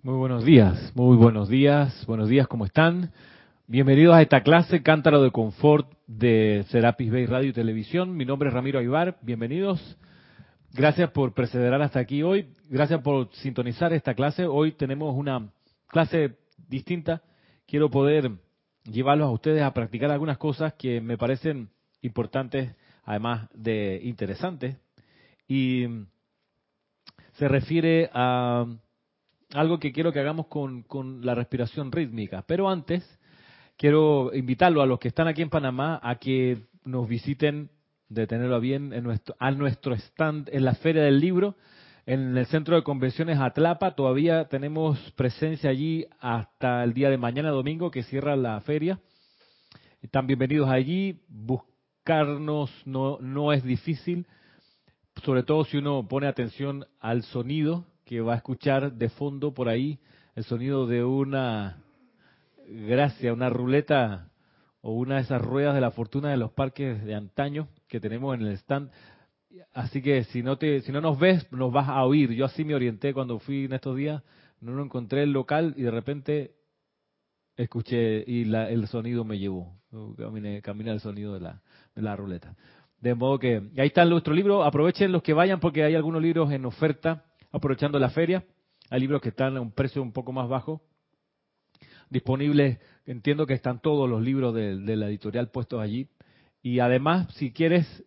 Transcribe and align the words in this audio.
Muy 0.00 0.14
buenos 0.14 0.44
días, 0.44 0.92
muy 0.94 1.16
buenos 1.16 1.48
días, 1.48 2.06
buenos 2.06 2.28
días, 2.28 2.46
¿cómo 2.46 2.64
están? 2.64 3.10
Bienvenidos 3.66 4.14
a 4.14 4.22
esta 4.22 4.44
clase 4.44 4.80
Cántaro 4.80 5.20
de 5.20 5.32
Confort 5.32 5.92
de 6.06 6.64
Serapis 6.68 7.10
Bay 7.10 7.26
Radio 7.26 7.50
y 7.50 7.52
Televisión. 7.52 8.16
Mi 8.16 8.24
nombre 8.24 8.48
es 8.48 8.54
Ramiro 8.54 8.78
Aybar, 8.78 9.18
bienvenidos. 9.22 9.98
Gracias 10.72 11.10
por 11.10 11.34
perseverar 11.34 11.82
hasta 11.82 11.98
aquí 11.98 12.22
hoy, 12.22 12.54
gracias 12.70 13.00
por 13.02 13.34
sintonizar 13.34 13.92
esta 13.92 14.14
clase. 14.14 14.46
Hoy 14.46 14.70
tenemos 14.70 15.16
una 15.16 15.50
clase 15.88 16.36
distinta. 16.68 17.20
Quiero 17.66 17.90
poder 17.90 18.30
llevarlos 18.84 19.26
a 19.26 19.32
ustedes 19.32 19.62
a 19.62 19.74
practicar 19.74 20.12
algunas 20.12 20.38
cosas 20.38 20.74
que 20.74 21.00
me 21.00 21.18
parecen 21.18 21.70
importantes, 22.02 22.70
además 23.02 23.48
de 23.52 24.00
interesantes. 24.04 24.76
Y 25.48 25.86
se 27.32 27.48
refiere 27.48 28.10
a 28.14 28.64
algo 29.54 29.78
que 29.78 29.92
quiero 29.92 30.12
que 30.12 30.20
hagamos 30.20 30.46
con, 30.46 30.84
la 31.24 31.34
respiración 31.34 31.90
rítmica. 31.92 32.44
Pero 32.46 32.68
antes, 32.68 33.04
quiero 33.76 34.34
invitarlo 34.34 34.82
a 34.82 34.86
los 34.86 34.98
que 34.98 35.08
están 35.08 35.28
aquí 35.28 35.42
en 35.42 35.50
Panamá 35.50 36.00
a 36.02 36.16
que 36.16 36.66
nos 36.84 37.08
visiten, 37.08 37.70
de 38.08 38.26
tenerlo 38.26 38.60
bien, 38.60 38.92
en 38.92 39.04
nuestro, 39.04 39.36
a 39.38 39.50
nuestro 39.50 39.94
stand 39.94 40.48
en 40.52 40.64
la 40.64 40.74
Feria 40.74 41.02
del 41.02 41.20
Libro, 41.20 41.56
en 42.06 42.36
el 42.36 42.46
Centro 42.46 42.76
de 42.76 42.82
Convenciones 42.82 43.38
Atlapa. 43.38 43.94
Todavía 43.94 44.46
tenemos 44.46 44.98
presencia 45.12 45.70
allí 45.70 46.06
hasta 46.20 46.84
el 46.84 46.94
día 46.94 47.10
de 47.10 47.18
mañana, 47.18 47.50
domingo, 47.50 47.90
que 47.90 48.02
cierra 48.02 48.36
la 48.36 48.60
feria. 48.62 49.00
Están 50.00 50.26
bienvenidos 50.26 50.70
allí. 50.70 51.20
Buscarnos 51.28 52.70
no, 52.86 53.18
no 53.20 53.52
es 53.52 53.62
difícil, 53.62 54.26
sobre 55.22 55.42
todo 55.42 55.64
si 55.64 55.76
uno 55.76 56.06
pone 56.08 56.26
atención 56.26 56.86
al 57.00 57.24
sonido 57.24 57.84
que 58.08 58.22
va 58.22 58.32
a 58.32 58.36
escuchar 58.36 58.94
de 58.94 59.10
fondo 59.10 59.52
por 59.52 59.68
ahí 59.68 59.98
el 60.34 60.42
sonido 60.44 60.86
de 60.86 61.04
una 61.04 61.84
gracia, 62.66 63.34
una 63.34 63.50
ruleta 63.50 64.30
o 64.80 64.94
una 64.94 65.16
de 65.16 65.20
esas 65.20 65.42
ruedas 65.42 65.74
de 65.74 65.82
la 65.82 65.90
fortuna 65.90 66.30
de 66.30 66.38
los 66.38 66.50
parques 66.52 67.04
de 67.04 67.14
antaño 67.14 67.68
que 67.86 68.00
tenemos 68.00 68.34
en 68.34 68.46
el 68.46 68.54
stand. 68.54 68.90
Así 69.74 70.00
que 70.00 70.24
si 70.24 70.42
no 70.42 70.56
te, 70.56 70.80
si 70.80 70.90
no 70.90 71.02
nos 71.02 71.18
ves, 71.18 71.52
nos 71.52 71.70
vas 71.70 71.86
a 71.86 72.02
oír. 72.06 72.32
Yo 72.32 72.46
así 72.46 72.64
me 72.64 72.74
orienté 72.74 73.12
cuando 73.12 73.38
fui 73.40 73.66
en 73.66 73.74
estos 73.74 73.94
días, 73.94 74.22
no 74.62 74.72
lo 74.72 74.82
encontré 74.82 75.24
el 75.24 75.32
local 75.32 75.74
y 75.76 75.82
de 75.82 75.90
repente 75.90 76.54
escuché 77.56 78.24
y 78.26 78.46
la, 78.46 78.70
el 78.70 78.86
sonido 78.88 79.22
me 79.22 79.38
llevó. 79.38 79.76
Caminé, 80.16 80.62
caminé 80.62 80.92
el 80.92 81.00
sonido 81.00 81.34
de 81.34 81.40
la, 81.40 81.60
de 81.94 82.00
la 82.00 82.16
ruleta. 82.16 82.56
De 83.02 83.14
modo 83.14 83.38
que 83.38 83.56
ahí 83.76 83.88
está 83.88 84.06
nuestro 84.06 84.32
libro. 84.32 84.64
Aprovechen 84.64 85.12
los 85.12 85.22
que 85.22 85.34
vayan 85.34 85.60
porque 85.60 85.84
hay 85.84 85.94
algunos 85.94 86.22
libros 86.22 86.50
en 86.52 86.64
oferta 86.64 87.26
aprovechando 87.50 87.98
la 87.98 88.10
feria. 88.10 88.44
Hay 88.90 89.00
libros 89.00 89.20
que 89.20 89.30
están 89.30 89.56
a 89.56 89.60
un 89.60 89.72
precio 89.72 90.02
un 90.02 90.12
poco 90.12 90.32
más 90.32 90.48
bajo. 90.48 90.82
Disponibles, 92.10 92.78
entiendo 93.04 93.46
que 93.46 93.54
están 93.54 93.80
todos 93.80 94.08
los 94.08 94.22
libros 94.22 94.54
de, 94.54 94.96
la 94.96 95.08
editorial 95.08 95.50
puestos 95.50 95.80
allí. 95.80 96.08
Y 96.62 96.80
además, 96.80 97.32
si 97.34 97.52
quieres 97.52 98.04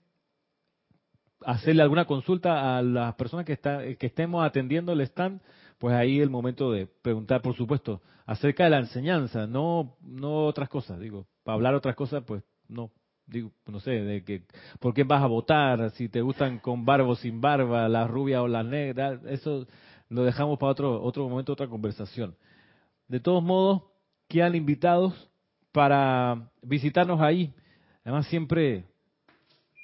hacerle 1.45 1.83
alguna 1.83 2.05
consulta 2.05 2.77
a 2.77 2.81
las 2.81 3.15
personas 3.15 3.45
que, 3.45 3.53
está, 3.53 3.81
que 3.95 4.07
estemos 4.07 4.43
atendiendo 4.45 4.91
el 4.91 5.01
stand, 5.01 5.41
pues 5.77 5.95
ahí 5.95 6.19
el 6.19 6.29
momento 6.29 6.71
de 6.71 6.87
preguntar, 6.87 7.41
por 7.41 7.55
supuesto, 7.55 8.01
acerca 8.25 8.65
de 8.65 8.69
la 8.69 8.79
enseñanza, 8.79 9.47
no, 9.47 9.97
no 10.01 10.45
otras 10.45 10.69
cosas. 10.69 10.99
Digo, 10.99 11.27
para 11.43 11.55
hablar 11.55 11.73
otras 11.73 11.95
cosas, 11.95 12.23
pues 12.25 12.43
no, 12.67 12.91
digo, 13.31 13.51
no 13.67 13.79
sé, 13.79 13.91
de 13.91 14.23
que, 14.23 14.43
por 14.79 14.93
qué 14.93 15.03
vas 15.03 15.23
a 15.23 15.27
votar, 15.27 15.91
si 15.91 16.09
te 16.09 16.21
gustan 16.21 16.59
con 16.59 16.85
barba 16.85 17.07
o 17.07 17.15
sin 17.15 17.39
barba, 17.41 17.87
la 17.87 18.05
rubia 18.05 18.41
o 18.41 18.47
la 18.47 18.63
negra, 18.63 19.19
eso 19.27 19.65
lo 20.09 20.23
dejamos 20.23 20.59
para 20.59 20.71
otro, 20.71 21.01
otro 21.01 21.27
momento, 21.27 21.53
otra 21.53 21.67
conversación. 21.67 22.35
De 23.07 23.19
todos 23.19 23.41
modos, 23.41 23.83
quedan 24.27 24.55
invitados 24.55 25.29
para 25.71 26.51
visitarnos 26.61 27.21
ahí. 27.21 27.53
Además, 28.03 28.27
siempre 28.27 28.85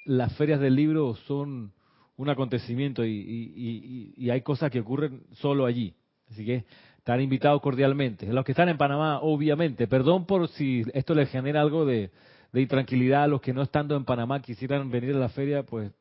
las 0.04 0.36
ferias 0.36 0.60
del 0.60 0.74
libro 0.74 1.14
son 1.26 1.72
un 2.16 2.28
acontecimiento 2.28 3.04
y, 3.04 4.12
y 4.16 4.30
hay 4.30 4.42
cosas 4.42 4.70
que 4.70 4.80
ocurren 4.80 5.22
solo 5.32 5.64
allí. 5.64 5.94
Así 6.30 6.44
que 6.44 6.64
están 6.98 7.20
invitados 7.22 7.62
cordialmente. 7.62 8.26
Los 8.26 8.44
que 8.44 8.52
están 8.52 8.68
en 8.68 8.76
Panamá, 8.76 9.20
obviamente. 9.22 9.86
Perdón 9.86 10.26
por 10.26 10.48
si 10.48 10.82
esto 10.92 11.14
les 11.14 11.30
genera 11.30 11.62
algo 11.62 11.86
de, 11.86 12.10
de 12.52 12.62
intranquilidad 12.62 13.24
a 13.24 13.26
los 13.26 13.40
que 13.40 13.52
no 13.52 13.62
estando 13.62 13.96
en 13.96 14.04
Panamá 14.04 14.40
quisieran 14.40 14.90
venir 14.90 15.14
a 15.14 15.18
la 15.18 15.28
feria, 15.28 15.62
pues 15.62 15.92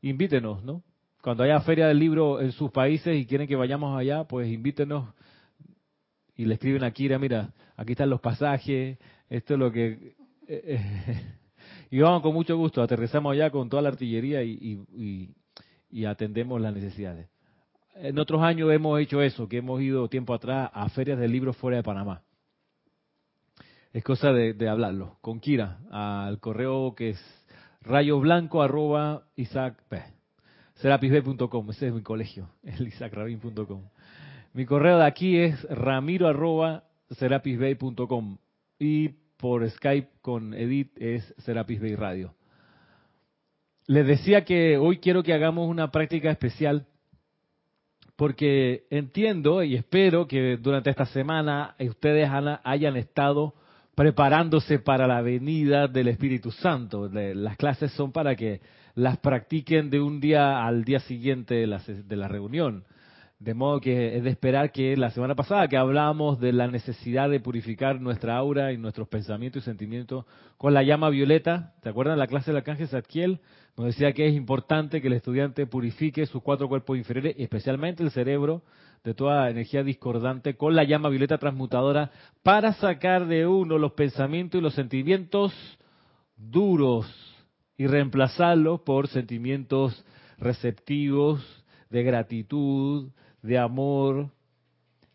invítenos, 0.00 0.62
¿no? 0.64 0.82
Cuando 1.22 1.44
haya 1.44 1.60
feria 1.60 1.86
del 1.86 1.98
libro 1.98 2.40
en 2.40 2.52
sus 2.52 2.70
países 2.70 3.16
y 3.16 3.26
quieren 3.26 3.46
que 3.46 3.54
vayamos 3.54 3.96
allá, 3.98 4.24
pues 4.24 4.48
invítenos 4.48 5.08
y 6.36 6.46
le 6.46 6.54
escriben 6.54 6.82
aquí, 6.82 7.08
mira, 7.08 7.52
aquí 7.76 7.92
están 7.92 8.10
los 8.10 8.20
pasajes, 8.20 8.98
esto 9.28 9.54
es 9.54 9.60
lo 9.60 9.70
que... 9.70 10.16
Eh, 10.48 10.62
eh, 10.64 11.22
y 11.90 12.00
vamos 12.00 12.22
con 12.22 12.34
mucho 12.34 12.56
gusto, 12.56 12.82
aterrizamos 12.82 13.32
allá 13.32 13.50
con 13.50 13.68
toda 13.68 13.82
la 13.82 13.90
artillería 13.90 14.42
y, 14.42 15.30
y 15.90 16.04
atendemos 16.04 16.60
las 16.60 16.74
necesidades. 16.74 17.28
En 17.94 18.18
otros 18.18 18.42
años 18.42 18.72
hemos 18.72 18.98
hecho 18.98 19.22
eso, 19.22 19.46
que 19.48 19.58
hemos 19.58 19.80
ido 19.80 20.08
tiempo 20.08 20.32
atrás 20.34 20.70
a 20.72 20.88
ferias 20.88 21.18
del 21.18 21.30
libro 21.30 21.52
fuera 21.52 21.76
de 21.76 21.82
Panamá 21.82 22.22
es 23.92 24.04
cosa 24.04 24.32
de, 24.32 24.68
hablarlo. 24.68 25.16
Con 25.20 25.40
Kira 25.40 25.78
al 25.90 26.40
correo 26.40 26.94
que 26.94 27.10
es 27.10 27.46
rayoblanco 27.82 28.62
arroba 28.62 29.24
ese 31.70 31.88
es 31.88 31.92
mi 31.92 32.02
colegio 32.02 32.48
el 32.62 32.86
isaacrabin.com 32.86 33.82
mi 34.54 34.66
correo 34.66 34.98
de 34.98 35.06
aquí 35.06 35.38
es 35.38 35.62
ramiro 35.70 36.28
arroba 36.28 36.84
y 38.78 39.08
por 39.36 39.68
Skype 39.68 40.08
con 40.20 40.54
Edith 40.54 40.92
es 40.96 41.34
Serapisbay 41.38 41.96
Radio. 41.96 42.34
Les 43.86 44.06
decía 44.06 44.44
que 44.44 44.78
hoy 44.78 44.98
quiero 44.98 45.22
que 45.22 45.32
hagamos 45.34 45.68
una 45.68 45.90
práctica 45.90 46.30
especial 46.30 46.86
porque 48.16 48.84
entiendo 48.90 49.62
y 49.62 49.74
espero 49.74 50.28
que 50.28 50.56
durante 50.58 50.90
esta 50.90 51.06
semana 51.06 51.74
ustedes 51.80 52.28
hayan 52.62 52.96
estado 52.96 53.54
preparándose 53.94 54.78
para 54.78 55.06
la 55.06 55.20
venida 55.20 55.88
del 55.88 56.08
Espíritu 56.08 56.50
Santo. 56.50 57.08
Las 57.08 57.56
clases 57.56 57.92
son 57.92 58.12
para 58.12 58.34
que 58.34 58.60
las 58.94 59.18
practiquen 59.18 59.90
de 59.90 60.00
un 60.00 60.20
día 60.20 60.64
al 60.66 60.84
día 60.84 61.00
siguiente 61.00 61.54
de 61.54 62.16
la, 62.16 62.28
reunión. 62.28 62.84
De 63.38 63.54
modo 63.54 63.80
que 63.80 64.16
es 64.16 64.22
de 64.22 64.30
esperar 64.30 64.70
que 64.70 64.96
la 64.96 65.10
semana 65.10 65.34
pasada 65.34 65.66
que 65.66 65.76
hablábamos 65.76 66.38
de 66.38 66.52
la 66.52 66.68
necesidad 66.68 67.28
de 67.28 67.40
purificar 67.40 68.00
nuestra 68.00 68.36
aura 68.36 68.72
y 68.72 68.78
nuestros 68.78 69.08
pensamientos 69.08 69.62
y 69.62 69.64
sentimientos 69.64 70.26
con 70.56 70.74
la 70.74 70.84
llama 70.84 71.10
violeta, 71.10 71.74
¿te 71.82 71.88
acuerdan 71.88 72.18
la 72.18 72.28
clase 72.28 72.50
del 72.52 72.58
arcángel 72.58 72.88
Zadkiel? 72.88 73.40
Nos 73.76 73.86
decía 73.86 74.12
que 74.12 74.28
es 74.28 74.34
importante 74.34 75.00
que 75.00 75.08
el 75.08 75.14
estudiante 75.14 75.66
purifique 75.66 76.24
sus 76.26 76.42
cuatro 76.42 76.68
cuerpos 76.68 76.96
inferiores, 76.96 77.34
especialmente 77.38 78.02
el 78.02 78.10
cerebro, 78.10 78.62
de 79.04 79.14
toda 79.14 79.50
energía 79.50 79.82
discordante 79.82 80.56
con 80.56 80.76
la 80.76 80.84
llama 80.84 81.08
violeta 81.08 81.38
transmutadora 81.38 82.10
para 82.42 82.72
sacar 82.74 83.26
de 83.26 83.46
uno 83.46 83.78
los 83.78 83.92
pensamientos 83.92 84.58
y 84.58 84.62
los 84.62 84.74
sentimientos 84.74 85.52
duros 86.36 87.06
y 87.76 87.86
reemplazarlos 87.86 88.80
por 88.82 89.08
sentimientos 89.08 90.04
receptivos, 90.38 91.40
de 91.90 92.02
gratitud, 92.02 93.10
de 93.42 93.58
amor, 93.58 94.30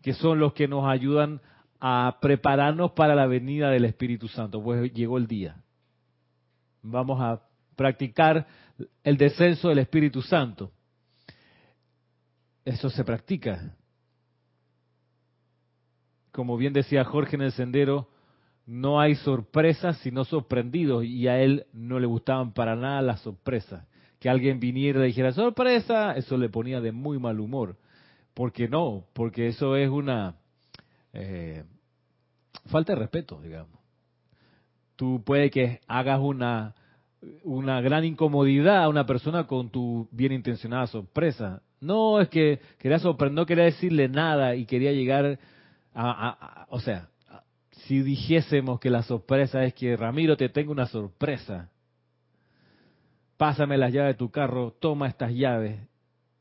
que 0.02 0.14
son 0.14 0.40
los 0.40 0.54
que 0.54 0.68
nos 0.68 0.88
ayudan 0.88 1.42
a 1.80 2.18
prepararnos 2.22 2.92
para 2.92 3.16
la 3.16 3.26
venida 3.26 3.70
del 3.70 3.86
Espíritu 3.86 4.28
Santo, 4.28 4.62
pues 4.62 4.94
llegó 4.94 5.18
el 5.18 5.28
día. 5.28 5.56
Vamos 6.82 7.20
a 7.22 7.42
practicar 7.76 8.48
el 9.04 9.18
descenso 9.18 9.70
del 9.70 9.80
Espíritu 9.80 10.22
Santo. 10.22 10.72
Eso 12.64 12.90
se 12.90 13.04
practica. 13.04 13.76
Como 16.38 16.56
bien 16.56 16.72
decía 16.72 17.04
Jorge 17.04 17.36
en 17.36 17.42
el 17.42 17.52
sendero, 17.52 18.10
no 18.68 19.00
hay 19.00 19.16
sorpresas 19.16 19.98
sino 20.04 20.24
sorprendidos 20.24 21.04
y 21.04 21.28
a 21.28 21.42
él 21.42 21.66
no 21.74 22.00
le 22.00 22.06
gustaban 22.06 22.54
para 22.54 22.76
nada 22.76 23.02
las 23.02 23.22
sorpresas. 23.22 23.88
Que 24.20 24.30
alguien 24.30 24.60
viniera 24.60 25.00
y 25.00 25.02
le 25.02 25.08
dijera 25.08 25.32
sorpresa, 25.32 26.16
eso 26.16 26.38
le 26.38 26.50
ponía 26.50 26.80
de 26.80 26.92
muy 26.92 27.18
mal 27.18 27.40
humor. 27.40 27.76
¿Por 28.36 28.52
qué 28.54 28.70
no? 28.70 29.06
Porque 29.14 29.48
eso 29.48 29.76
es 29.76 29.90
una 29.90 30.36
eh, 31.12 31.64
falta 32.68 32.94
de 32.94 33.00
respeto, 33.00 33.42
digamos. 33.42 33.80
Tú 34.96 35.24
puede 35.26 35.50
que 35.50 35.80
hagas 35.88 36.20
una, 36.20 36.76
una 37.46 37.82
gran 37.82 38.06
incomodidad 38.06 38.84
a 38.84 38.90
una 38.90 39.08
persona 39.08 39.48
con 39.48 39.72
tu 39.72 40.08
bien 40.12 40.34
intencionada 40.34 40.86
sorpresa. 40.86 41.64
No, 41.82 42.22
es 42.22 42.30
que 42.30 42.60
quería 42.78 43.00
sorprender, 43.00 43.34
no 43.34 43.48
quería 43.48 43.64
decirle 43.64 44.08
nada 44.08 44.56
y 44.56 44.68
quería 44.68 44.92
llegar 44.92 45.40
a, 46.00 46.68
o 46.70 46.80
sea, 46.80 47.10
si 47.72 48.02
dijésemos 48.02 48.80
que 48.80 48.90
la 48.90 49.04
sorpresa 49.04 49.64
es 49.64 49.74
que 49.74 49.96
Ramiro 49.96 50.38
te 50.38 50.50
tengo 50.50 50.72
una 50.72 50.86
sorpresa, 50.86 51.72
pásame 53.38 53.78
las 53.78 53.94
llaves 53.94 54.16
de 54.16 54.18
tu 54.20 54.30
carro, 54.30 54.76
toma 54.80 55.08
estas 55.08 55.32
llaves, 55.34 55.80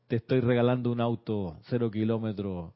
te 0.07 0.17
estoy 0.17 0.41
regalando 0.41 0.91
un 0.91 1.01
auto 1.01 1.57
cero 1.63 1.91
kilómetros 1.91 2.73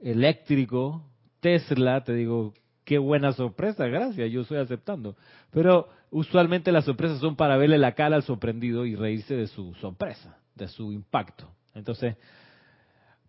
eléctrico, 0.00 1.04
Tesla, 1.40 2.02
te 2.04 2.14
digo, 2.14 2.54
qué 2.84 2.98
buena 2.98 3.32
sorpresa, 3.32 3.86
gracias, 3.86 4.30
yo 4.30 4.42
estoy 4.42 4.58
aceptando. 4.58 5.16
Pero 5.50 5.88
usualmente 6.10 6.72
las 6.72 6.84
sorpresas 6.84 7.18
son 7.20 7.36
para 7.36 7.56
verle 7.56 7.78
la 7.78 7.92
cara 7.92 8.16
al 8.16 8.22
sorprendido 8.22 8.86
y 8.86 8.96
reírse 8.96 9.34
de 9.34 9.46
su 9.46 9.74
sorpresa, 9.74 10.38
de 10.54 10.68
su 10.68 10.92
impacto. 10.92 11.48
Entonces, 11.74 12.16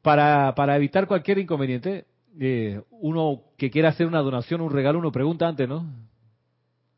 para, 0.01 0.53
para 0.55 0.75
evitar 0.75 1.07
cualquier 1.07 1.39
inconveniente, 1.39 2.05
eh, 2.39 2.81
uno 2.91 3.43
que 3.57 3.71
quiera 3.71 3.89
hacer 3.89 4.07
una 4.07 4.19
donación, 4.19 4.61
un 4.61 4.71
regalo, 4.71 4.99
uno 4.99 5.11
pregunta 5.11 5.47
antes, 5.47 5.67
¿no? 5.67 5.85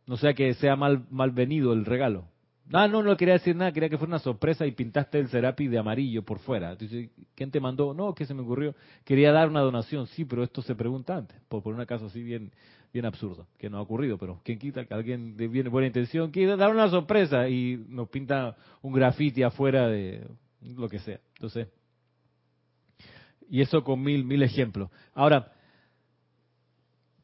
No 0.08 0.18
sea 0.18 0.34
que 0.34 0.54
sea 0.56 0.76
mal, 0.76 1.06
malvenido 1.10 1.74
el 1.74 1.86
regalo. 1.86 2.26
Ah, 2.74 2.88
no, 2.88 3.04
no 3.04 3.18
quería 3.18 3.34
decir 3.34 3.56
nada, 3.56 3.74
quería 3.74 3.90
que 3.90 3.98
fuera 3.98 4.12
una 4.12 4.20
sorpresa 4.20 4.66
y 4.66 4.72
pintaste 4.72 5.20
el 5.20 5.28
Serapi 5.28 5.68
de 5.68 5.78
amarillo 5.78 6.24
por 6.24 6.40
fuera. 6.40 6.78
¿quién 7.36 7.52
te 7.52 7.60
mandó? 7.60 7.94
No, 7.94 8.14
que 8.16 8.26
se 8.26 8.34
me 8.34 8.42
ocurrió. 8.42 8.76
Quería 9.04 9.32
dar 9.34 9.50
una 9.50 9.60
donación, 9.60 10.08
sí, 10.08 10.24
pero 10.24 10.44
esto 10.44 10.62
se 10.62 10.74
pregunta 10.74 11.18
antes, 11.18 11.38
por, 11.50 11.62
por 11.62 11.74
un 11.74 11.86
caso 11.86 12.06
así 12.06 12.24
bien, 12.24 12.52
bien 12.94 13.06
absurdo, 13.06 13.48
que 13.58 13.70
no 13.70 13.78
ha 13.78 13.82
ocurrido, 13.82 14.18
pero 14.18 14.40
¿quién 14.44 14.58
quita 14.58 14.86
que 14.86 14.94
alguien 14.94 15.36
de 15.36 15.48
bien, 15.48 15.70
buena 15.70 15.88
intención 15.88 16.32
quiera 16.32 16.56
dar 16.56 16.72
una 16.72 16.90
sorpresa 16.90 17.50
y 17.50 17.84
nos 17.90 18.08
pinta 18.10 18.56
un 18.82 18.94
grafiti 18.94 19.44
afuera 19.44 19.88
de 19.88 20.26
lo 20.62 20.88
que 20.88 21.00
sea? 21.00 21.20
Entonces, 21.36 21.68
y 23.52 23.60
eso 23.60 23.84
con 23.84 24.02
mil, 24.02 24.24
mil 24.24 24.42
ejemplos. 24.42 24.90
Ahora, 25.14 25.52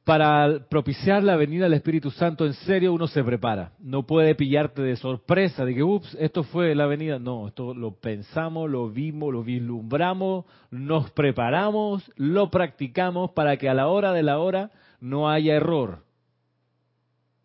para 0.03 0.67
propiciar 0.69 1.23
la 1.23 1.37
venida 1.37 1.63
del 1.63 1.73
Espíritu 1.73 2.11
Santo, 2.11 2.45
en 2.45 2.53
serio 2.53 2.93
uno 2.93 3.07
se 3.07 3.23
prepara. 3.23 3.71
No 3.79 4.05
puede 4.05 4.35
pillarte 4.35 4.81
de 4.81 4.97
sorpresa, 4.97 5.63
de 5.63 5.73
que, 5.73 5.83
ups, 5.83 6.17
esto 6.19 6.43
fue 6.43 6.75
la 6.75 6.85
venida. 6.85 7.17
No, 7.17 7.47
esto 7.47 7.73
lo 7.73 7.95
pensamos, 7.95 8.69
lo 8.69 8.89
vimos, 8.89 9.31
lo 9.33 9.41
vislumbramos, 9.41 10.43
nos 10.69 11.09
preparamos, 11.11 12.03
lo 12.17 12.49
practicamos 12.51 13.31
para 13.31 13.55
que 13.55 13.69
a 13.69 13.73
la 13.73 13.87
hora 13.87 14.11
de 14.11 14.23
la 14.23 14.39
hora 14.39 14.71
no 14.99 15.29
haya 15.29 15.55
error. 15.55 16.03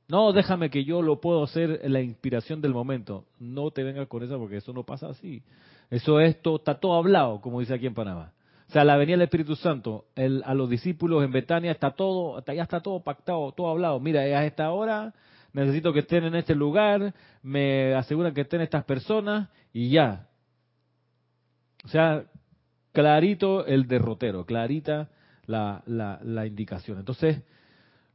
No, 0.08 0.32
déjame 0.32 0.70
que 0.70 0.84
yo 0.84 1.02
lo 1.02 1.20
puedo 1.20 1.44
hacer 1.44 1.80
en 1.84 1.92
la 1.92 2.00
inspiración 2.00 2.60
del 2.60 2.74
momento. 2.74 3.26
No 3.38 3.70
te 3.70 3.84
vengas 3.84 4.08
con 4.08 4.24
eso 4.24 4.38
porque 4.38 4.56
eso 4.56 4.72
no 4.72 4.82
pasa 4.82 5.08
así. 5.08 5.42
Eso 5.88 6.18
esto 6.18 6.56
está 6.56 6.80
todo 6.80 6.94
hablado, 6.94 7.40
como 7.40 7.60
dice 7.60 7.74
aquí 7.74 7.86
en 7.86 7.94
Panamá. 7.94 8.32
O 8.68 8.72
sea, 8.72 8.84
la 8.84 8.96
venida 8.96 9.14
del 9.14 9.22
Espíritu 9.22 9.56
Santo, 9.56 10.06
a 10.44 10.54
los 10.54 10.70
discípulos 10.70 11.24
en 11.24 11.32
Betania 11.32 11.72
está 11.72 11.90
todo, 11.90 12.42
ya 12.44 12.62
está 12.62 12.80
todo 12.80 13.02
pactado, 13.02 13.52
todo 13.52 13.68
hablado. 13.68 14.00
Mira, 14.00 14.20
a 14.20 14.44
esta 14.44 14.70
hora 14.70 15.12
necesito 15.52 15.92
que 15.92 16.00
estén 16.00 16.24
en 16.24 16.34
este 16.34 16.54
lugar, 16.54 17.14
me 17.42 17.94
aseguran 17.94 18.32
que 18.32 18.42
estén 18.42 18.60
estas 18.62 18.84
personas 18.84 19.50
y 19.72 19.90
ya. 19.90 20.28
O 21.84 21.88
sea, 21.88 22.24
clarito 22.92 23.66
el 23.66 23.86
derrotero, 23.86 24.46
clarita 24.46 25.10
la, 25.46 25.82
la, 25.86 26.20
la 26.22 26.46
indicación. 26.46 26.98
Entonces, 26.98 27.42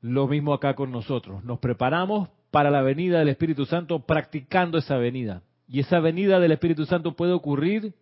lo 0.01 0.27
mismo 0.27 0.53
acá 0.53 0.73
con 0.73 0.91
nosotros. 0.91 1.43
Nos 1.43 1.59
preparamos 1.59 2.29
para 2.49 2.71
la 2.71 2.81
venida 2.81 3.19
del 3.19 3.29
Espíritu 3.29 3.65
Santo 3.65 4.05
practicando 4.05 4.77
esa 4.77 4.97
venida. 4.97 5.43
Y 5.67 5.81
esa 5.81 5.99
venida 5.99 6.39
del 6.39 6.53
Espíritu 6.53 6.85
Santo 6.85 7.15
puede 7.15 7.33
ocurrir 7.33 7.93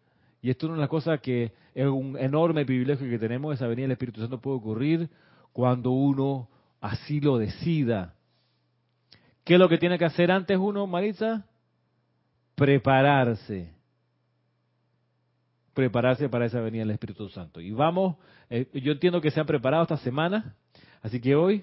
y 0.46 0.52
esto 0.52 0.68
es 0.68 0.74
una 0.74 0.88
cosas 0.88 1.22
que 1.22 1.54
es 1.76 1.88
un 1.88 2.18
enorme 2.18 2.66
privilegio 2.66 3.10
que 3.10 3.20
tenemos, 3.20 3.54
esa 3.54 3.68
venida 3.68 3.84
del 3.84 3.92
Espíritu 3.92 4.22
Santo 4.22 4.40
puede 4.40 4.58
ocurrir 4.58 5.10
cuando 5.52 5.92
uno 5.92 6.50
así 6.80 7.20
lo 7.20 7.38
decida. 7.38 8.16
¿Qué 9.44 9.56
es 9.56 9.60
lo 9.60 9.68
que 9.68 9.78
tiene 9.78 10.00
que 10.00 10.06
hacer 10.06 10.32
antes 10.32 10.58
uno, 10.58 10.88
Marisa? 10.88 11.46
Prepararse. 12.56 13.74
Prepararse 15.74 16.30
para 16.30 16.46
esa 16.46 16.62
venida 16.62 16.84
del 16.84 16.92
Espíritu 16.92 17.28
Santo. 17.28 17.60
Y 17.60 17.72
vamos, 17.72 18.16
eh, 18.50 18.70
yo 18.74 18.94
entiendo 18.94 19.20
que 19.20 19.30
se 19.30 19.42
han 19.42 19.46
preparado 19.46 19.84
esta 19.84 19.98
semana, 19.98 20.56
así 21.02 21.20
que 21.20 21.36
hoy 21.36 21.62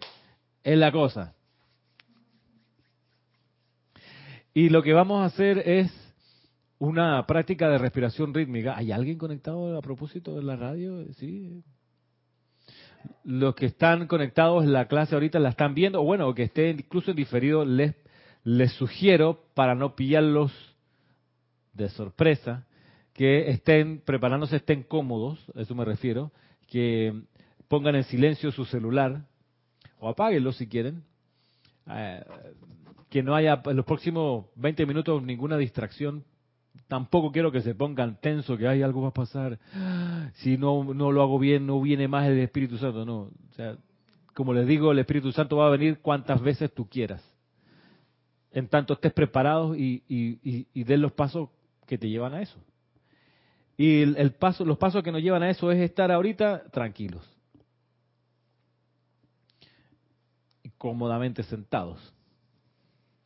es 0.62 0.76
la 0.76 0.93
cosa. 0.93 1.35
Y 4.53 4.69
lo 4.69 4.82
que 4.82 4.93
vamos 4.93 5.23
a 5.23 5.26
hacer 5.26 5.58
es 5.67 6.02
una 6.82 7.25
práctica 7.29 7.69
de 7.69 7.79
respiración 7.79 8.34
rítmica. 8.34 8.76
¿Hay 8.76 8.90
alguien 8.90 9.17
conectado 9.17 9.79
a 9.79 9.81
propósito 9.81 10.34
de 10.34 10.43
la 10.43 10.56
radio? 10.56 11.05
Sí. 11.12 11.62
Los 13.23 13.55
que 13.55 13.67
están 13.67 14.08
conectados 14.08 14.67
la 14.67 14.88
clase 14.88 15.14
ahorita 15.14 15.38
la 15.38 15.50
están 15.50 15.75
viendo, 15.75 16.00
o 16.00 16.05
bueno, 16.05 16.34
que 16.34 16.43
estén 16.43 16.81
incluso 16.81 17.12
en 17.12 17.17
diferido, 17.17 17.64
les, 17.64 17.94
les 18.43 18.73
sugiero, 18.73 19.44
para 19.55 19.76
no 19.76 19.94
pillarlos 19.94 20.50
de 21.73 21.88
sorpresa, 21.88 22.67
que 23.12 23.50
estén 23.50 24.00
preparándose, 24.00 24.56
estén 24.56 24.82
cómodos, 24.82 25.38
a 25.55 25.61
eso 25.61 25.76
me 25.76 25.84
refiero, 25.84 26.32
que 26.67 27.14
pongan 27.69 27.94
en 27.94 28.02
silencio 28.02 28.50
su 28.50 28.64
celular, 28.64 29.25
o 30.00 30.08
apáguenlo 30.08 30.50
si 30.50 30.67
quieren, 30.67 31.05
eh, 31.88 32.25
que 33.08 33.23
no 33.23 33.37
haya 33.37 33.62
en 33.67 33.76
los 33.76 33.87
próximos 33.87 34.46
20 34.56 34.84
minutos 34.84 35.23
ninguna 35.23 35.56
distracción 35.56 36.25
Tampoco 36.93 37.33
quiero 37.33 37.50
que 37.50 37.62
se 37.62 37.75
pongan 37.75 38.21
tenso, 38.21 38.59
que 38.59 38.69
hay 38.69 38.83
algo 38.83 39.00
va 39.00 39.09
a 39.09 39.15
pasar. 39.15 39.59
Si 40.35 40.59
no, 40.59 40.93
no 40.93 41.11
lo 41.11 41.23
hago 41.23 41.39
bien, 41.39 41.67
no 41.67 41.81
viene 41.81 42.06
más 42.06 42.29
el 42.29 42.39
Espíritu 42.39 42.77
Santo. 42.77 43.06
No, 43.06 43.21
o 43.21 43.55
sea, 43.56 43.79
como 44.35 44.53
les 44.53 44.67
digo, 44.67 44.93
el 44.93 44.99
Espíritu 44.99 45.33
Santo 45.33 45.56
va 45.56 45.69
a 45.69 45.71
venir 45.71 46.00
cuantas 46.00 46.43
veces 46.43 46.71
tú 46.75 46.87
quieras. 46.87 47.27
En 48.50 48.69
tanto 48.69 48.93
estés 48.93 49.11
preparado 49.15 49.75
y, 49.75 50.03
y, 50.06 50.67
y, 50.75 50.85
den 50.85 51.00
los 51.00 51.12
pasos 51.12 51.49
que 51.87 51.97
te 51.97 52.11
llevan 52.11 52.35
a 52.35 52.43
eso. 52.43 52.59
Y 53.79 54.03
el, 54.03 54.33
paso, 54.33 54.62
los 54.62 54.77
pasos 54.77 55.03
que 55.03 55.12
nos 55.12 55.23
llevan 55.23 55.43
a 55.44 55.49
eso 55.49 55.73
es 55.73 55.81
estar 55.81 56.12
ahorita 56.12 56.65
tranquilos. 56.73 57.27
Y 60.62 60.69
cómodamente 60.77 61.43
sentados. 61.43 62.12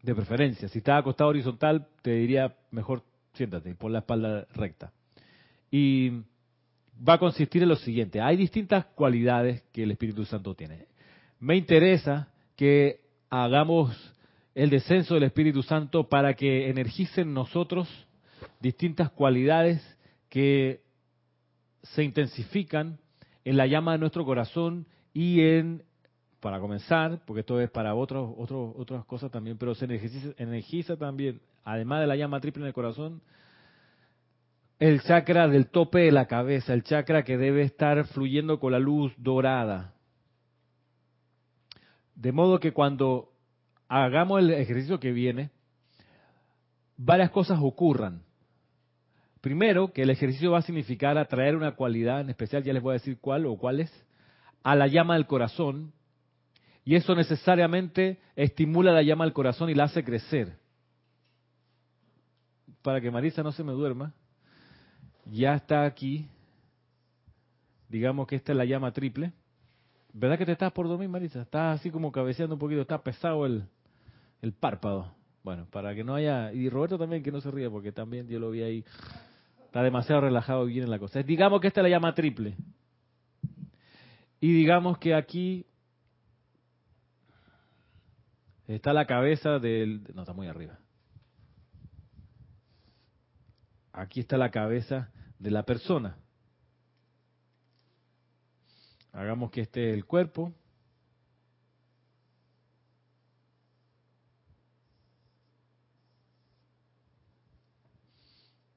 De 0.02 0.14
preferencia. 0.14 0.68
Si 0.68 0.78
estás 0.78 1.00
acostado 1.00 1.30
horizontal, 1.30 1.88
te 2.02 2.12
diría 2.12 2.54
mejor 2.70 3.02
siéntate, 3.36 3.74
por 3.74 3.90
la 3.90 4.00
espalda 4.00 4.46
recta. 4.54 4.92
Y 5.70 6.10
va 7.06 7.14
a 7.14 7.18
consistir 7.18 7.62
en 7.62 7.68
lo 7.68 7.76
siguiente, 7.76 8.20
hay 8.20 8.36
distintas 8.36 8.86
cualidades 8.86 9.62
que 9.72 9.82
el 9.82 9.90
Espíritu 9.90 10.24
Santo 10.24 10.54
tiene. 10.54 10.86
Me 11.38 11.56
interesa 11.56 12.28
que 12.56 13.00
hagamos 13.30 14.14
el 14.54 14.70
descenso 14.70 15.14
del 15.14 15.24
Espíritu 15.24 15.62
Santo 15.62 16.08
para 16.08 16.34
que 16.34 16.70
energicen 16.70 17.34
nosotros 17.34 17.88
distintas 18.60 19.10
cualidades 19.10 19.82
que 20.30 20.80
se 21.82 22.02
intensifican 22.02 22.98
en 23.44 23.56
la 23.56 23.66
llama 23.66 23.92
de 23.92 23.98
nuestro 23.98 24.24
corazón 24.24 24.86
y 25.12 25.40
en, 25.40 25.82
para 26.40 26.58
comenzar, 26.58 27.20
porque 27.26 27.40
esto 27.40 27.60
es 27.60 27.70
para 27.70 27.94
otros, 27.94 28.34
otros, 28.36 28.74
otras 28.76 29.04
cosas 29.04 29.30
también, 29.30 29.56
pero 29.58 29.74
se 29.74 29.84
energiza, 29.84 30.30
energiza 30.38 30.96
también 30.96 31.40
además 31.66 32.00
de 32.00 32.06
la 32.06 32.16
llama 32.16 32.40
triple 32.40 32.62
en 32.62 32.68
el 32.68 32.72
corazón, 32.72 33.20
el 34.78 35.02
chakra 35.02 35.48
del 35.48 35.68
tope 35.68 35.98
de 35.98 36.12
la 36.12 36.26
cabeza, 36.26 36.72
el 36.72 36.84
chakra 36.84 37.24
que 37.24 37.36
debe 37.36 37.62
estar 37.62 38.06
fluyendo 38.06 38.60
con 38.60 38.70
la 38.70 38.78
luz 38.78 39.12
dorada. 39.18 39.92
De 42.14 42.30
modo 42.30 42.60
que 42.60 42.72
cuando 42.72 43.32
hagamos 43.88 44.40
el 44.40 44.52
ejercicio 44.52 45.00
que 45.00 45.10
viene, 45.10 45.50
varias 46.96 47.30
cosas 47.30 47.58
ocurran. 47.60 48.22
Primero, 49.40 49.92
que 49.92 50.02
el 50.02 50.10
ejercicio 50.10 50.52
va 50.52 50.58
a 50.58 50.62
significar 50.62 51.18
atraer 51.18 51.56
una 51.56 51.72
cualidad 51.72 52.20
en 52.20 52.30
especial, 52.30 52.62
ya 52.62 52.72
les 52.72 52.82
voy 52.82 52.92
a 52.92 53.00
decir 53.00 53.18
cuál 53.20 53.44
o 53.44 53.56
cuáles, 53.56 53.90
a 54.62 54.76
la 54.76 54.86
llama 54.86 55.14
del 55.14 55.26
corazón, 55.26 55.92
y 56.84 56.94
eso 56.94 57.16
necesariamente 57.16 58.20
estimula 58.36 58.92
la 58.92 59.02
llama 59.02 59.24
del 59.24 59.34
corazón 59.34 59.68
y 59.68 59.74
la 59.74 59.84
hace 59.84 60.04
crecer 60.04 60.64
para 62.86 63.00
que 63.00 63.10
Marisa 63.10 63.42
no 63.42 63.50
se 63.50 63.64
me 63.64 63.72
duerma, 63.72 64.14
ya 65.24 65.56
está 65.56 65.84
aquí, 65.84 66.28
digamos 67.88 68.28
que 68.28 68.36
esta 68.36 68.52
es 68.52 68.58
la 68.58 68.64
llama 68.64 68.92
triple. 68.92 69.32
¿Verdad 70.12 70.38
que 70.38 70.46
te 70.46 70.52
estás 70.52 70.70
por 70.70 70.86
dormir, 70.86 71.08
Marisa? 71.08 71.42
Estás 71.42 71.80
así 71.80 71.90
como 71.90 72.12
cabeceando 72.12 72.54
un 72.54 72.60
poquito, 72.60 72.82
está 72.82 73.02
pesado 73.02 73.44
el, 73.44 73.64
el 74.40 74.52
párpado. 74.52 75.12
Bueno, 75.42 75.66
para 75.68 75.96
que 75.96 76.04
no 76.04 76.14
haya... 76.14 76.52
Y 76.52 76.68
Roberto 76.68 76.96
también 76.96 77.24
que 77.24 77.32
no 77.32 77.40
se 77.40 77.50
ría, 77.50 77.68
porque 77.68 77.90
también 77.90 78.28
yo 78.28 78.38
lo 78.38 78.52
vi 78.52 78.62
ahí. 78.62 78.84
Está 79.64 79.82
demasiado 79.82 80.20
relajado 80.20 80.68
y 80.68 80.74
viene 80.74 80.86
la 80.86 81.00
cosa. 81.00 81.24
Digamos 81.24 81.60
que 81.60 81.66
esta 81.66 81.80
es 81.80 81.82
la 81.82 81.90
llama 81.90 82.14
triple. 82.14 82.56
Y 84.38 84.52
digamos 84.52 84.98
que 84.98 85.12
aquí 85.12 85.66
está 88.68 88.92
la 88.92 89.06
cabeza 89.06 89.58
del... 89.58 90.04
No, 90.14 90.22
está 90.22 90.32
muy 90.32 90.46
arriba. 90.46 90.78
Aquí 93.96 94.20
está 94.20 94.36
la 94.36 94.50
cabeza 94.50 95.10
de 95.38 95.50
la 95.50 95.64
persona. 95.64 96.16
Hagamos 99.12 99.50
que 99.50 99.62
esté 99.62 99.92
el 99.92 100.04
cuerpo. 100.04 100.52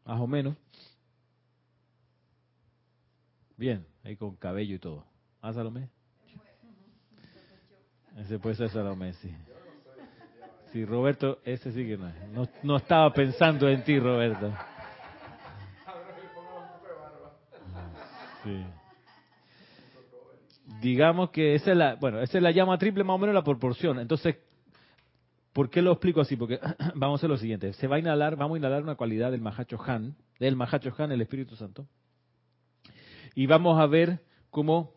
Más 0.06 0.20
o 0.20 0.26
menos. 0.26 0.56
Bien, 3.58 3.86
ahí 4.04 4.16
con 4.16 4.38
cabello 4.38 4.76
y 4.76 4.80
todo. 4.80 5.06
¿Ah, 5.42 5.54
Salomé? 5.54 5.90
Ese 8.18 8.40
puede 8.40 8.56
ser 8.56 8.70
Salomé, 8.70 9.14
sí. 9.14 9.36
Sí, 10.72 10.86
Roberto, 10.86 11.40
ese 11.44 11.72
sí 11.74 11.86
que 11.86 11.98
no 11.98 12.08
es. 12.08 12.16
No, 12.30 12.48
no 12.64 12.78
estaba 12.78 13.12
pensando 13.14 13.68
en 13.68 13.84
ti, 13.84 14.00
Roberto. 14.00 14.54
Digamos 20.82 21.32
que 21.32 21.56
esa 21.56 21.72
es 21.72 21.78
la, 21.78 21.96
bueno, 21.96 22.22
esa 22.22 22.38
es 22.38 22.44
la 22.44 22.52
llama 22.52 22.78
triple 22.78 23.04
más 23.04 23.16
o 23.16 23.18
menos 23.18 23.34
la 23.34 23.44
proporción. 23.44 24.00
Entonces, 24.00 24.38
¿por 25.52 25.70
qué 25.70 25.82
lo 25.82 25.92
explico 25.92 26.22
así? 26.22 26.36
Porque 26.36 26.60
vamos 26.96 27.18
a 27.18 27.20
hacer 27.20 27.30
lo 27.30 27.38
siguiente. 27.38 27.74
Se 27.74 27.88
va 27.88 27.98
a 27.98 28.00
inhalar, 28.00 28.36
vamos 28.36 28.56
a 28.56 28.60
inhalar 28.60 28.84
una 28.84 28.96
cualidad 28.96 29.32
del 29.32 29.42
Mahacho 29.42 29.80
Han, 29.86 30.16
del 30.40 30.56
Mahacho 30.56 30.94
Han, 30.98 31.12
el 31.12 31.22
Espíritu 31.22 31.56
Santo. 31.56 31.88
Y 33.36 33.48
vamos 33.48 33.80
a 33.80 33.88
ver 33.88 34.20
cómo 34.50 34.94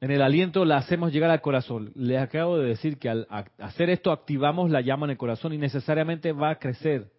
en 0.00 0.10
el 0.10 0.20
aliento 0.20 0.64
la 0.64 0.76
hacemos 0.76 1.12
llegar 1.12 1.30
al 1.30 1.40
corazón. 1.40 1.92
Les 1.94 2.20
acabo 2.20 2.58
de 2.58 2.68
decir 2.68 2.98
que 2.98 3.08
al 3.08 3.26
hacer 3.58 3.88
esto 3.88 4.12
activamos 4.12 4.70
la 4.70 4.82
llama 4.82 5.06
en 5.06 5.12
el 5.12 5.16
corazón 5.16 5.54
y 5.54 5.58
necesariamente 5.58 6.32
va 6.32 6.50
a 6.50 6.58
crecer. 6.58 7.10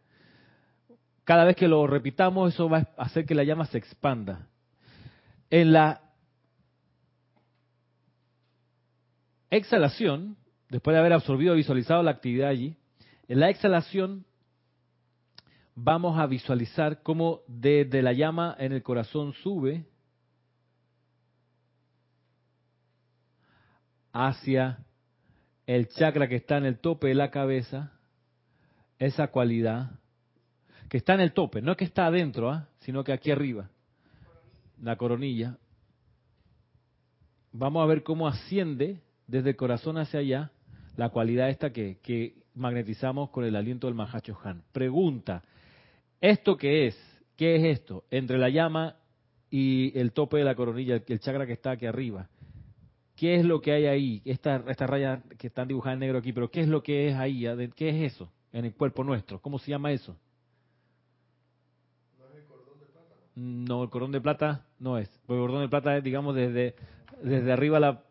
Cada 1.23 1.45
vez 1.45 1.55
que 1.55 1.67
lo 1.67 1.87
repitamos, 1.87 2.53
eso 2.53 2.69
va 2.69 2.87
a 2.97 3.03
hacer 3.03 3.25
que 3.25 3.33
la 3.33 3.43
llama 3.43 3.65
se 3.65 3.79
expanda. 3.79 4.47
En 5.49 5.71
la 5.71 6.01
exhalación, 9.49 10.37
después 10.69 10.93
de 10.93 10.99
haber 10.99 11.13
absorbido 11.13 11.53
y 11.53 11.57
visualizado 11.57 12.03
la 12.03 12.11
actividad 12.11 12.49
allí, 12.49 12.77
en 13.27 13.39
la 13.39 13.49
exhalación 13.49 14.25
vamos 15.75 16.17
a 16.17 16.25
visualizar 16.25 17.03
cómo 17.03 17.41
desde 17.47 18.01
la 18.01 18.13
llama 18.13 18.55
en 18.57 18.71
el 18.71 18.81
corazón 18.81 19.33
sube 19.33 19.85
hacia 24.13 24.79
el 25.67 25.89
chakra 25.89 26.29
que 26.29 26.37
está 26.37 26.57
en 26.57 26.65
el 26.65 26.79
tope 26.79 27.07
de 27.07 27.15
la 27.15 27.31
cabeza, 27.31 27.91
esa 28.97 29.27
cualidad 29.27 29.99
que 30.89 30.97
está 30.97 31.15
en 31.15 31.21
el 31.21 31.33
tope, 31.33 31.61
no 31.61 31.75
que 31.75 31.83
está 31.83 32.05
adentro, 32.05 32.49
¿ah? 32.49 32.69
sino 32.79 33.03
que 33.03 33.11
aquí 33.11 33.31
arriba, 33.31 33.69
la 34.81 34.95
coronilla. 34.95 35.57
Vamos 37.51 37.83
a 37.83 37.85
ver 37.85 38.03
cómo 38.03 38.27
asciende 38.27 39.01
desde 39.27 39.51
el 39.51 39.55
corazón 39.55 39.97
hacia 39.97 40.19
allá 40.19 40.51
la 40.97 41.09
cualidad 41.09 41.49
esta 41.49 41.71
que, 41.71 42.43
magnetizamos 42.53 43.29
con 43.31 43.43
el 43.43 43.55
aliento 43.55 43.87
del 43.87 43.95
Mahacho 43.95 44.37
Han. 44.43 44.63
Pregunta, 44.71 45.43
¿esto 46.21 46.55
qué 46.55 46.87
es? 46.87 47.21
¿Qué 47.35 47.55
es 47.55 47.79
esto? 47.79 48.05
Entre 48.09 48.37
la 48.37 48.49
llama 48.49 48.95
y 49.49 49.97
el 49.97 50.13
tope 50.13 50.37
de 50.37 50.45
la 50.45 50.55
coronilla, 50.55 51.01
el 51.05 51.19
chakra 51.19 51.45
que 51.45 51.53
está 51.53 51.71
aquí 51.71 51.85
arriba. 51.85 52.29
¿Qué 53.15 53.35
es 53.35 53.45
lo 53.45 53.61
que 53.61 53.71
hay 53.71 53.85
ahí? 53.85 54.21
Esta, 54.25 54.63
esta 54.67 54.87
raya 54.87 55.21
que 55.37 55.47
están 55.47 55.67
dibujadas 55.67 55.95
en 55.95 56.01
negro 56.01 56.19
aquí, 56.19 56.33
pero 56.33 56.51
¿qué 56.51 56.61
es 56.61 56.67
lo 56.67 56.83
que 56.83 57.09
es 57.09 57.15
ahí? 57.15 57.45
¿Qué 57.75 57.89
es 57.89 58.13
eso 58.13 58.31
en 58.51 58.65
el 58.65 58.73
cuerpo 58.73 59.03
nuestro? 59.03 59.41
¿Cómo 59.41 59.57
se 59.59 59.71
llama 59.71 59.91
eso? 59.91 60.17
¿No 62.19 62.25
es 62.25 62.35
el 62.35 62.45
cordón 62.45 62.79
de 62.79 62.85
plata? 62.87 63.15
No, 63.35 63.83
el 63.83 63.89
cordón 63.89 64.11
de 64.11 64.21
plata 64.21 64.65
no 64.79 64.97
es. 64.97 65.09
el 65.09 65.37
cordón 65.37 65.61
de 65.61 65.69
plata 65.69 65.97
es, 65.97 66.03
digamos, 66.03 66.35
desde, 66.35 66.75
desde 67.21 67.51
arriba 67.51 67.79
la 67.79 68.03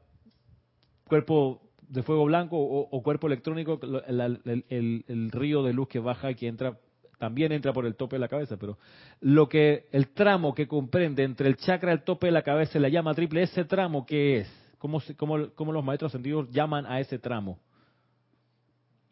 cuerpo 1.09 1.61
de 1.89 2.03
fuego 2.03 2.25
blanco 2.25 2.57
o, 2.59 3.03
cuerpo 3.03 3.27
electrónico, 3.27 3.79
el, 3.83 5.31
río 5.31 5.63
de 5.63 5.73
luz 5.73 5.89
que 5.89 5.99
baja 5.99 6.31
y 6.31 6.35
que 6.35 6.49
entra, 6.49 6.79
también 7.19 7.53
entra 7.53 7.73
por 7.73 7.87
el 7.87 7.95
tope 7.95 8.17
de 8.17 8.21
la 8.21 8.29
cabeza, 8.29 8.57
pero 8.57 8.79
lo 9.21 9.49
que, 9.49 9.87
el 9.93 10.09
tramo 10.09 10.55
que 10.55 10.67
comprende 10.67 11.23
entre 11.23 11.49
el 11.49 11.57
chakra 11.57 11.93
el 11.93 12.03
tope 12.03 12.27
de 12.27 12.33
la 12.33 12.43
cabeza 12.43 12.79
y 12.79 12.81
la 12.81 12.89
llama 12.89 13.15
triple, 13.15 13.43
ese 13.43 13.65
tramo, 13.65 14.05
¿qué 14.07 14.39
es? 14.39 14.65
¿Cómo, 14.79 15.01
cómo, 15.17 15.73
los 15.73 15.85
maestros 15.85 16.13
sentidos 16.13 16.51
llaman 16.51 16.85
a 16.87 17.01
ese 17.01 17.19
tramo? 17.19 17.59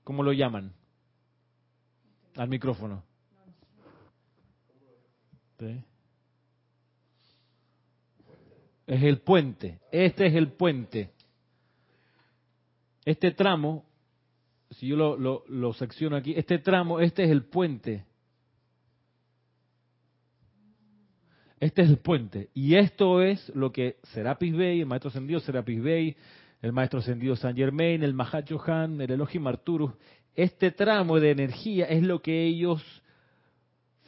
¿Cómo 0.04 0.22
lo 0.22 0.32
llaman? 0.32 0.72
Al 2.36 2.48
micrófono. 2.48 3.04
Es 8.92 9.02
el 9.04 9.20
puente. 9.20 9.80
Este 9.90 10.26
es 10.26 10.34
el 10.34 10.52
puente. 10.52 11.12
Este 13.06 13.30
tramo, 13.30 13.86
si 14.72 14.86
yo 14.86 14.96
lo, 14.96 15.44
lo, 15.48 15.72
secciono 15.72 16.14
aquí, 16.14 16.34
este 16.36 16.58
tramo, 16.58 17.00
este 17.00 17.24
es 17.24 17.30
el 17.30 17.42
puente 17.44 18.04
Este 21.58 21.80
es 21.80 21.88
el 21.88 21.98
puente. 21.98 22.50
Y 22.52 22.74
esto 22.74 23.22
es 23.22 23.50
lo 23.54 23.72
que 23.72 23.96
Serapis 24.12 24.54
Bey, 24.54 24.80
el 24.80 24.86
maestro 24.86 25.08
ascendido 25.08 25.40
Serapis 25.40 25.82
Bey, 25.82 26.16
el 26.60 26.72
maestro 26.72 26.98
ascendido 26.98 27.34
San 27.34 27.56
Germain, 27.56 28.02
el 28.02 28.12
Mahacho 28.12 28.60
Han, 28.66 29.00
el 29.00 29.12
Elohim 29.12 29.46
Arturus, 29.46 29.92
este 30.34 30.70
tramo 30.70 31.18
de 31.18 31.30
energía 31.30 31.86
es 31.86 32.02
lo 32.02 32.20
que 32.20 32.44
ellos 32.44 32.82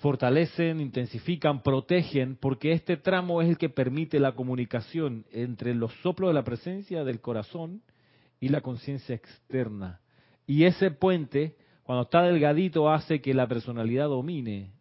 fortalecen, 0.05 0.83
intensifican, 0.83 1.63
protegen, 1.63 2.37
porque 2.37 2.73
este 2.73 2.99
tramo 2.99 3.41
es 3.41 3.49
el 3.49 3.57
que 3.57 3.71
permite 3.71 4.21
la 4.21 4.33
comunicación 4.33 5.25
entre 5.33 5.75
los 5.75 5.95
soplos 6.03 6.29
de 6.29 6.35
la 6.35 6.45
presencia 6.45 7.05
del 7.05 7.23
corazón 7.23 7.81
y 8.39 8.51
la 8.51 8.61
conciencia 8.61 9.15
externa. 9.15 10.03
Y 10.47 10.65
ese 10.65 10.91
puente, 10.91 11.57
cuando 11.85 12.03
está 12.03 12.21
delgadito, 12.21 12.91
hace 12.91 13.23
que 13.23 13.33
la 13.33 13.49
personalidad 13.49 14.09
domine 14.09 14.73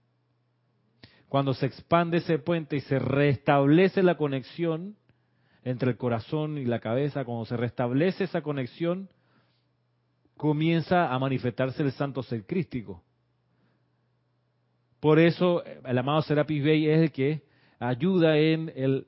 cuando 1.29 1.53
se 1.53 1.67
expande 1.67 2.17
ese 2.17 2.37
puente 2.37 2.75
y 2.75 2.81
se 2.81 2.99
restablece 2.99 4.03
la 4.03 4.17
conexión 4.17 4.97
entre 5.63 5.91
el 5.91 5.97
corazón 5.97 6.57
y 6.57 6.65
la 6.65 6.79
cabeza, 6.79 7.23
cuando 7.23 7.45
se 7.45 7.55
restablece 7.55 8.25
esa 8.25 8.41
conexión, 8.41 9.07
comienza 10.35 11.13
a 11.13 11.17
manifestarse 11.17 11.81
el 11.81 11.93
santo 11.93 12.23
ser 12.23 12.45
crístico. 12.45 13.05
Por 15.03 15.19
eso 15.19 15.65
el 15.65 15.97
amado 15.97 16.21
Serapis 16.21 16.63
Bey 16.63 16.87
es 16.87 17.01
el 17.01 17.11
que 17.11 17.41
ayuda 17.77 18.37
en 18.37 18.71
el 18.73 19.05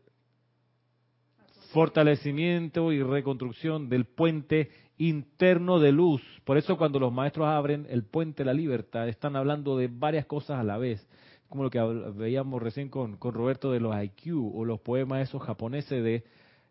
fortalecimiento 1.72 2.92
y 2.92 3.02
reconstrucción 3.02 3.88
del 3.88 4.04
puente 4.04 4.72
interno 4.98 5.80
de 5.80 5.94
luz. 5.94 6.22
Por 6.44 6.58
eso 6.58 6.78
cuando 6.78 7.00
los 7.00 7.14
maestros 7.14 7.48
abren 7.48 7.88
el 7.90 8.04
puente 8.04 8.44
de 8.44 8.48
la 8.48 8.54
libertad, 8.54 9.08
están 9.08 9.38
hablando 9.38 9.78
de 9.78 9.88
varias 9.88 10.26
cosas 10.26 10.60
a 10.60 10.64
la 10.64 10.78
vez 10.78 11.08
como 11.48 11.64
lo 11.64 11.70
que 11.70 11.80
veíamos 12.14 12.62
recién 12.62 12.90
con, 12.90 13.16
con 13.16 13.34
Roberto 13.34 13.72
de 13.72 13.80
los 13.80 13.96
IQ 13.96 14.36
o 14.54 14.66
los 14.66 14.82
poemas 14.82 15.30
esos 15.30 15.42
japoneses 15.44 16.04
de 16.04 16.26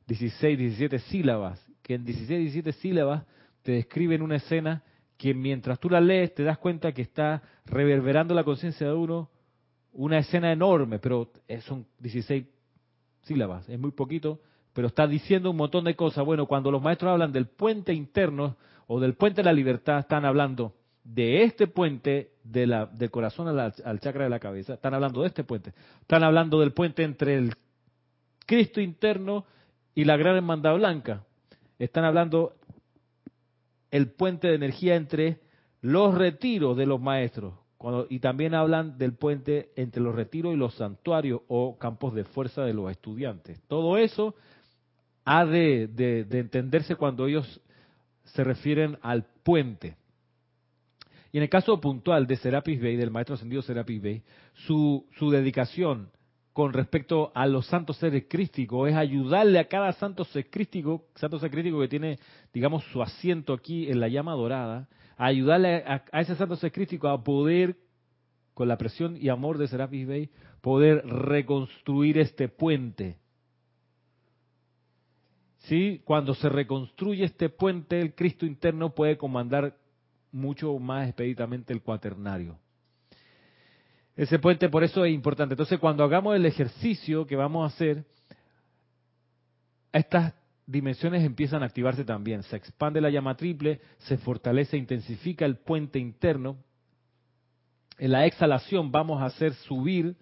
16, 0.07 0.59
17 0.59 0.99
sílabas, 0.99 1.66
que 1.83 1.95
en 1.95 2.04
16, 2.04 2.52
17 2.52 2.73
sílabas 2.73 3.25
te 3.62 3.73
describen 3.73 4.21
una 4.21 4.37
escena 4.37 4.83
que 5.16 5.35
mientras 5.35 5.78
tú 5.78 5.88
la 5.88 6.00
lees 6.00 6.35
te 6.35 6.42
das 6.42 6.59
cuenta 6.59 6.92
que 6.92 7.02
está 7.02 7.42
reverberando 7.66 8.35
la 8.35 8.44
conciencia 8.44 8.87
de 8.87 8.94
uno 8.94 9.30
una 9.92 10.18
escena 10.18 10.52
enorme, 10.52 10.99
pero 10.99 11.30
son 11.66 11.87
16 12.00 12.44
sílabas, 13.23 13.68
es 13.68 13.78
muy 13.78 13.92
poquito, 13.92 14.40
pero 14.73 14.88
está 14.88 15.06
diciendo 15.06 15.50
un 15.50 15.56
montón 15.56 15.85
de 15.85 15.94
cosas. 15.94 16.25
Bueno, 16.25 16.47
cuando 16.47 16.71
los 16.71 16.83
maestros 16.83 17.12
hablan 17.12 17.33
del 17.33 17.47
puente 17.47 17.94
interno 17.94 18.56
o 18.88 18.99
del 18.99 19.14
puente 19.14 19.40
de 19.40 19.44
la 19.44 19.52
libertad, 19.52 20.00
están 20.00 20.25
hablando 20.25 20.75
de 21.04 21.44
este 21.44 21.66
puente 21.66 22.33
de 22.42 22.66
la, 22.66 22.87
del 22.87 23.11
corazón 23.11 23.49
al, 23.59 24.00
chakra 24.00 24.25
de 24.25 24.30
la 24.30 24.40
cabeza. 24.40 24.75
Están 24.75 24.94
hablando 24.94 25.21
de 25.21 25.28
este 25.28 25.44
puente. 25.44 25.73
Están 26.00 26.25
hablando 26.25 26.59
del 26.61 26.73
puente 26.73 27.04
entre 27.04 27.37
el 27.37 27.54
Cristo 28.47 28.80
interno 28.80 29.44
y 29.94 30.04
la 30.04 30.16
gran 30.16 30.37
hermandad 30.37 30.75
blanca. 30.75 31.23
Están 31.78 32.04
hablando 32.04 32.54
el 33.94 34.10
puente 34.10 34.48
de 34.48 34.56
energía 34.56 34.96
entre 34.96 35.38
los 35.80 36.16
retiros 36.16 36.76
de 36.76 36.84
los 36.84 37.00
maestros. 37.00 37.54
y 38.08 38.18
también 38.18 38.54
hablan 38.54 38.98
del 38.98 39.12
puente 39.12 39.70
entre 39.76 40.02
los 40.02 40.16
retiros 40.16 40.52
y 40.52 40.56
los 40.56 40.74
santuarios 40.74 41.42
o 41.46 41.78
campos 41.78 42.12
de 42.12 42.24
fuerza 42.24 42.64
de 42.64 42.74
los 42.74 42.90
estudiantes. 42.90 43.62
Todo 43.68 43.96
eso 43.96 44.34
ha 45.24 45.44
de, 45.44 45.86
de 45.86 46.38
entenderse 46.40 46.96
cuando 46.96 47.26
ellos 47.28 47.60
se 48.24 48.42
refieren 48.42 48.98
al 49.00 49.26
puente. 49.44 49.96
Y 51.30 51.36
en 51.36 51.44
el 51.44 51.48
caso 51.48 51.80
puntual 51.80 52.26
de 52.26 52.36
Serapis 52.36 52.80
Bey, 52.80 52.96
del 52.96 53.12
maestro 53.12 53.36
ascendido 53.36 53.62
Serapis 53.62 54.02
Bey, 54.02 54.22
su, 54.66 55.06
su 55.18 55.30
dedicación 55.30 56.10
con 56.54 56.73
respecto 56.73 57.32
a 57.34 57.49
los 57.49 57.66
santos 57.66 57.96
seres 57.96 58.26
crísticos 58.28 58.88
es 58.88 58.94
ayudarle 58.94 59.58
a 59.58 59.66
cada 59.66 59.92
santo 59.94 60.25
ser 60.25 60.49
crístico, 60.49 61.04
santo 61.16 61.40
ser 61.40 61.50
crístico 61.50 61.80
que 61.80 61.88
tiene, 61.88 62.20
digamos, 62.52 62.84
su 62.84 63.02
asiento 63.02 63.52
aquí 63.52 63.90
en 63.90 63.99
la 63.99 64.06
llama 64.06 64.34
dorada, 64.34 64.88
ayudarle 65.16 65.82
a, 65.84 66.04
ese 66.20 66.37
santo 66.37 66.54
ser 66.54 66.70
crístico 66.70 67.08
a 67.08 67.25
poder, 67.25 67.76
con 68.54 68.68
la 68.68 68.78
presión 68.78 69.16
y 69.16 69.30
amor 69.30 69.58
de 69.58 69.66
Serapis 69.66 70.06
Bey, 70.06 70.30
poder 70.61 71.04
reconstruir 71.04 72.18
este 72.18 72.49
puente. 72.49 73.18
¿Sí? 75.64 76.02
Cuando 76.04 76.34
se 76.34 76.49
reconstruye 76.49 77.25
este 77.25 77.49
puente, 77.49 78.00
el 78.00 78.14
Cristo 78.14 78.46
interno 78.46 78.94
puede 78.94 79.18
comandar 79.18 79.76
mucho 80.30 80.78
más 80.78 81.08
expeditamente 81.08 81.73
el 81.73 81.82
cuaternario. 81.82 82.61
Ese 84.16 84.38
puente 84.38 84.68
por 84.68 84.85
eso 84.85 85.04
es 85.04 85.12
importante. 85.12 85.54
Entonces, 85.54 85.78
cuando 85.78 86.04
hagamos 86.04 86.37
el 86.37 86.47
ejercicio 86.47 87.26
que 87.26 87.37
vamos 87.37 87.64
a 87.64 87.75
hacer, 87.75 88.04
estas 89.92 90.35
dimensiones 90.66 91.25
empiezan 91.25 91.62
a 91.62 91.66
activarse 91.66 92.04
también. 92.04 92.42
Se 92.44 92.56
expande 92.56 93.00
la 93.00 93.11
llama 93.11 93.37
triple, 93.37 93.80
se 93.99 94.16
fortalece 94.18 94.76
intensifica 94.76 95.44
el 95.44 95.56
puente 95.56 95.99
interno. 95.99 96.56
En 97.99 98.12
la 98.12 98.26
exhalación 98.26 98.90
vamos 98.90 99.21
a 99.21 99.26
hacer 99.26 99.54
subir 99.54 100.16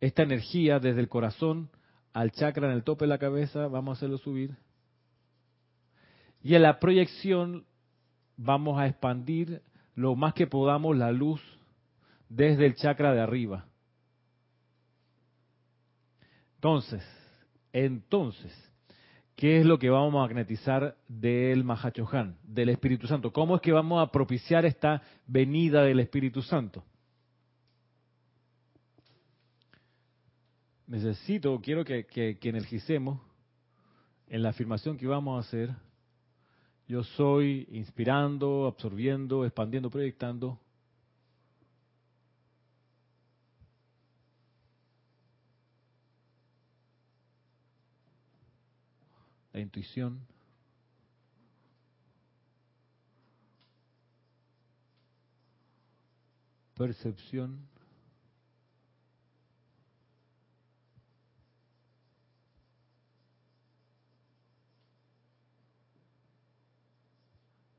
esta 0.00 0.22
energía 0.22 0.80
desde 0.80 1.00
el 1.00 1.08
corazón 1.08 1.70
al 2.12 2.32
chakra 2.32 2.66
en 2.66 2.74
el 2.74 2.84
tope 2.84 3.04
de 3.04 3.08
la 3.08 3.18
cabeza, 3.18 3.68
vamos 3.68 3.96
a 3.96 3.98
hacerlo 3.98 4.18
subir. 4.18 4.56
Y 6.42 6.54
en 6.56 6.62
la 6.62 6.78
proyección 6.78 7.64
vamos 8.36 8.78
a 8.78 8.86
expandir 8.86 9.62
lo 9.94 10.14
más 10.16 10.34
que 10.34 10.46
podamos 10.46 10.96
la 10.96 11.12
luz 11.12 11.40
desde 12.34 12.64
el 12.64 12.74
chakra 12.74 13.12
de 13.12 13.20
arriba. 13.20 13.66
Entonces, 16.54 17.02
entonces, 17.72 18.52
¿qué 19.36 19.58
es 19.60 19.66
lo 19.66 19.78
que 19.78 19.90
vamos 19.90 20.14
a 20.14 20.18
magnetizar 20.18 20.96
del 21.08 21.62
Mahachohan, 21.62 22.38
del 22.42 22.70
Espíritu 22.70 23.06
Santo? 23.06 23.32
¿Cómo 23.32 23.56
es 23.56 23.60
que 23.60 23.72
vamos 23.72 24.02
a 24.02 24.10
propiciar 24.10 24.64
esta 24.64 25.02
venida 25.26 25.82
del 25.82 26.00
Espíritu 26.00 26.40
Santo? 26.40 26.82
Necesito, 30.86 31.60
quiero 31.60 31.84
que, 31.84 32.38
energicemos 32.42 33.20
en 34.28 34.42
la 34.42 34.50
afirmación 34.50 34.96
que 34.96 35.06
vamos 35.06 35.36
a 35.36 35.46
hacer. 35.46 35.70
Yo 36.88 37.02
soy 37.02 37.68
inspirando, 37.72 38.66
absorbiendo, 38.66 39.44
expandiendo, 39.44 39.90
proyectando 39.90 40.61
la 49.52 49.60
intuición. 49.60 50.26
Percepción. 56.74 57.68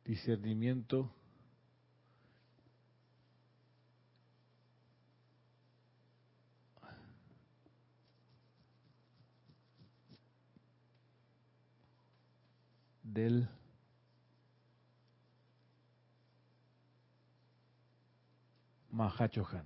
Discernimiento. 0.05 1.11
Del 13.13 13.48
Mahachohan. 18.89 19.65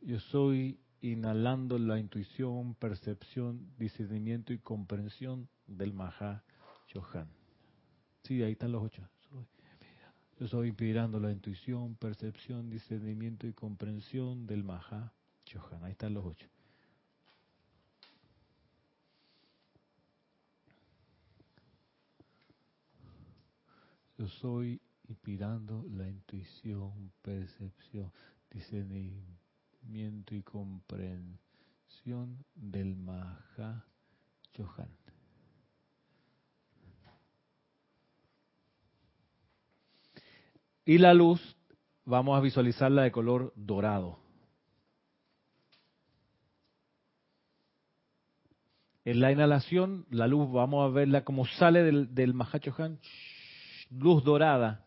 Yo 0.00 0.18
soy 0.18 0.78
inhalando 1.00 1.78
la 1.78 1.98
intuición, 1.98 2.74
percepción, 2.74 3.72
discernimiento 3.78 4.52
y 4.52 4.58
comprensión 4.58 5.48
del 5.66 5.92
Mahachohan. 5.92 7.28
Sí, 8.22 8.42
ahí 8.42 8.52
están 8.52 8.72
los 8.72 8.82
ocho. 8.82 9.08
Yo 10.38 10.48
soy 10.48 10.68
inspirando 10.68 11.20
la 11.20 11.30
intuición, 11.30 11.94
percepción, 11.94 12.68
discernimiento 12.68 13.46
y 13.46 13.52
comprensión 13.52 14.46
del 14.46 14.64
Mahachohan. 14.64 15.84
Ahí 15.84 15.92
están 15.92 16.14
los 16.14 16.24
ocho. 16.24 16.48
Yo 24.22 24.28
soy 24.28 24.80
inspirando 25.08 25.84
la 25.90 26.08
intuición, 26.08 27.10
percepción, 27.22 28.12
discernimiento 28.52 30.36
y 30.36 30.44
comprensión 30.44 32.44
del 32.54 32.94
Maha 32.94 33.84
Chohan. 34.52 34.96
Y 40.84 40.98
la 40.98 41.14
luz, 41.14 41.40
vamos 42.04 42.38
a 42.38 42.40
visualizarla 42.40 43.02
de 43.02 43.10
color 43.10 43.52
dorado. 43.56 44.20
En 49.04 49.20
la 49.20 49.32
inhalación, 49.32 50.06
la 50.10 50.28
luz, 50.28 50.48
vamos 50.52 50.88
a 50.88 50.94
verla 50.94 51.24
como 51.24 51.44
sale 51.44 51.82
del, 51.82 52.14
del 52.14 52.34
Mahachohan 52.34 53.00
luz 53.98 54.24
dorada. 54.24 54.86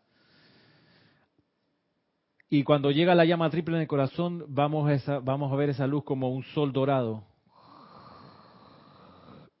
Y 2.48 2.62
cuando 2.62 2.90
llega 2.90 3.14
la 3.14 3.24
llama 3.24 3.50
triple 3.50 3.76
en 3.76 3.82
el 3.82 3.88
corazón, 3.88 4.44
vamos 4.48 4.88
a, 4.88 4.94
esa, 4.94 5.18
vamos 5.18 5.52
a 5.52 5.56
ver 5.56 5.70
esa 5.70 5.86
luz 5.86 6.04
como 6.04 6.30
un 6.30 6.44
sol 6.44 6.72
dorado. 6.72 7.24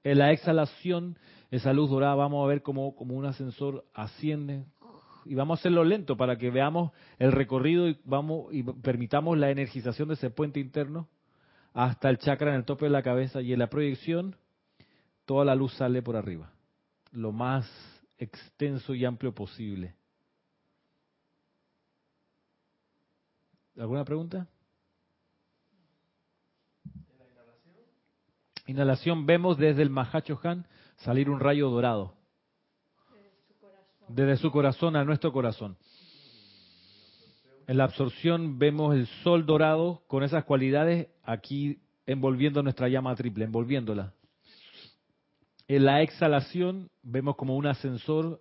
En 0.04 0.18
la 0.18 0.30
exhalación, 0.30 1.18
esa 1.50 1.72
luz 1.72 1.90
dorada, 1.90 2.14
vamos 2.14 2.44
a 2.44 2.48
ver 2.48 2.62
como, 2.62 2.94
como 2.94 3.16
un 3.16 3.26
ascensor 3.26 3.84
asciende. 3.92 4.66
Y 5.24 5.34
vamos 5.34 5.58
a 5.58 5.60
hacerlo 5.60 5.82
lento 5.82 6.16
para 6.16 6.38
que 6.38 6.50
veamos 6.50 6.92
el 7.18 7.32
recorrido 7.32 7.88
y, 7.88 7.98
vamos, 8.04 8.54
y 8.54 8.62
permitamos 8.62 9.36
la 9.36 9.50
energización 9.50 10.08
de 10.08 10.14
ese 10.14 10.30
puente 10.30 10.60
interno 10.60 11.08
hasta 11.74 12.08
el 12.08 12.18
chakra 12.18 12.50
en 12.50 12.56
el 12.56 12.64
tope 12.64 12.84
de 12.84 12.92
la 12.92 13.02
cabeza. 13.02 13.42
Y 13.42 13.52
en 13.52 13.58
la 13.58 13.66
proyección, 13.68 14.36
toda 15.24 15.44
la 15.44 15.56
luz 15.56 15.74
sale 15.74 16.02
por 16.02 16.14
arriba. 16.14 16.52
Lo 17.10 17.32
más 17.32 17.68
extenso 18.18 18.94
y 18.94 19.04
amplio 19.04 19.34
posible. 19.34 19.94
¿Alguna 23.78 24.04
pregunta? 24.04 24.48
¿En 26.84 27.18
la 27.18 27.26
inhalación? 27.26 27.74
Inhalación 28.66 29.26
vemos 29.26 29.58
desde 29.58 29.82
el 29.82 29.90
Mahachohan 29.90 30.66
salir 30.96 31.28
un 31.28 31.40
rayo 31.40 31.68
dorado. 31.68 32.14
Desde 34.08 34.36
su 34.36 34.50
corazón 34.50 34.96
a 34.96 35.04
nuestro 35.04 35.32
corazón. 35.32 35.76
En 37.66 37.78
la 37.78 37.84
absorción 37.84 38.58
vemos 38.58 38.94
el 38.94 39.06
sol 39.24 39.44
dorado 39.44 40.02
con 40.06 40.22
esas 40.22 40.44
cualidades 40.44 41.08
aquí 41.24 41.80
envolviendo 42.06 42.62
nuestra 42.62 42.88
llama 42.88 43.14
triple, 43.16 43.44
envolviéndola. 43.44 44.14
En 45.68 45.84
la 45.84 46.02
exhalación 46.02 46.90
vemos 47.02 47.36
como 47.36 47.56
un 47.56 47.66
ascensor, 47.66 48.40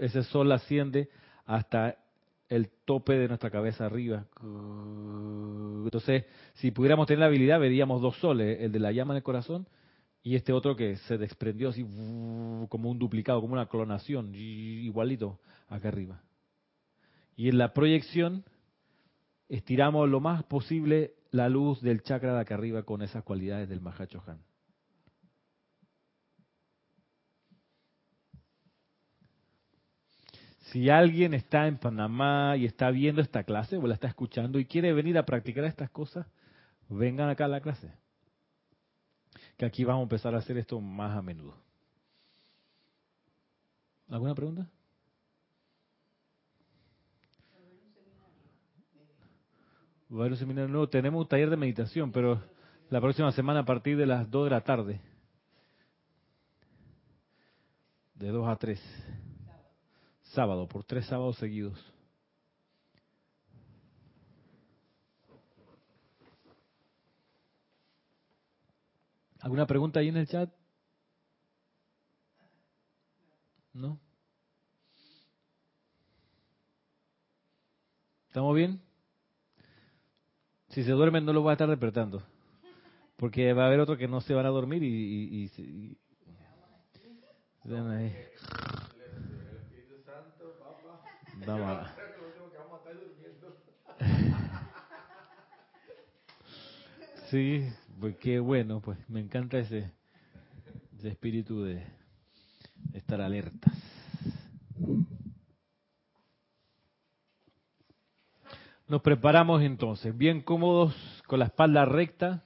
ese 0.00 0.22
sol 0.24 0.52
asciende 0.52 1.08
hasta 1.44 1.96
el 2.48 2.68
tope 2.84 3.14
de 3.14 3.28
nuestra 3.28 3.50
cabeza 3.50 3.86
arriba. 3.86 4.26
Entonces, 4.40 6.24
si 6.54 6.70
pudiéramos 6.70 7.06
tener 7.06 7.20
la 7.20 7.26
habilidad, 7.26 7.58
veríamos 7.58 8.00
dos 8.00 8.16
soles, 8.18 8.60
el 8.60 8.70
de 8.72 8.78
la 8.78 8.92
llama 8.92 9.14
en 9.14 9.18
el 9.18 9.22
corazón 9.22 9.66
y 10.22 10.36
este 10.36 10.52
otro 10.52 10.76
que 10.76 10.96
se 10.96 11.18
desprendió 11.18 11.70
así 11.70 11.82
como 12.68 12.90
un 12.90 12.98
duplicado, 12.98 13.40
como 13.40 13.54
una 13.54 13.66
clonación, 13.66 14.34
igualito 14.34 15.40
acá 15.68 15.88
arriba. 15.88 16.22
Y 17.36 17.48
en 17.48 17.58
la 17.58 17.72
proyección 17.72 18.44
estiramos 19.48 20.08
lo 20.08 20.20
más 20.20 20.44
posible 20.44 21.14
la 21.30 21.48
luz 21.48 21.80
del 21.80 22.02
chakra 22.02 22.34
de 22.34 22.40
acá 22.40 22.54
arriba 22.54 22.82
con 22.82 23.02
esas 23.02 23.22
cualidades 23.22 23.68
del 23.68 23.80
Mahachohan. 23.80 24.42
Si 30.70 30.88
alguien 30.88 31.34
está 31.34 31.66
en 31.66 31.78
Panamá 31.78 32.56
y 32.56 32.64
está 32.64 32.90
viendo 32.90 33.20
esta 33.20 33.42
clase 33.42 33.76
o 33.76 33.86
la 33.86 33.94
está 33.94 34.06
escuchando 34.06 34.60
y 34.60 34.66
quiere 34.66 34.92
venir 34.92 35.18
a 35.18 35.26
practicar 35.26 35.64
estas 35.64 35.90
cosas, 35.90 36.26
vengan 36.88 37.28
acá 37.28 37.46
a 37.46 37.48
la 37.48 37.60
clase. 37.60 37.92
Que 39.56 39.66
aquí 39.66 39.84
vamos 39.84 40.00
a 40.00 40.02
empezar 40.04 40.34
a 40.34 40.38
hacer 40.38 40.58
esto 40.58 40.80
más 40.80 41.16
a 41.16 41.22
menudo. 41.22 41.56
¿Alguna 44.08 44.34
pregunta? 44.34 44.68
Tenemos 50.10 51.22
un 51.22 51.28
taller 51.28 51.50
de 51.50 51.56
meditación, 51.56 52.10
pero 52.10 52.42
la 52.88 53.00
próxima 53.00 53.30
semana 53.30 53.60
a 53.60 53.64
partir 53.64 53.96
de 53.96 54.06
las 54.06 54.28
2 54.28 54.44
de 54.44 54.50
la 54.50 54.60
tarde. 54.62 55.00
De 58.14 58.28
2 58.28 58.48
a 58.48 58.56
3. 58.56 58.80
Sábado, 60.22 60.66
por 60.66 60.82
tres 60.82 61.06
sábados 61.06 61.36
seguidos. 61.36 61.78
¿Alguna 69.38 69.66
pregunta 69.66 70.00
ahí 70.00 70.08
en 70.08 70.16
el 70.16 70.26
chat? 70.26 70.52
¿No? 73.72 73.98
¿Estamos 78.26 78.54
bien? 78.56 78.89
Si 80.70 80.84
se 80.84 80.92
duermen 80.92 81.24
no 81.24 81.32
los 81.32 81.42
voy 81.42 81.50
a 81.50 81.54
estar 81.54 81.68
despertando. 81.68 82.22
Porque 83.16 83.52
va 83.52 83.64
a 83.64 83.66
haber 83.66 83.80
otros 83.80 83.98
que 83.98 84.08
no 84.08 84.20
se 84.20 84.34
van 84.34 84.46
a 84.46 84.50
dormir 84.50 84.82
y... 84.82 84.86
y, 84.86 85.50
y, 85.58 85.62
y- 85.62 85.96
ahí. 87.90 88.14
Vamos 91.46 91.78
a- 91.78 91.94
Sí, 97.30 97.68
pues 98.00 98.16
qué 98.16 98.40
bueno, 98.40 98.80
pues 98.80 98.98
me 99.08 99.20
encanta 99.20 99.58
ese 99.58 99.92
espíritu 101.04 101.62
de 101.62 101.84
estar 102.94 103.20
alertas. 103.20 103.72
Nos 108.90 109.02
preparamos 109.02 109.62
entonces, 109.62 110.18
bien 110.18 110.40
cómodos, 110.40 110.92
con 111.28 111.38
la 111.38 111.44
espalda 111.44 111.84
recta. 111.84 112.42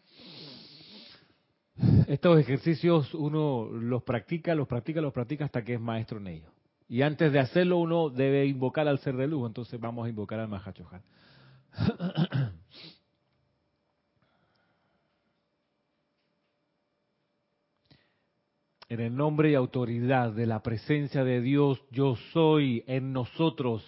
Estos 2.07 2.39
ejercicios 2.39 3.15
uno 3.15 3.65
los 3.73 4.03
practica, 4.03 4.55
los 4.55 4.69
practica, 4.69 5.01
los 5.01 5.15
practica 5.15 5.47
hasta 5.47 5.65
que 5.65 5.73
es 5.73 5.81
maestro 5.81 6.19
en 6.19 6.27
ellos. 6.27 6.53
Y 6.87 7.01
antes 7.01 7.33
de 7.33 7.39
hacerlo 7.39 7.79
uno 7.79 8.11
debe 8.11 8.45
invocar 8.45 8.87
al 8.87 8.99
ser 8.99 9.17
de 9.17 9.27
luz, 9.27 9.47
entonces 9.47 9.81
vamos 9.81 10.05
a 10.05 10.11
invocar 10.11 10.39
al 10.39 10.49
Mahachohan. 10.49 11.03
En 18.91 19.01
el 19.01 19.17
nombre 19.17 19.51
y 19.51 19.55
autoridad 19.55 20.31
de 20.33 20.45
la 20.47 20.63
presencia 20.63 21.25
de 21.25 21.41
Dios, 21.41 21.83
yo 21.91 22.17
soy 22.35 22.85
en 22.87 23.15
nosotros, 23.15 23.83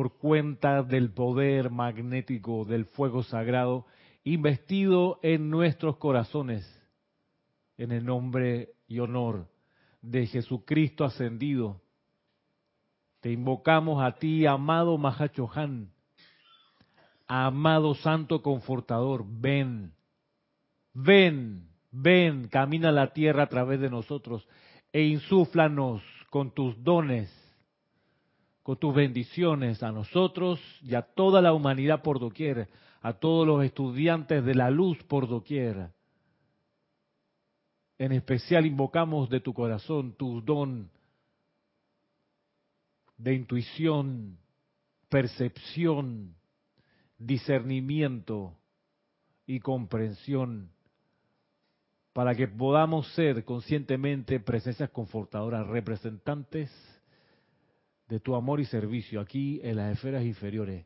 por 0.00 0.16
cuenta 0.16 0.82
del 0.82 1.12
poder 1.12 1.68
magnético 1.68 2.64
del 2.64 2.86
fuego 2.86 3.22
sagrado, 3.22 3.84
investido 4.24 5.20
en 5.22 5.50
nuestros 5.50 5.98
corazones, 5.98 6.64
en 7.76 7.92
el 7.92 8.06
nombre 8.06 8.70
y 8.88 9.00
honor 9.00 9.46
de 10.00 10.26
Jesucristo 10.26 11.04
ascendido. 11.04 11.82
Te 13.20 13.30
invocamos 13.30 14.02
a 14.02 14.12
ti, 14.12 14.46
amado 14.46 14.96
Mahachohan, 14.96 15.90
amado 17.26 17.94
Santo 17.96 18.40
Confortador, 18.40 19.26
ven, 19.28 19.92
ven, 20.94 21.68
ven, 21.90 22.48
camina 22.48 22.90
la 22.90 23.12
tierra 23.12 23.42
a 23.42 23.48
través 23.50 23.78
de 23.78 23.90
nosotros 23.90 24.48
e 24.94 25.02
insúflanos 25.02 26.02
con 26.30 26.54
tus 26.54 26.82
dones, 26.82 27.30
tus 28.76 28.94
bendiciones 28.94 29.82
a 29.82 29.92
nosotros 29.92 30.60
y 30.82 30.94
a 30.94 31.02
toda 31.02 31.40
la 31.40 31.52
humanidad 31.52 32.02
por 32.02 32.20
doquier, 32.20 32.68
a 33.00 33.14
todos 33.14 33.46
los 33.46 33.64
estudiantes 33.64 34.44
de 34.44 34.54
la 34.54 34.70
luz 34.70 35.02
por 35.04 35.28
doquier. 35.28 35.90
En 37.98 38.12
especial 38.12 38.66
invocamos 38.66 39.28
de 39.28 39.40
tu 39.40 39.52
corazón 39.52 40.12
tu 40.12 40.40
don 40.40 40.90
de 43.18 43.34
intuición, 43.34 44.38
percepción, 45.10 46.34
discernimiento 47.18 48.56
y 49.46 49.60
comprensión 49.60 50.70
para 52.12 52.34
que 52.34 52.48
podamos 52.48 53.06
ser 53.14 53.44
conscientemente 53.44 54.40
presencias 54.40 54.90
confortadoras, 54.90 55.66
representantes 55.66 56.70
de 58.10 58.18
tu 58.18 58.34
amor 58.34 58.60
y 58.60 58.64
servicio 58.64 59.20
aquí 59.20 59.60
en 59.62 59.76
las 59.76 59.92
esferas 59.92 60.24
inferiores. 60.24 60.84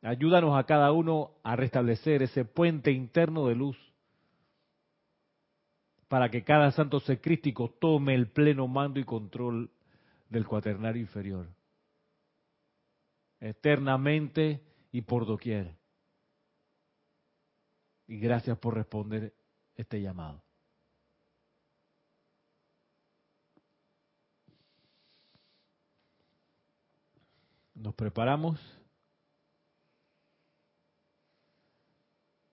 Ayúdanos 0.00 0.56
a 0.56 0.64
cada 0.64 0.92
uno 0.92 1.32
a 1.42 1.56
restablecer 1.56 2.22
ese 2.22 2.44
puente 2.44 2.92
interno 2.92 3.48
de 3.48 3.56
luz 3.56 3.76
para 6.08 6.30
que 6.30 6.44
cada 6.44 6.70
santo 6.70 7.00
secrístico 7.00 7.68
tome 7.68 8.14
el 8.14 8.28
pleno 8.28 8.68
mando 8.68 9.00
y 9.00 9.04
control 9.04 9.70
del 10.28 10.46
cuaternario 10.46 11.02
inferior, 11.02 11.48
eternamente 13.40 14.62
y 14.92 15.02
por 15.02 15.26
doquier. 15.26 15.74
Y 18.06 18.18
gracias 18.18 18.56
por 18.58 18.74
responder 18.74 19.34
este 19.74 20.00
llamado. 20.00 20.42
Nos 27.80 27.94
preparamos. 27.94 28.60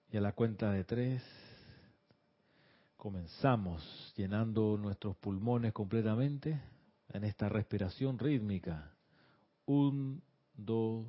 Y 0.10 0.16
a 0.16 0.22
la 0.22 0.32
cuenta 0.32 0.72
de 0.72 0.86
tres 0.86 1.22
comenzamos 2.96 4.14
llenando 4.16 4.78
nuestros 4.78 5.18
pulmones 5.18 5.74
completamente 5.74 6.62
en 7.10 7.26
esta 7.26 7.50
respiración 7.50 8.18
rítmica. 8.18 8.96
Un, 9.66 10.24
dos, 10.56 11.06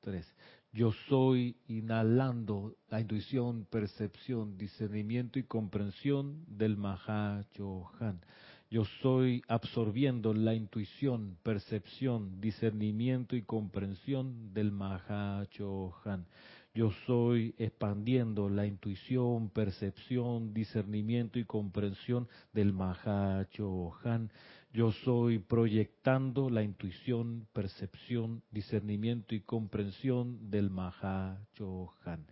tres. 0.00 0.26
Yo 0.72 0.92
soy 1.10 1.54
inhalando 1.68 2.76
la 2.88 2.98
intuición, 3.02 3.66
percepción, 3.66 4.56
discernimiento 4.56 5.38
y 5.38 5.42
comprensión 5.42 6.46
del 6.46 6.78
Mahachohan. 6.78 8.22
Yo 8.72 8.84
soy 9.02 9.42
absorbiendo 9.48 10.32
la 10.32 10.54
intuición, 10.54 11.36
percepción, 11.42 12.40
discernimiento 12.40 13.34
y 13.34 13.42
comprensión 13.42 14.54
del 14.54 14.70
Mahachohan. 14.70 16.24
Yo 16.72 16.92
soy 17.04 17.52
expandiendo 17.58 18.48
la 18.48 18.66
intuición, 18.66 19.50
percepción, 19.50 20.54
discernimiento 20.54 21.40
y 21.40 21.44
comprensión 21.46 22.28
del 22.52 22.72
Mahachohan. 22.72 24.30
Yo 24.72 24.92
soy 24.92 25.40
proyectando 25.40 26.48
la 26.48 26.62
intuición, 26.62 27.48
percepción, 27.52 28.44
discernimiento 28.52 29.34
y 29.34 29.40
comprensión 29.40 30.48
del 30.48 30.70
Mahachohan. 30.70 32.24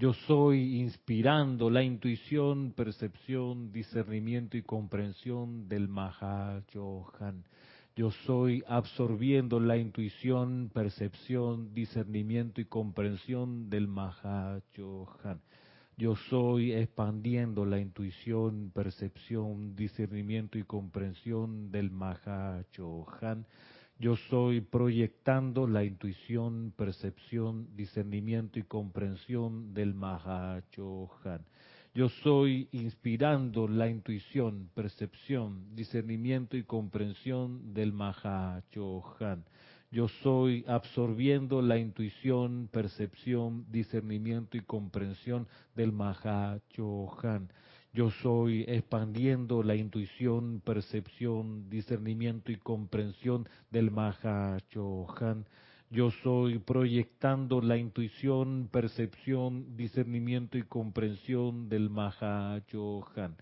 Yo 0.00 0.14
soy 0.14 0.80
inspirando 0.80 1.68
la 1.68 1.82
intuición, 1.82 2.72
percepción, 2.72 3.70
discernimiento 3.70 4.56
y 4.56 4.62
comprensión 4.62 5.68
del 5.68 5.88
Mahachohan. 5.88 7.44
Yo 7.94 8.10
soy 8.24 8.64
absorbiendo 8.66 9.60
la 9.60 9.76
intuición, 9.76 10.70
percepción, 10.72 11.74
discernimiento 11.74 12.62
y 12.62 12.64
comprensión 12.64 13.68
del 13.68 13.88
Mahachohan. 13.88 15.42
Yo 15.98 16.16
soy 16.30 16.72
expandiendo 16.72 17.66
la 17.66 17.78
intuición, 17.78 18.72
percepción, 18.74 19.76
discernimiento 19.76 20.56
y 20.56 20.62
comprensión 20.62 21.70
del 21.70 21.90
Mahachohan. 21.90 23.44
Yo 24.00 24.16
soy 24.16 24.62
proyectando 24.62 25.66
la 25.66 25.84
intuición, 25.84 26.72
percepción, 26.74 27.68
discernimiento 27.76 28.58
y 28.58 28.62
comprensión 28.62 29.74
del 29.74 29.92
Mahachohan. 29.92 31.44
Yo 31.92 32.08
soy 32.08 32.66
inspirando 32.72 33.68
la 33.68 33.88
intuición, 33.88 34.70
percepción, 34.74 35.76
discernimiento 35.76 36.56
y 36.56 36.62
comprensión 36.62 37.74
del 37.74 37.92
Mahachohan. 37.92 39.44
Yo 39.90 40.08
soy 40.22 40.64
absorbiendo 40.66 41.60
la 41.60 41.76
intuición, 41.76 42.70
percepción, 42.72 43.66
discernimiento 43.70 44.56
y 44.56 44.62
comprensión 44.62 45.46
del 45.74 45.92
Mahachohan. 45.92 47.52
Yo 47.92 48.10
soy 48.22 48.64
expandiendo 48.68 49.64
la 49.64 49.74
intuición, 49.74 50.62
percepción, 50.64 51.68
discernimiento 51.68 52.52
y 52.52 52.56
comprensión 52.56 53.48
del 53.72 53.90
Mahachohan. 53.90 55.44
Yo 55.90 56.12
soy 56.22 56.60
proyectando 56.60 57.60
la 57.60 57.76
intuición, 57.76 58.68
percepción, 58.70 59.76
discernimiento 59.76 60.56
y 60.56 60.62
comprensión 60.62 61.68
del 61.68 61.90
Mahachohan. 61.90 63.34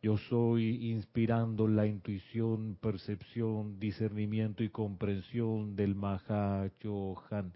Yo 0.00 0.16
soy 0.16 0.92
inspirando 0.92 1.66
la 1.66 1.86
intuición, 1.86 2.78
percepción, 2.80 3.80
discernimiento 3.80 4.62
y 4.62 4.68
comprensión 4.68 5.74
del 5.74 5.96
Mahachohan. 5.96 7.52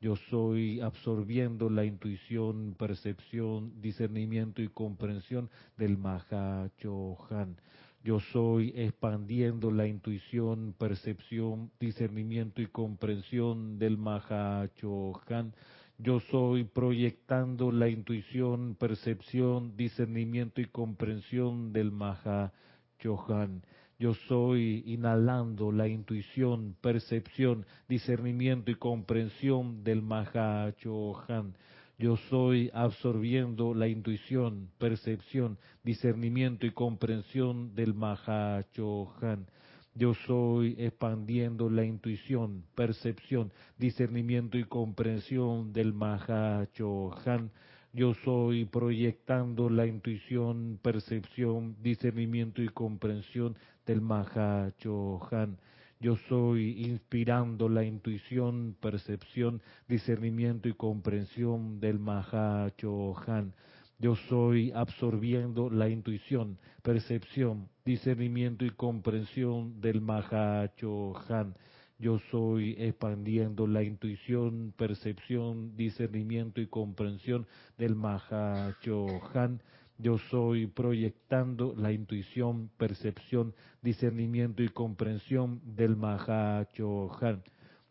Yo 0.00 0.16
soy 0.30 0.80
absorbiendo 0.80 1.70
la 1.70 1.84
intuición, 1.84 2.74
percepción, 2.78 3.80
discernimiento 3.80 4.60
y 4.60 4.68
comprensión 4.68 5.48
del 5.78 5.96
Mahachohan. 5.96 7.56
Yo 8.04 8.20
soy 8.20 8.72
expandiendo 8.76 9.70
la 9.70 9.86
intuición, 9.86 10.74
percepción, 10.78 11.72
discernimiento 11.80 12.60
y 12.60 12.66
comprensión 12.66 13.78
del 13.78 13.96
Mahachohan. 13.96 15.54
Yo 15.98 16.20
soy 16.20 16.64
proyectando 16.64 17.72
la 17.72 17.88
intuición, 17.88 18.76
percepción, 18.78 19.76
discernimiento 19.76 20.60
y 20.60 20.66
comprensión 20.66 21.72
del 21.72 21.90
Mahachohan. 21.90 23.62
Yo 23.98 24.12
soy 24.28 24.82
inhalando 24.86 25.72
la 25.72 25.88
intuición, 25.88 26.76
percepción, 26.82 27.64
discernimiento 27.88 28.70
y 28.70 28.74
comprensión 28.74 29.84
del 29.84 30.02
Mahachohan. 30.02 31.54
Yo 31.98 32.18
soy 32.28 32.70
absorbiendo 32.74 33.72
la 33.72 33.88
intuición, 33.88 34.68
percepción, 34.76 35.56
discernimiento 35.82 36.66
y 36.66 36.72
comprensión 36.72 37.74
del 37.74 37.94
Mahachohan. 37.94 39.46
Yo 39.94 40.12
soy 40.26 40.76
expandiendo 40.76 41.70
la 41.70 41.86
intuición, 41.86 42.64
percepción, 42.74 43.50
discernimiento 43.78 44.58
y 44.58 44.64
comprensión 44.64 45.72
del 45.72 45.94
Mahachohan. 45.94 47.50
Yo 47.94 48.12
soy 48.26 48.66
proyectando 48.66 49.70
la 49.70 49.86
intuición, 49.86 50.78
percepción, 50.82 51.76
discernimiento 51.82 52.60
y 52.60 52.68
comprensión 52.68 53.56
del 53.86 54.00
Mahachohan. 54.00 55.58
Yo 55.98 56.16
soy 56.28 56.84
inspirando 56.86 57.70
la 57.70 57.84
intuición, 57.84 58.76
percepción, 58.80 59.62
discernimiento 59.88 60.68
y 60.68 60.74
comprensión 60.74 61.80
del 61.80 61.98
Mahachohan. 61.98 63.54
Yo 63.98 64.14
soy 64.28 64.72
absorbiendo 64.72 65.70
la 65.70 65.88
intuición, 65.88 66.58
percepción, 66.82 67.70
discernimiento 67.86 68.66
y 68.66 68.70
comprensión 68.70 69.80
del 69.80 70.02
Mahachohan. 70.02 71.54
Yo 71.98 72.18
soy 72.30 72.76
expandiendo 72.78 73.66
la 73.66 73.82
intuición, 73.82 74.74
percepción, 74.76 75.74
discernimiento 75.76 76.60
y 76.60 76.66
comprensión 76.66 77.46
del 77.78 77.94
Mahachohan. 77.94 79.62
Yo 79.98 80.18
soy 80.30 80.66
proyectando 80.66 81.74
la 81.74 81.90
intuición, 81.90 82.70
percepción, 82.76 83.54
discernimiento 83.80 84.62
y 84.62 84.68
comprensión 84.68 85.62
del 85.64 85.96
Mahachohan. 85.96 87.42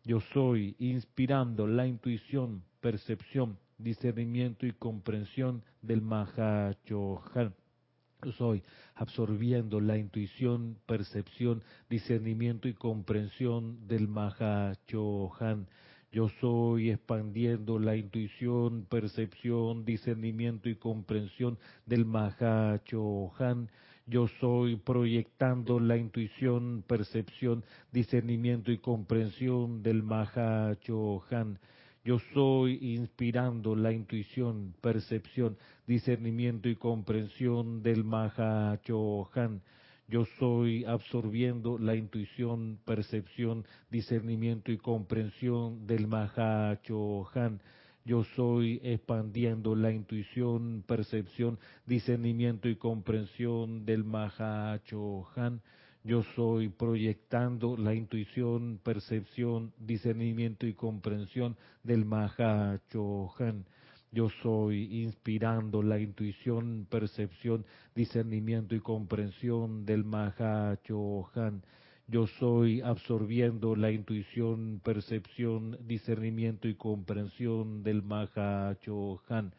Yo 0.04 0.20
soy 0.34 0.76
inspirando 0.78 1.66
la 1.66 1.88
intuición, 1.88 2.64
percepción, 2.80 3.58
discernimiento 3.80 4.68
y 4.68 4.74
comprensión 4.74 5.64
del 5.82 6.04
Mahachohan. 6.04 7.56
Yo 8.24 8.32
soy 8.34 8.64
absorbiendo 8.94 9.80
la 9.80 9.98
intuición, 9.98 10.78
percepción, 10.86 11.64
discernimiento 11.90 12.68
y 12.68 12.74
comprensión 12.74 13.88
del 13.88 14.08
Mahachohan. 14.08 15.68
Yo 16.16 16.30
soy 16.40 16.92
expandiendo 16.92 17.78
la 17.78 17.98
intuición, 17.98 18.86
percepción, 18.90 19.84
discernimiento 19.84 20.70
y 20.70 20.76
comprensión 20.76 21.58
del 21.86 22.06
Mahachohan. 22.06 23.70
Yo 24.08 24.30
soy 24.40 24.78
proyectando 24.78 25.78
la 25.78 25.98
intuición, 25.98 26.86
percepción, 26.88 27.66
discernimiento 27.92 28.72
y 28.72 28.78
comprensión 28.78 29.84
del 29.84 30.04
Mahachohan. 30.04 31.60
Yo 32.06 32.20
soy 32.34 32.80
inspirando 32.96 33.76
la 33.76 33.92
intuición, 33.92 34.74
percepción, 34.80 35.58
discernimiento 35.86 36.70
y 36.70 36.78
comprensión 36.78 37.84
del 37.84 38.06
Mahachohan. 38.06 39.62
Yo 40.08 40.26
soy 40.38 40.86
absorbiendo 40.86 41.80
la 41.80 41.96
intuición, 41.96 42.80
percepción, 42.86 43.66
discernimiento 43.90 44.72
y 44.72 44.78
comprensión 44.78 45.88
del 45.88 46.08
Mahachohan. 46.08 47.60
Yo 48.06 48.24
soy 48.36 48.80
expandiendo 48.84 49.76
la 49.76 49.92
intuición, 49.92 50.84
percepción, 50.86 51.58
discernimiento 51.88 52.70
y 52.70 52.76
comprensión 52.76 53.84
del 53.84 54.04
Mahachohan. 54.04 55.62
Yo 56.04 56.22
soy 56.36 56.70
proyectando 56.70 57.76
la 57.76 57.96
intuición, 57.96 58.80
percepción, 58.84 59.74
discernimiento 59.80 60.68
y 60.68 60.76
comprensión 60.76 61.58
del 61.82 62.06
Mahachohan. 62.06 63.66
Yo 64.16 64.30
soy 64.42 65.04
inspirando 65.04 65.84
la 65.84 66.00
intuición, 66.00 66.88
percepción, 66.90 67.66
discernimiento 67.96 68.74
y 68.74 68.80
comprensión 68.80 69.86
del 69.86 70.06
Mahachohan. 70.06 71.62
Yo 72.08 72.26
soy 72.40 72.80
absorbiendo 72.80 73.76
la 73.76 73.92
intuición, 73.92 74.80
percepción, 74.82 75.78
discernimiento 75.86 76.70
y 76.70 76.76
comprensión 76.76 77.84
del 77.84 78.04
Mahachohan. 78.04 79.52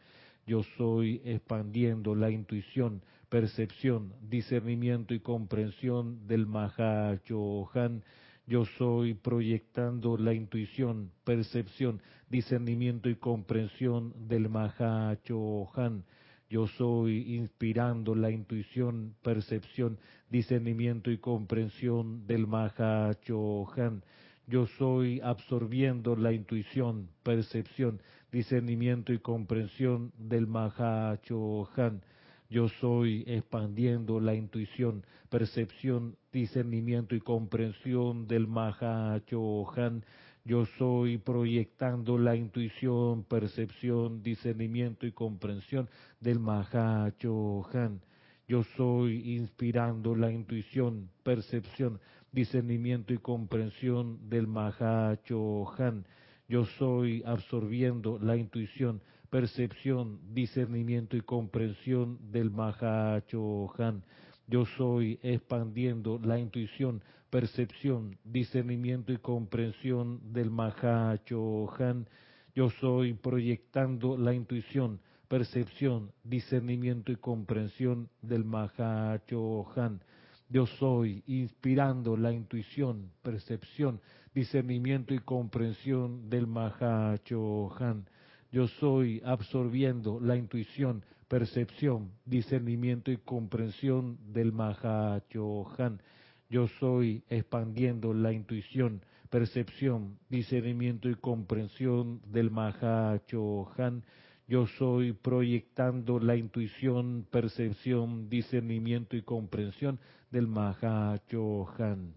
Yo 0.47 0.63
soy 0.75 1.21
expandiendo 1.23 2.15
la 2.15 2.31
intuición, 2.31 3.03
percepción, 3.29 4.11
discernimiento 4.27 5.13
y 5.13 5.19
comprensión 5.19 6.27
del 6.27 6.47
Mahachohan. 6.47 8.01
Yo 8.47 8.63
soy 8.77 9.13
proyectando 9.13 10.17
la 10.17 10.33
intuición, 10.33 11.11
percepción, 11.25 12.01
discernimiento 12.29 13.09
y 13.09 13.15
comprensión 13.15 14.13
del 14.29 14.47
Mahachohan. 14.47 16.05
Yo 16.49 16.65
soy 16.67 17.35
inspirando 17.35 18.15
la 18.15 18.31
intuición, 18.31 19.15
percepción, 19.21 19.99
discernimiento 20.29 21.11
y 21.11 21.17
comprensión 21.17 22.25
del 22.25 22.47
Mahachohan. 22.47 24.03
Yo 24.47 24.65
soy 24.77 25.19
absorbiendo 25.19 26.15
la 26.15 26.31
intuición, 26.31 27.09
percepción, 27.23 28.01
discernimiento 28.31 29.11
y 29.11 29.19
comprensión 29.19 30.13
del 30.17 30.47
Mahachohan. 30.47 32.01
Yo 32.49 32.69
soy 32.69 33.23
expandiendo 33.27 34.21
la 34.21 34.33
intuición, 34.33 35.03
percepción, 35.29 36.15
discernimiento 36.31 37.13
y 37.15 37.19
comprensión 37.19 38.27
del 38.27 38.47
Mahachohan. 38.47 40.05
Yo 40.45 40.65
soy 40.77 41.17
proyectando 41.17 42.17
la 42.17 42.37
intuición, 42.37 43.25
percepción, 43.25 44.23
discernimiento 44.23 45.05
y 45.05 45.11
comprensión 45.11 45.89
del 46.21 46.39
Mahachohan. 46.39 48.01
Yo 48.47 48.63
soy 48.77 49.35
inspirando 49.35 50.15
la 50.15 50.31
intuición, 50.31 51.09
percepción, 51.23 51.99
discernimiento 52.31 53.13
y 53.13 53.17
comprensión 53.17 54.29
del 54.29 54.47
Mahachohan. 54.47 56.05
Yo 56.47 56.63
soy 56.79 57.23
absorbiendo 57.25 58.19
la 58.19 58.37
intuición, 58.37 59.01
percepción, 59.29 60.19
discernimiento 60.33 61.17
y 61.17 61.21
comprensión 61.21 62.19
del 62.31 62.49
Mahachohan. 62.51 64.03
Yo 64.47 64.65
soy 64.77 65.19
expandiendo 65.21 66.19
la 66.23 66.39
intuición, 66.39 67.03
percepción, 67.29 68.17
discernimiento 68.23 69.11
y 69.11 69.17
comprensión 69.17 70.21
del 70.33 70.49
Mahachohan. 70.49 72.07
Yo 72.55 72.69
soy 72.69 73.13
proyectando 73.13 74.17
la 74.17 74.33
intuición, 74.33 75.01
percepción, 75.27 76.11
discernimiento 76.23 77.11
y 77.11 77.17
comprensión 77.17 78.09
del 78.21 78.45
Mahachohan. 78.45 80.01
Yo 80.49 80.65
soy 80.65 81.23
inspirando 81.27 82.15
la 82.15 82.31
intuición, 82.31 83.11
percepción, 83.21 83.99
discernimiento 84.33 85.13
y 85.13 85.19
comprensión 85.19 86.29
del 86.29 86.47
Mahachohan. 86.47 88.07
Yo 88.51 88.67
soy 88.67 89.21
absorbiendo 89.25 90.19
la 90.19 90.37
intuición, 90.37 91.03
percepción, 91.27 92.11
discernimiento 92.25 93.11
y 93.11 93.17
comprensión 93.17 94.17
del 94.31 94.53
Mahachohan. 94.53 96.01
Yo 96.49 96.67
soy 96.79 97.23
expandiendo 97.29 98.13
la 98.13 98.31
intuición, 98.31 99.01
percepción, 99.29 100.17
discernimiento 100.29 101.09
y 101.09 101.15
comprensión 101.15 102.21
del 102.25 102.49
Mahachohan. 102.49 104.03
Yo 104.47 104.65
soy 104.65 105.11
proyectando 105.11 106.19
la 106.19 106.37
intuición, 106.37 107.27
percepción, 107.29 108.29
discernimiento 108.29 109.17
y 109.17 109.23
comprensión 109.23 109.99
del 110.31 110.47
Mahachohan. 110.47 112.13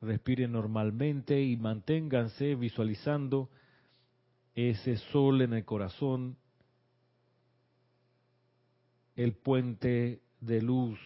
Respiren 0.00 0.52
normalmente 0.52 1.42
y 1.42 1.56
manténganse 1.56 2.54
visualizando 2.54 3.50
ese 4.54 4.96
sol 4.96 5.42
en 5.42 5.54
el 5.54 5.64
corazón, 5.64 6.36
el 9.16 9.34
puente 9.34 10.22
de 10.40 10.62
luz 10.62 10.98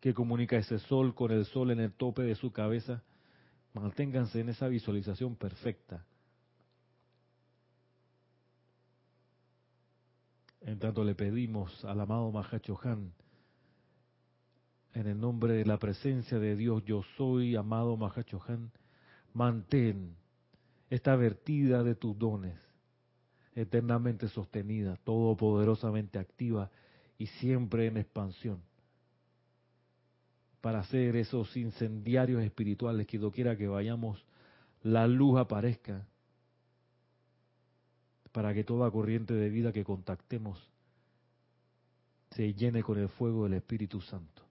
que 0.00 0.14
comunica 0.14 0.56
ese 0.56 0.78
sol 0.78 1.14
con 1.14 1.32
el 1.32 1.44
sol 1.46 1.70
en 1.70 1.80
el 1.80 1.92
tope 1.92 2.22
de 2.22 2.34
su 2.34 2.52
cabeza. 2.52 3.02
Manténganse 3.74 4.40
en 4.40 4.50
esa 4.50 4.68
visualización 4.68 5.36
perfecta. 5.36 6.06
En 10.60 10.78
tanto 10.78 11.04
le 11.04 11.14
pedimos 11.14 11.84
al 11.84 12.00
amado 12.00 12.30
Mahachohan, 12.32 13.12
en 14.94 15.06
el 15.06 15.20
nombre 15.20 15.52
de 15.52 15.66
la 15.66 15.78
presencia 15.78 16.38
de 16.38 16.56
Dios, 16.56 16.82
yo 16.84 17.02
soy, 17.16 17.54
amado 17.54 17.96
Mahachohan, 17.96 18.72
mantén 19.34 20.16
esta 20.90 21.16
vertida 21.16 21.82
de 21.82 21.94
tus 21.94 22.18
dones, 22.18 22.58
eternamente 23.54 24.28
sostenida, 24.28 24.96
todopoderosamente 25.04 26.18
activa 26.18 26.70
y 27.18 27.26
siempre 27.26 27.86
en 27.86 27.96
expansión, 27.96 28.62
para 30.60 30.80
hacer 30.80 31.16
esos 31.16 31.56
incendiarios 31.56 32.42
espirituales 32.42 33.06
que 33.06 33.18
doquiera 33.18 33.56
que 33.56 33.68
vayamos, 33.68 34.24
la 34.82 35.06
luz 35.06 35.38
aparezca 35.38 36.06
para 38.32 38.52
que 38.52 38.64
toda 38.64 38.90
corriente 38.90 39.34
de 39.34 39.48
vida 39.48 39.72
que 39.72 39.84
contactemos 39.84 40.70
se 42.32 42.52
llene 42.52 42.82
con 42.82 42.98
el 42.98 43.08
fuego 43.08 43.44
del 43.44 43.54
Espíritu 43.54 44.00
Santo. 44.00 44.45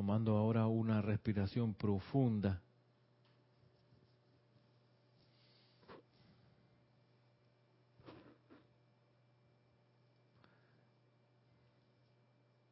Tomando 0.00 0.38
ahora 0.38 0.66
una 0.66 1.02
respiración 1.02 1.74
profunda. 1.74 2.62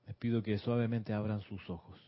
Les 0.07 0.17
pido 0.17 0.43
que 0.43 0.57
suavemente 0.57 1.13
abran 1.13 1.43
sus 1.43 1.69
ojos. 1.69 2.01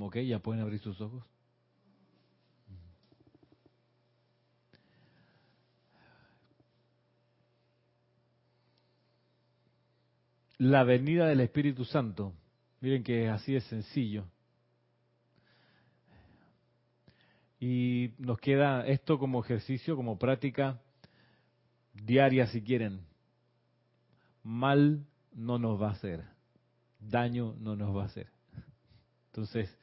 Ok, 0.00 0.16
ya 0.18 0.40
pueden 0.40 0.62
abrir 0.62 0.80
sus 0.80 1.00
ojos. 1.00 1.24
La 10.58 10.84
venida 10.84 11.26
del 11.26 11.40
Espíritu 11.40 11.84
Santo. 11.84 12.34
Miren 12.80 13.02
que 13.02 13.28
así 13.28 13.56
es 13.56 13.64
sencillo. 13.64 14.26
Y 17.58 18.12
nos 18.18 18.38
queda 18.38 18.86
esto 18.86 19.18
como 19.18 19.40
ejercicio, 19.40 19.94
como 19.94 20.18
práctica 20.18 20.80
diaria 21.94 22.46
si 22.48 22.62
quieren. 22.62 23.06
Mal 24.42 25.06
no 25.32 25.58
nos 25.58 25.80
va 25.80 25.88
a 25.88 25.92
hacer. 25.92 26.24
Daño 26.98 27.54
no 27.60 27.76
nos 27.76 27.96
va 27.96 28.02
a 28.02 28.06
hacer. 28.06 28.31
Entonces, 29.32 29.74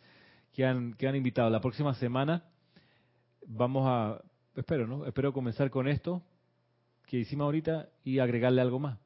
quedan, 0.54 0.96
han 1.02 1.16
invitados. 1.16 1.52
La 1.52 1.60
próxima 1.60 1.96
semana 1.96 2.44
vamos 3.48 3.84
a, 3.88 4.22
espero, 4.56 4.86
¿no? 4.86 5.08
Espero 5.08 5.34
comenzar 5.34 5.72
con 5.72 5.88
esto 5.88 6.22
que 7.08 7.18
hicimos 7.18 7.46
ahorita 7.46 7.90
y 8.04 8.20
agregarle 8.20 8.62
algo 8.62 8.80
más. 8.80 9.00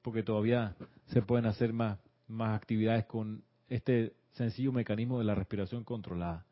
Porque 0.00 0.22
todavía 0.22 0.74
se 1.08 1.20
pueden 1.20 1.44
hacer 1.44 1.74
más, 1.74 1.98
más 2.28 2.56
actividades 2.56 3.04
con 3.04 3.44
este 3.68 4.14
sencillo 4.32 4.72
mecanismo 4.72 5.18
de 5.18 5.26
la 5.26 5.34
respiración 5.34 5.84
controlada. 5.84 6.46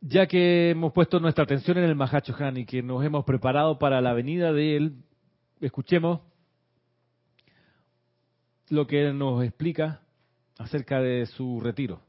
Ya 0.00 0.26
que 0.26 0.70
hemos 0.70 0.92
puesto 0.92 1.20
nuestra 1.20 1.44
atención 1.44 1.78
en 1.78 1.84
el 1.84 1.94
Mahacho 1.94 2.34
Han 2.40 2.56
y 2.56 2.66
que 2.66 2.82
nos 2.82 3.04
hemos 3.04 3.24
preparado 3.24 3.78
para 3.78 4.00
la 4.00 4.14
venida 4.14 4.52
de 4.52 4.76
él, 4.76 5.04
escuchemos 5.60 6.20
lo 8.70 8.86
que 8.86 9.12
nos 9.12 9.44
explica 9.44 10.00
acerca 10.58 11.00
de 11.00 11.26
su 11.26 11.60
retiro. 11.60 12.00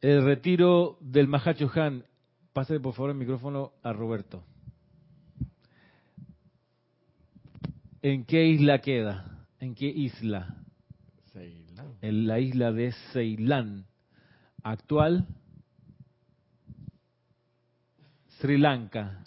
El 0.00 0.24
retiro 0.24 0.96
del 1.00 1.28
Mahacho 1.28 1.70
Han. 1.74 2.04
Pase 2.52 2.80
por 2.80 2.94
favor 2.94 3.10
el 3.10 3.16
micrófono 3.16 3.72
a 3.82 3.92
Roberto. 3.92 4.42
¿En 8.02 8.24
qué 8.24 8.46
isla 8.46 8.80
queda? 8.80 9.46
¿En 9.60 9.74
qué 9.74 9.86
isla? 9.86 10.56
Ceilán. 11.32 11.94
En 12.00 12.26
la 12.26 12.40
isla 12.40 12.72
de 12.72 12.92
Ceilán. 13.12 13.84
Actual 14.62 15.26
Sri 18.40 18.56
Lanka. 18.56 19.22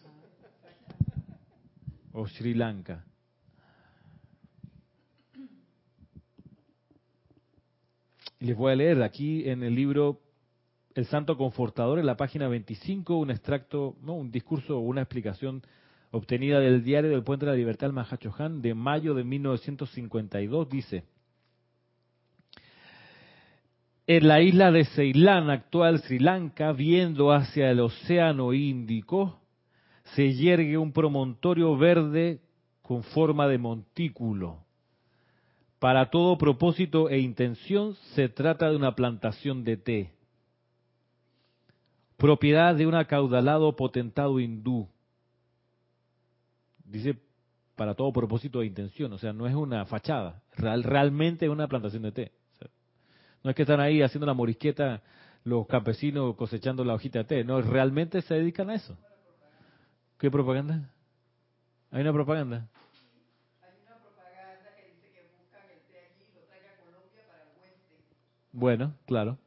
O 2.13 2.27
Sri 2.27 2.55
Lanka. 2.55 3.05
Les 8.43 8.57
voy 8.57 8.73
a 8.73 8.75
leer 8.75 9.01
aquí 9.03 9.47
en 9.47 9.63
el 9.63 9.73
libro 9.73 10.19
El 10.95 11.05
Santo 11.05 11.37
Confortador, 11.37 11.97
en 11.97 12.05
la 12.05 12.17
página 12.17 12.49
25, 12.49 13.15
un 13.15 13.31
extracto, 13.31 13.95
no, 14.01 14.15
un 14.15 14.31
discurso 14.31 14.77
o 14.79 14.81
una 14.81 14.99
explicación 14.99 15.61
obtenida 16.11 16.59
del 16.59 16.83
diario 16.83 17.11
del 17.11 17.23
Puente 17.23 17.45
de 17.45 17.53
la 17.53 17.57
Libertad, 17.57 17.87
el 17.87 17.93
Mahachohan, 17.93 18.61
de 18.61 18.73
mayo 18.73 19.13
de 19.13 19.23
1952, 19.23 20.69
dice, 20.69 21.05
en 24.07 24.27
la 24.27 24.41
isla 24.41 24.73
de 24.73 24.83
Ceilán, 24.87 25.49
actual 25.49 26.01
Sri 26.01 26.19
Lanka, 26.19 26.73
viendo 26.73 27.31
hacia 27.31 27.71
el 27.71 27.79
Océano 27.79 28.51
Índico, 28.51 29.39
se 30.15 30.33
yergue 30.33 30.77
un 30.77 30.91
promontorio 30.91 31.77
verde 31.77 32.41
con 32.81 33.03
forma 33.03 33.47
de 33.47 33.57
montículo. 33.57 34.65
Para 35.83 36.09
todo 36.09 36.37
propósito 36.37 37.09
e 37.09 37.19
intención 37.19 37.95
se 38.15 38.29
trata 38.29 38.69
de 38.69 38.77
una 38.77 38.95
plantación 38.95 39.65
de 39.65 39.75
té, 39.75 40.13
propiedad 42.15 42.73
de 42.73 42.87
un 42.87 42.95
acaudalado 42.95 43.75
potentado 43.75 44.39
hindú. 44.39 44.87
Dice 46.85 47.19
para 47.75 47.95
todo 47.95 48.13
propósito 48.13 48.61
e 48.61 48.65
intención, 48.65 49.11
o 49.11 49.17
sea, 49.17 49.33
no 49.33 49.45
es 49.45 49.55
una 49.55 49.85
fachada, 49.85 50.41
real, 50.55 50.83
realmente 50.83 51.47
es 51.47 51.51
una 51.51 51.67
plantación 51.67 52.03
de 52.03 52.11
té. 52.13 52.31
no 53.43 53.49
es 53.49 53.55
que 53.57 53.63
están 53.63 53.81
ahí 53.81 54.01
haciendo 54.01 54.25
la 54.25 54.33
morisqueta 54.33 55.01
los 55.43 55.67
campesinos 55.67 56.37
cosechando 56.37 56.85
la 56.85 56.93
hojita 56.93 57.19
de 57.19 57.25
té, 57.25 57.43
no, 57.43 57.61
realmente 57.61 58.21
se 58.21 58.35
dedican 58.35 58.69
a 58.69 58.75
eso. 58.75 58.97
¿Qué 60.17 60.31
propaganda? 60.31 60.89
¿Hay 61.91 62.03
una 62.03 62.13
propaganda? 62.13 62.69
Bueno, 68.53 68.93
claro. 69.07 69.39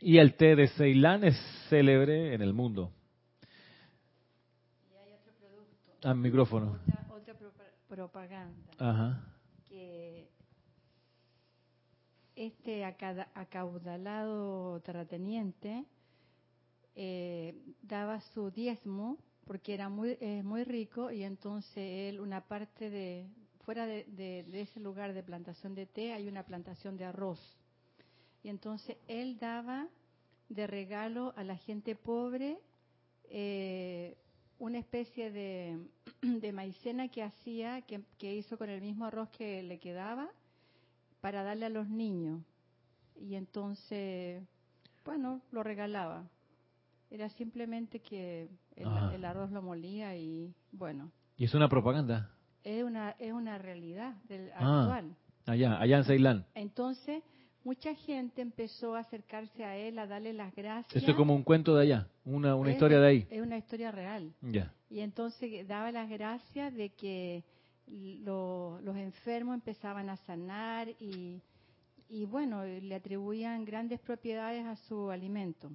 Y 0.00 0.18
el 0.18 0.34
té 0.34 0.56
de 0.56 0.68
Ceilán 0.68 1.24
es 1.24 1.36
célebre 1.68 2.34
en 2.34 2.42
el 2.42 2.52
mundo. 2.52 2.92
Y 4.90 4.96
hay 4.96 5.12
otro 5.14 5.32
producto. 5.40 6.08
Al 6.08 6.16
micrófono. 6.16 6.78
Otra, 7.10 7.34
propaganda. 7.88 8.70
Ajá. 8.78 9.24
Que 9.68 10.28
este 12.34 12.84
acaudalado 12.84 14.80
terrateniente 14.80 15.84
eh, 16.94 17.54
daba 17.82 18.20
su 18.20 18.50
diezmo 18.50 19.16
porque 19.44 19.74
era 19.74 19.88
muy, 19.88 20.18
eh, 20.20 20.42
muy 20.44 20.64
rico 20.64 21.10
y 21.10 21.22
entonces 21.22 21.76
él 21.76 22.20
una 22.20 22.42
parte 22.42 22.90
de, 22.90 23.26
fuera 23.68 23.86
de, 23.86 24.46
ese 24.54 24.80
lugar 24.80 25.12
de 25.12 25.22
plantación 25.22 25.74
de 25.74 25.84
té 25.84 26.14
hay 26.14 26.26
una 26.26 26.42
plantación 26.42 26.96
de 26.96 27.04
arroz. 27.04 27.38
Y 28.42 28.48
entonces 28.48 28.96
él 29.08 29.38
daba 29.38 29.88
de 30.48 30.66
regalo 30.66 31.34
a 31.36 31.44
la 31.44 31.54
gente 31.54 31.94
pobre 31.94 32.56
eh, 33.24 34.16
una 34.58 34.78
especie 34.78 35.30
de, 36.22 36.52
maicena 36.54 37.08
que 37.08 37.22
hacía, 37.22 37.82
que, 37.82 38.00
que, 38.16 38.36
hizo 38.36 38.56
con 38.56 38.70
el 38.70 38.80
mismo 38.80 39.04
arroz 39.04 39.28
que 39.36 39.62
le 39.62 39.78
quedaba, 39.78 40.30
para 41.20 41.42
darle 41.42 41.66
a 41.66 41.68
los 41.68 41.90
niños. 41.90 42.40
Y 43.20 43.34
entonces, 43.34 44.42
bueno, 45.04 45.42
lo 45.52 45.62
regalaba. 45.62 46.26
Era 47.10 47.28
simplemente 47.28 48.00
que 48.00 48.48
el, 48.76 48.88
el 49.12 49.24
arroz 49.26 49.50
lo 49.50 49.60
molía 49.60 50.16
y 50.16 50.54
bueno. 50.72 51.12
¿Y 51.36 51.44
es 51.44 51.52
una 51.52 51.68
propaganda? 51.68 52.32
Es 52.64 52.82
una, 52.84 53.10
es 53.18 53.32
una 53.32 53.58
realidad 53.58 54.14
del 54.28 54.50
Ah. 54.54 54.80
actual. 54.82 55.16
Allá, 55.46 55.80
allá 55.80 55.98
en 55.98 56.04
Ceilán. 56.04 56.46
Entonces, 56.54 57.22
mucha 57.64 57.94
gente 57.94 58.42
empezó 58.42 58.94
a 58.94 59.00
acercarse 59.00 59.64
a 59.64 59.76
él, 59.76 59.98
a 59.98 60.06
darle 60.06 60.32
las 60.32 60.54
gracias. 60.54 61.02
Eso 61.02 61.10
es 61.12 61.16
como 61.16 61.34
un 61.34 61.42
cuento 61.42 61.74
de 61.74 61.82
allá, 61.82 62.08
una, 62.24 62.54
una 62.54 62.70
Es- 62.70 62.74
historia 62.76 63.00
de 63.00 63.06
ahí. 63.06 63.26
Es 63.30 63.40
una 63.40 63.56
historia 63.56 63.90
real. 63.90 64.32
Ya. 64.42 64.72
Y 64.90 65.00
entonces 65.00 65.66
daba 65.66 65.90
las 65.92 66.08
gracias 66.08 66.74
de 66.74 66.90
que 66.90 67.44
lo- 68.22 68.80
los 68.82 68.96
enfermos 68.96 69.54
empezaban 69.54 70.10
a 70.10 70.16
sanar 70.18 70.88
y, 71.00 71.40
y 72.10 72.24
bueno, 72.26 72.64
le 72.64 72.94
atribuían 72.94 73.64
grandes 73.64 74.00
propiedades 74.00 74.64
a 74.66 74.76
su 74.76 75.10
alimento. 75.10 75.70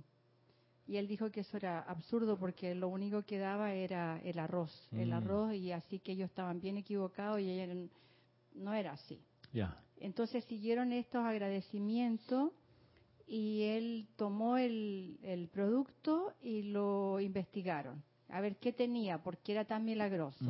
Y 0.86 0.98
él 0.98 1.08
dijo 1.08 1.32
que 1.32 1.42
eso 1.42 1.56
era 1.58 1.80
absurdo 1.82 2.38
porque 2.38 2.76
lo 2.76 2.90
único 2.90 3.24
que 3.24 3.38
daba 3.40 3.74
era 3.74 4.20
el 4.24 4.38
arroz, 4.40 4.72
el 4.92 5.10
Mm. 5.10 5.14
arroz 5.14 5.54
y 5.56 5.72
así 5.72 6.00
que 6.00 6.12
ellos 6.12 6.30
estaban 6.30 6.60
bien 6.60 6.78
equivocados 6.78 7.40
y 7.40 7.50
ella 7.50 7.74
no 8.56 8.74
era 8.74 8.92
así. 8.94 9.20
Ya. 9.54 9.78
Entonces 10.00 10.44
siguieron 10.46 10.92
estos 10.92 11.24
agradecimientos 11.24 12.52
y 13.28 13.62
él 13.64 14.08
tomó 14.18 14.58
el, 14.58 15.18
el 15.24 15.48
producto 15.48 16.34
y 16.42 16.64
lo 16.64 17.20
investigaron. 17.22 18.04
A 18.30 18.42
ver 18.42 18.58
qué 18.58 18.74
tenía, 18.74 19.24
porque 19.24 19.54
era 19.54 19.64
tan 19.66 19.86
milagroso. 19.86 20.44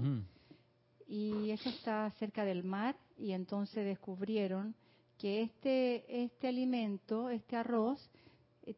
Y 1.07 1.51
eso 1.51 1.69
está 1.69 2.09
cerca 2.17 2.43
del 2.45 2.63
mar 2.63 2.95
y 3.17 3.33
entonces 3.33 3.85
descubrieron 3.85 4.73
que 5.19 5.43
este, 5.43 6.23
este 6.23 6.47
alimento, 6.47 7.29
este 7.29 7.55
arroz, 7.55 8.09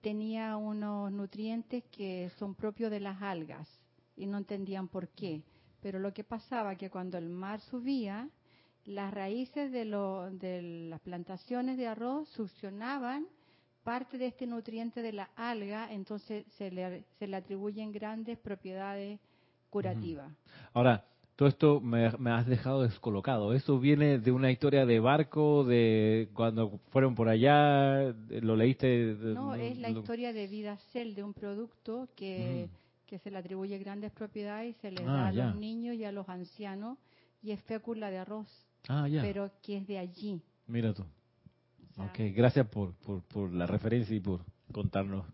tenía 0.01 0.57
unos 0.57 1.11
nutrientes 1.11 1.83
que 1.91 2.31
son 2.38 2.55
propios 2.55 2.89
de 2.91 2.99
las 2.99 3.21
algas 3.21 3.67
y 4.15 4.25
no 4.25 4.38
entendían 4.38 4.88
por 4.88 5.09
qué. 5.09 5.43
Pero 5.81 5.99
lo 5.99 6.13
que 6.13 6.23
pasaba 6.23 6.75
que 6.75 6.89
cuando 6.89 7.17
el 7.17 7.29
mar 7.29 7.59
subía, 7.61 8.27
las 8.86 9.13
raíces 9.13 9.71
de, 9.71 9.86
lo- 9.86 10.29
de 10.31 10.61
las 10.89 10.99
plantaciones 11.01 11.77
de 11.77 11.88
arroz 11.88 12.27
succionaban 12.29 13.27
parte 13.83 14.17
de 14.17 14.27
este 14.27 14.47
nutriente 14.47 15.01
de 15.03 15.13
la 15.13 15.29
alga, 15.36 15.91
entonces 15.91 16.45
se 16.57 16.71
le, 16.71 17.03
se 17.19 17.27
le 17.27 17.36
atribuyen 17.38 17.91
grandes 17.91 18.38
propiedades 18.39 19.19
curativas. 19.69 20.31
Ahora, 20.73 21.03
todo 21.36 21.49
esto 21.49 21.81
me, 21.81 22.09
me 22.17 22.31
has 22.31 22.45
dejado 22.47 22.83
descolocado. 22.83 23.53
¿Eso 23.53 23.79
viene 23.79 24.19
de 24.19 24.31
una 24.31 24.51
historia 24.51 24.86
de 24.86 24.99
barco, 24.99 25.63
de 25.65 26.29
cuando 26.33 26.79
fueron 26.91 27.13
por 27.15 27.27
allá? 27.29 28.13
¿Lo 28.29 28.55
leíste? 28.55 29.15
No, 29.19 29.53
es 29.55 29.77
la 29.79 29.89
lo- 29.89 29.99
historia 29.99 30.31
de 30.31 30.47
vida 30.47 30.77
cel 30.93 31.13
de 31.15 31.23
un 31.23 31.33
producto 31.33 32.07
que, 32.15 32.69
Mm. 32.71 33.07
que 33.07 33.19
se 33.19 33.31
le 33.31 33.38
atribuye 33.38 33.77
grandes 33.79 34.11
propiedades 34.11 34.75
y 34.75 34.79
se 34.79 34.91
le 34.91 35.01
Ah, 35.03 35.05
da 35.05 35.27
a 35.27 35.31
ya. 35.33 35.45
los 35.47 35.55
niños 35.57 35.95
y 35.95 36.05
a 36.05 36.11
los 36.11 36.27
ancianos 36.29 36.97
y 37.43 37.51
es 37.51 37.61
fécula 37.63 38.09
de 38.09 38.17
arroz, 38.19 38.47
Ah, 38.88 39.07
ya. 39.07 39.21
pero 39.21 39.51
que 39.61 39.77
es 39.77 39.88
de 39.88 39.97
allí. 39.99 40.41
Mira 40.67 40.93
tú. 40.93 41.03
O 41.03 41.93
sea, 41.95 42.05
Ok, 42.05 42.19
gracias 42.36 42.67
por, 42.67 42.93
por, 42.95 43.21
por 43.23 43.51
la 43.53 43.67
referencia 43.67 44.15
y 44.15 44.19
por 44.19 44.41
contarnos. 44.71 45.25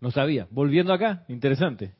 No 0.00 0.10
sabía. 0.10 0.46
Volviendo 0.50 0.92
acá, 0.92 1.24
interesante. 1.28 1.94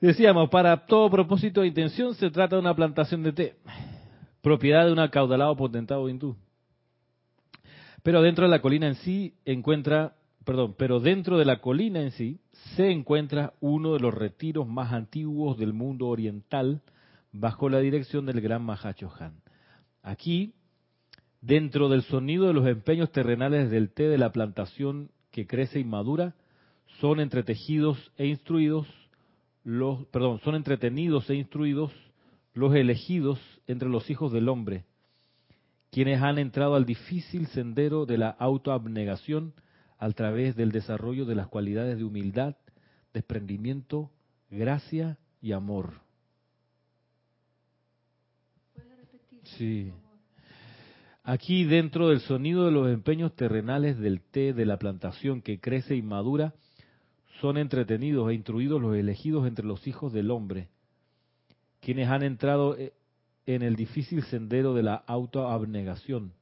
Decíamos, 0.00 0.50
para 0.50 0.86
todo 0.86 1.10
propósito 1.10 1.62
e 1.62 1.68
intención 1.68 2.14
se 2.14 2.30
trata 2.30 2.56
de 2.56 2.60
una 2.60 2.74
plantación 2.74 3.22
de 3.22 3.32
té, 3.32 3.56
propiedad 4.42 4.84
de 4.84 4.92
un 4.92 4.98
acaudalado 4.98 5.56
potentado 5.56 6.08
hindú. 6.08 6.36
Pero 8.02 8.22
dentro 8.22 8.44
de 8.44 8.50
la 8.50 8.60
colina 8.60 8.86
en 8.86 8.94
sí 8.96 9.34
encuentra, 9.44 10.14
perdón, 10.44 10.74
pero 10.78 11.00
dentro 11.00 11.38
de 11.38 11.44
la 11.44 11.60
colina 11.60 12.02
en 12.02 12.12
sí 12.12 12.40
se 12.76 12.90
encuentra 12.90 13.54
uno 13.60 13.94
de 13.94 14.00
los 14.00 14.14
retiros 14.14 14.68
más 14.68 14.92
antiguos 14.92 15.58
del 15.58 15.72
mundo 15.72 16.06
oriental 16.08 16.82
bajo 17.32 17.68
la 17.68 17.80
dirección 17.80 18.26
del 18.26 18.40
gran 18.40 18.62
Mahacho 18.62 19.10
Han. 19.18 19.40
Aquí 20.02 20.54
Dentro 21.46 21.88
del 21.88 22.02
sonido 22.02 22.48
de 22.48 22.54
los 22.54 22.66
empeños 22.66 23.12
terrenales 23.12 23.70
del 23.70 23.90
té 23.92 24.08
de 24.08 24.18
la 24.18 24.32
plantación 24.32 25.10
que 25.30 25.46
crece 25.46 25.78
y 25.78 25.84
madura, 25.84 26.34
son 27.00 27.20
entretejidos 27.20 28.10
e 28.16 28.26
instruidos 28.26 28.88
los, 29.66 30.06
perdón, 30.06 30.38
son 30.44 30.54
entretenidos 30.54 31.28
e 31.28 31.34
instruidos 31.34 31.90
los 32.54 32.72
elegidos 32.76 33.40
entre 33.66 33.88
los 33.88 34.08
hijos 34.10 34.32
del 34.32 34.48
hombre, 34.48 34.84
quienes 35.90 36.22
han 36.22 36.38
entrado 36.38 36.76
al 36.76 36.86
difícil 36.86 37.48
sendero 37.48 38.06
de 38.06 38.16
la 38.16 38.30
autoabnegación 38.30 39.54
a 39.98 40.08
través 40.12 40.54
del 40.54 40.70
desarrollo 40.70 41.24
de 41.24 41.34
las 41.34 41.48
cualidades 41.48 41.98
de 41.98 42.04
humildad, 42.04 42.54
desprendimiento, 43.12 44.12
gracia 44.50 45.18
y 45.42 45.50
amor. 45.50 45.94
Sí. 49.58 49.92
Aquí 51.24 51.64
dentro 51.64 52.10
del 52.10 52.20
sonido 52.20 52.66
de 52.66 52.70
los 52.70 52.88
empeños 52.88 53.34
terrenales 53.34 53.98
del 53.98 54.20
té 54.20 54.52
de 54.52 54.64
la 54.64 54.78
plantación 54.78 55.42
que 55.42 55.58
crece 55.58 55.96
y 55.96 56.02
madura, 56.02 56.54
son 57.40 57.58
entretenidos 57.58 58.30
e 58.30 58.34
instruidos 58.34 58.80
los 58.80 58.96
elegidos 58.96 59.46
entre 59.46 59.66
los 59.66 59.86
hijos 59.86 60.12
del 60.12 60.30
hombre, 60.30 60.68
quienes 61.80 62.08
han 62.08 62.22
entrado 62.22 62.76
eh, 62.76 62.92
en 63.46 63.62
el 63.62 63.76
difícil 63.76 64.22
sendero 64.24 64.74
de 64.74 64.82
la 64.82 64.94
autoabnegación 64.94 66.32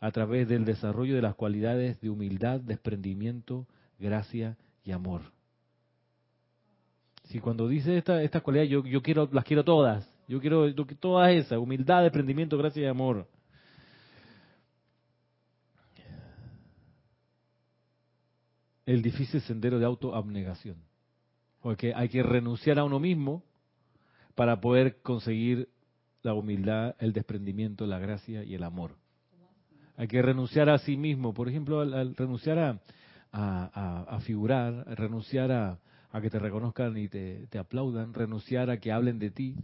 a 0.00 0.10
través 0.12 0.48
del 0.48 0.64
desarrollo 0.64 1.14
de 1.14 1.22
las 1.22 1.34
cualidades 1.34 2.00
de 2.00 2.10
humildad, 2.10 2.60
desprendimiento, 2.60 3.66
gracia 3.98 4.56
y 4.84 4.92
amor. 4.92 5.22
Si 7.24 7.40
cuando 7.40 7.66
dice 7.68 7.96
esta, 7.96 8.22
estas 8.22 8.42
cualidades, 8.42 8.70
yo, 8.70 8.84
yo 8.84 9.02
quiero, 9.02 9.28
las 9.32 9.44
quiero 9.44 9.64
todas. 9.64 10.06
Yo 10.28 10.40
quiero 10.40 10.74
todas 11.00 11.32
esas, 11.32 11.58
humildad, 11.58 12.02
desprendimiento, 12.02 12.58
gracia 12.58 12.82
y 12.82 12.86
amor. 12.86 13.26
El 18.86 19.02
difícil 19.02 19.40
sendero 19.42 19.78
de 19.78 19.86
autoabnegación. 19.86 20.76
Porque 21.62 21.94
hay 21.94 22.08
que 22.08 22.22
renunciar 22.22 22.78
a 22.78 22.84
uno 22.84 23.00
mismo 23.00 23.42
para 24.34 24.60
poder 24.60 25.00
conseguir 25.02 25.68
la 26.22 26.34
humildad, 26.34 26.94
el 26.98 27.12
desprendimiento, 27.12 27.86
la 27.86 27.98
gracia 27.98 28.44
y 28.44 28.54
el 28.54 28.62
amor. 28.64 28.96
Hay 29.96 30.08
que 30.08 30.20
renunciar 30.22 30.68
a 30.70 30.78
sí 30.78 30.96
mismo, 30.96 31.32
por 31.32 31.48
ejemplo, 31.48 31.80
al, 31.80 31.94
al 31.94 32.16
renunciar 32.16 32.58
a, 32.58 32.70
a- 33.32 33.70
a- 33.72 34.16
a 34.16 34.20
figurar, 34.20 34.84
renunciar 34.98 35.52
a, 35.52 35.78
a 36.10 36.20
que 36.20 36.30
te 36.30 36.38
reconozcan 36.38 36.96
y 36.96 37.08
te, 37.08 37.46
te 37.48 37.58
aplaudan, 37.58 38.12
renunciar 38.12 38.70
a 38.70 38.78
que 38.78 38.90
hablen 38.92 39.18
de 39.18 39.30
ti, 39.30 39.56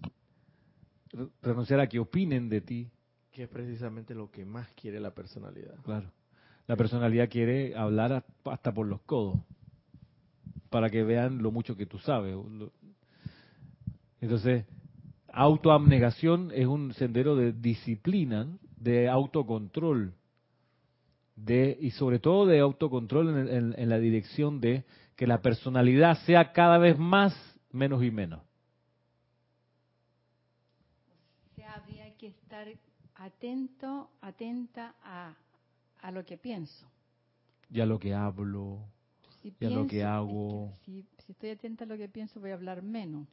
re- 1.13 1.29
renunciar 1.43 1.81
a 1.81 1.89
que 1.89 1.99
opinen 1.99 2.49
de 2.49 2.61
ti, 2.61 2.91
Que 3.33 3.45
es 3.45 3.49
precisamente 3.49 4.15
lo 4.15 4.31
que 4.31 4.45
más 4.45 4.69
quiere 4.75 5.01
la 5.01 5.13
personalidad. 5.15 5.77
Claro. 5.83 6.11
La 6.71 6.77
personalidad 6.77 7.29
quiere 7.29 7.75
hablar 7.75 8.25
hasta 8.45 8.73
por 8.73 8.87
los 8.87 9.01
codos 9.01 9.41
para 10.69 10.89
que 10.89 11.03
vean 11.03 11.43
lo 11.43 11.51
mucho 11.51 11.77
que 11.77 11.85
tú 11.85 11.99
sabes. 11.99 12.37
Entonces, 14.21 14.67
autoabnegación 15.33 16.53
es 16.55 16.69
un 16.69 16.95
sendero 16.95 17.35
de 17.35 17.53
disciplina, 17.53 18.47
de 18.77 19.09
autocontrol, 19.09 20.15
de 21.35 21.77
y 21.81 21.91
sobre 21.91 22.21
todo 22.21 22.47
de 22.47 22.61
autocontrol 22.61 23.49
en, 23.49 23.89
la 23.89 23.99
dirección 23.99 24.61
de 24.61 24.85
que 25.17 25.27
la 25.27 25.43
personalidad 25.43 26.19
sea 26.19 26.53
cada 26.53 26.79
vez 26.79 26.97
más, 26.97 27.35
menos 27.73 28.05
y 28.05 28.13
menos. 28.13 28.43
O 31.59 31.63
habría 31.69 32.17
que 32.17 32.29
estar 32.29 32.69
atento, 33.17 34.09
atenta 34.21 34.95
a, 35.03 35.35
a 36.03 36.11
lo 36.11 36.25
que 36.25 36.37
pienso. 36.39 36.87
Ya 37.71 37.87
lo 37.87 37.99
que 37.99 38.13
hablo, 38.15 38.85
Si 39.43 39.53
Y 39.61 39.67
a 39.67 39.71
lo 39.71 39.87
que 39.87 40.03
pienso- 40.03 40.03
es 40.03 40.07
hago. 40.07 40.79
si, 40.85 41.07
si 41.25 41.33
estoy 41.33 41.51
atenta 41.51 41.85
a 41.85 41.87
lo 41.87 41.97
que 41.97 42.09
pienso, 42.09 42.41
voy 42.41 42.51
a 42.51 42.55
hablar 42.55 42.83
menos. 42.83 43.27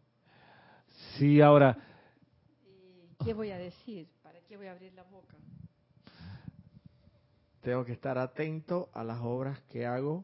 sí, 1.17 1.41
ahora 1.41 1.77
¿Y 2.65 3.23
qué 3.23 3.33
voy 3.33 3.51
a 3.51 3.57
decir? 3.57 4.07
¿Para 4.23 4.39
qué 4.41 4.57
voy 4.57 4.67
a 4.67 4.71
abrir 4.71 4.93
la 4.93 5.03
boca? 5.03 5.35
Tengo 7.61 7.83
que 7.83 7.91
estar 7.93 8.17
atento 8.17 8.89
a 8.93 9.03
las 9.03 9.19
obras 9.21 9.59
que 9.63 9.85
hago 9.85 10.23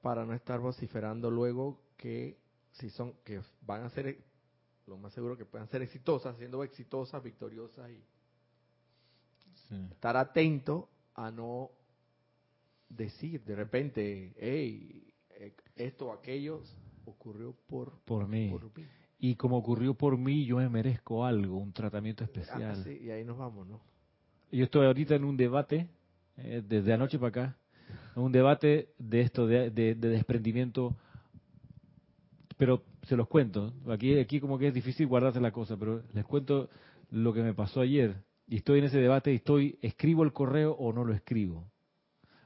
para 0.00 0.24
no 0.24 0.32
estar 0.32 0.58
vociferando 0.60 1.30
luego 1.30 1.78
que 1.96 2.38
si 2.72 2.88
son 2.90 3.12
que 3.24 3.42
van 3.66 3.82
a 3.82 3.90
ser 3.90 4.16
lo 4.86 4.96
más 4.96 5.12
seguro 5.12 5.36
que 5.36 5.44
puedan 5.44 5.68
ser 5.68 5.82
exitosas, 5.82 6.36
siendo 6.38 6.64
exitosas, 6.64 7.22
victoriosas 7.22 7.90
y 7.90 8.02
sí. 9.68 9.86
estar 9.92 10.16
atento 10.16 10.88
a 11.26 11.30
no 11.30 11.70
decir 12.88 13.42
de 13.44 13.54
repente, 13.56 14.32
hey, 14.38 15.12
eh, 15.38 15.52
esto 15.76 16.06
o 16.06 16.12
aquello 16.12 16.60
ocurrió 17.06 17.54
por, 17.66 18.00
por 18.04 18.26
mí. 18.26 18.48
por 18.50 18.64
mí. 18.76 18.86
Y 19.18 19.34
como 19.36 19.58
ocurrió 19.58 19.94
por 19.94 20.16
mí, 20.16 20.44
yo 20.46 20.56
me 20.56 20.68
merezco 20.68 21.24
algo, 21.24 21.58
un 21.58 21.72
tratamiento 21.72 22.24
Ah, 22.24 22.26
especial. 22.26 22.84
sí, 22.84 22.98
y 23.02 23.10
ahí 23.10 23.24
nos 23.24 23.36
vamos, 23.38 23.66
¿no? 23.66 23.80
Yo 24.50 24.64
estoy 24.64 24.86
ahorita 24.86 25.14
en 25.14 25.24
un 25.24 25.36
debate, 25.36 25.86
eh, 26.38 26.62
desde 26.66 26.92
anoche 26.92 27.18
para 27.18 27.28
acá, 27.28 27.56
en 28.16 28.22
un 28.22 28.32
debate 28.32 28.88
de 28.98 29.20
esto, 29.20 29.46
de, 29.46 29.70
de- 29.70 29.94
de 29.94 30.08
desprendimiento 30.08 30.94
pero 32.56 32.82
se 33.04 33.16
los 33.16 33.26
cuento. 33.26 33.72
Aquí, 33.88 34.18
aquí 34.18 34.38
como 34.38 34.58
que 34.58 34.68
es 34.68 34.74
difícil 34.74 35.06
guardarse 35.06 35.40
la 35.40 35.50
cosa, 35.50 35.78
pero 35.78 36.02
les 36.12 36.24
cuento 36.26 36.68
lo 37.10 37.32
que 37.32 37.42
me 37.42 37.54
pasó 37.54 37.80
ayer. 37.80 38.16
Y 38.50 38.56
estoy 38.56 38.80
en 38.80 38.86
ese 38.86 38.98
debate 38.98 39.32
y 39.32 39.36
estoy, 39.36 39.78
¿escribo 39.80 40.24
el 40.24 40.32
correo 40.32 40.72
o 40.72 40.92
no 40.92 41.04
lo 41.04 41.14
escribo? 41.14 41.70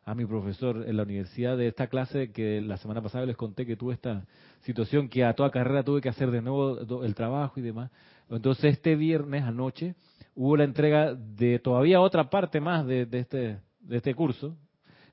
A 0.04 0.14
mi 0.14 0.26
profesor 0.26 0.84
en 0.86 0.98
la 0.98 1.04
universidad 1.04 1.56
de 1.56 1.66
esta 1.66 1.86
clase 1.86 2.30
que 2.30 2.60
la 2.60 2.76
semana 2.76 3.00
pasada 3.00 3.24
les 3.24 3.38
conté 3.38 3.64
que 3.64 3.74
tuve 3.74 3.94
esta 3.94 4.26
situación 4.64 5.08
que 5.08 5.24
a 5.24 5.32
toda 5.32 5.50
carrera 5.50 5.82
tuve 5.82 6.02
que 6.02 6.10
hacer 6.10 6.30
de 6.30 6.42
nuevo 6.42 7.02
el 7.02 7.14
trabajo 7.14 7.58
y 7.58 7.62
demás. 7.62 7.90
Entonces 8.28 8.74
este 8.74 8.96
viernes 8.96 9.44
anoche 9.44 9.94
hubo 10.34 10.58
la 10.58 10.64
entrega 10.64 11.14
de 11.14 11.58
todavía 11.58 12.02
otra 12.02 12.28
parte 12.28 12.60
más 12.60 12.86
de, 12.86 13.08
este, 13.10 13.60
de 13.80 13.96
este 13.96 14.14
curso 14.14 14.58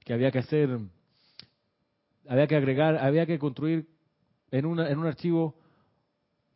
que 0.04 0.12
había 0.12 0.30
que 0.30 0.40
hacer, 0.40 0.78
había 2.28 2.48
que 2.48 2.58
agregar, 2.58 2.98
había 2.98 3.26
que 3.26 3.40
construir 3.40 3.88
en, 4.52 4.66
una, 4.66 4.90
en 4.90 5.00
un 5.00 5.08
archivo 5.08 5.56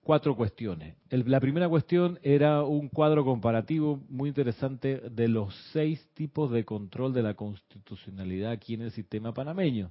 cuatro 0.06 0.36
cuestiones. 0.36 0.96
la 1.10 1.40
primera 1.40 1.68
cuestión 1.68 2.20
era 2.22 2.62
un 2.62 2.90
cuadro 2.90 3.26
comparativo 3.26 4.00
muy 4.08 4.30
interesante 4.30 5.02
de 5.10 5.28
los 5.28 5.56
seis 5.74 6.08
tipos 6.14 6.52
de 6.52 6.64
control 6.64 7.12
de 7.12 7.24
la 7.24 7.34
constitucionalidad 7.34 8.52
aquí 8.52 8.76
en 8.76 8.84
el 8.84 8.92
sistema 8.92 9.34
panameño. 9.34 9.90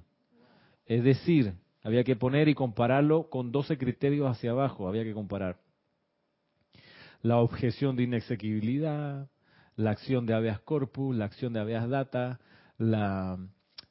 Es 0.85 1.03
decir, 1.03 1.55
había 1.83 2.05
que 2.05 2.15
poner 2.15 2.47
y 2.47 2.55
compararlo 2.55 3.29
con 3.29 3.51
12 3.51 3.77
criterios 3.77 4.31
hacia 4.31 4.51
abajo, 4.51 4.87
había 4.87 5.03
que 5.03 5.13
comparar 5.13 5.59
la 7.21 7.39
objeción 7.39 7.97
de 7.97 8.03
inexequibilidad, 8.03 9.27
la 9.75 9.91
acción 9.91 10.25
de 10.25 10.33
habeas 10.33 10.61
corpus, 10.61 11.13
la 11.13 11.25
acción 11.25 11.51
de 11.51 11.59
habeas 11.59 11.89
data, 11.89 12.39
la 12.77 13.37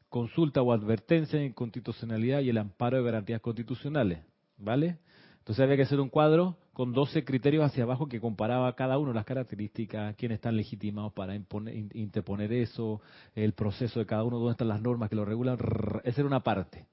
consulta 0.08 0.62
o 0.62 0.72
advertencia 0.72 1.38
en 1.42 1.52
constitucionalidad 1.52 2.40
y 2.40 2.48
el 2.48 2.56
amparo 2.56 2.96
de 2.96 3.02
garantías 3.02 3.42
constitucionales, 3.42 4.20
¿vale? 4.56 5.00
Entonces 5.44 5.62
había 5.62 5.76
que 5.76 5.82
hacer 5.82 6.00
un 6.00 6.08
cuadro 6.08 6.56
con 6.72 6.94
12 6.94 7.22
criterios 7.22 7.66
hacia 7.66 7.82
abajo 7.82 8.08
que 8.08 8.18
comparaba 8.18 8.74
cada 8.74 8.96
uno 8.96 9.12
las 9.12 9.26
características, 9.26 10.16
quiénes 10.16 10.36
están 10.36 10.56
legitimados 10.56 11.12
para 11.12 11.34
interponer 11.36 12.50
eso, 12.54 13.02
el 13.34 13.52
proceso 13.52 14.00
de 14.00 14.06
cada 14.06 14.24
uno, 14.24 14.38
dónde 14.38 14.52
están 14.52 14.68
las 14.68 14.80
normas 14.80 15.10
que 15.10 15.16
lo 15.16 15.26
regulan. 15.26 15.58
Esa 16.02 16.22
era 16.22 16.26
una 16.26 16.42
parte. 16.42 16.86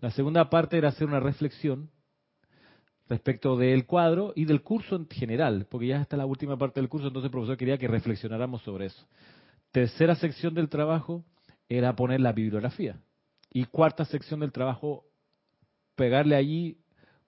La 0.00 0.10
segunda 0.10 0.50
parte 0.50 0.76
era 0.76 0.88
hacer 0.88 1.06
una 1.06 1.20
reflexión 1.20 1.88
respecto 3.08 3.56
del 3.56 3.86
cuadro 3.86 4.32
y 4.34 4.44
del 4.44 4.62
curso 4.62 4.96
en 4.96 5.08
general, 5.08 5.68
porque 5.70 5.86
ya 5.86 6.02
está 6.02 6.16
la 6.16 6.26
última 6.26 6.58
parte 6.58 6.80
del 6.80 6.88
curso, 6.88 7.06
entonces 7.06 7.26
el 7.26 7.30
profesor 7.30 7.56
quería 7.56 7.78
que 7.78 7.86
reflexionáramos 7.86 8.62
sobre 8.62 8.86
eso. 8.86 9.06
Tercera 9.70 10.16
sección 10.16 10.52
del 10.52 10.68
trabajo 10.68 11.24
era 11.68 11.94
poner 11.94 12.20
la 12.20 12.32
bibliografía. 12.32 12.98
Y 13.52 13.66
cuarta 13.66 14.04
sección 14.04 14.40
del 14.40 14.50
trabajo, 14.50 15.04
pegarle 15.94 16.34
allí 16.34 16.81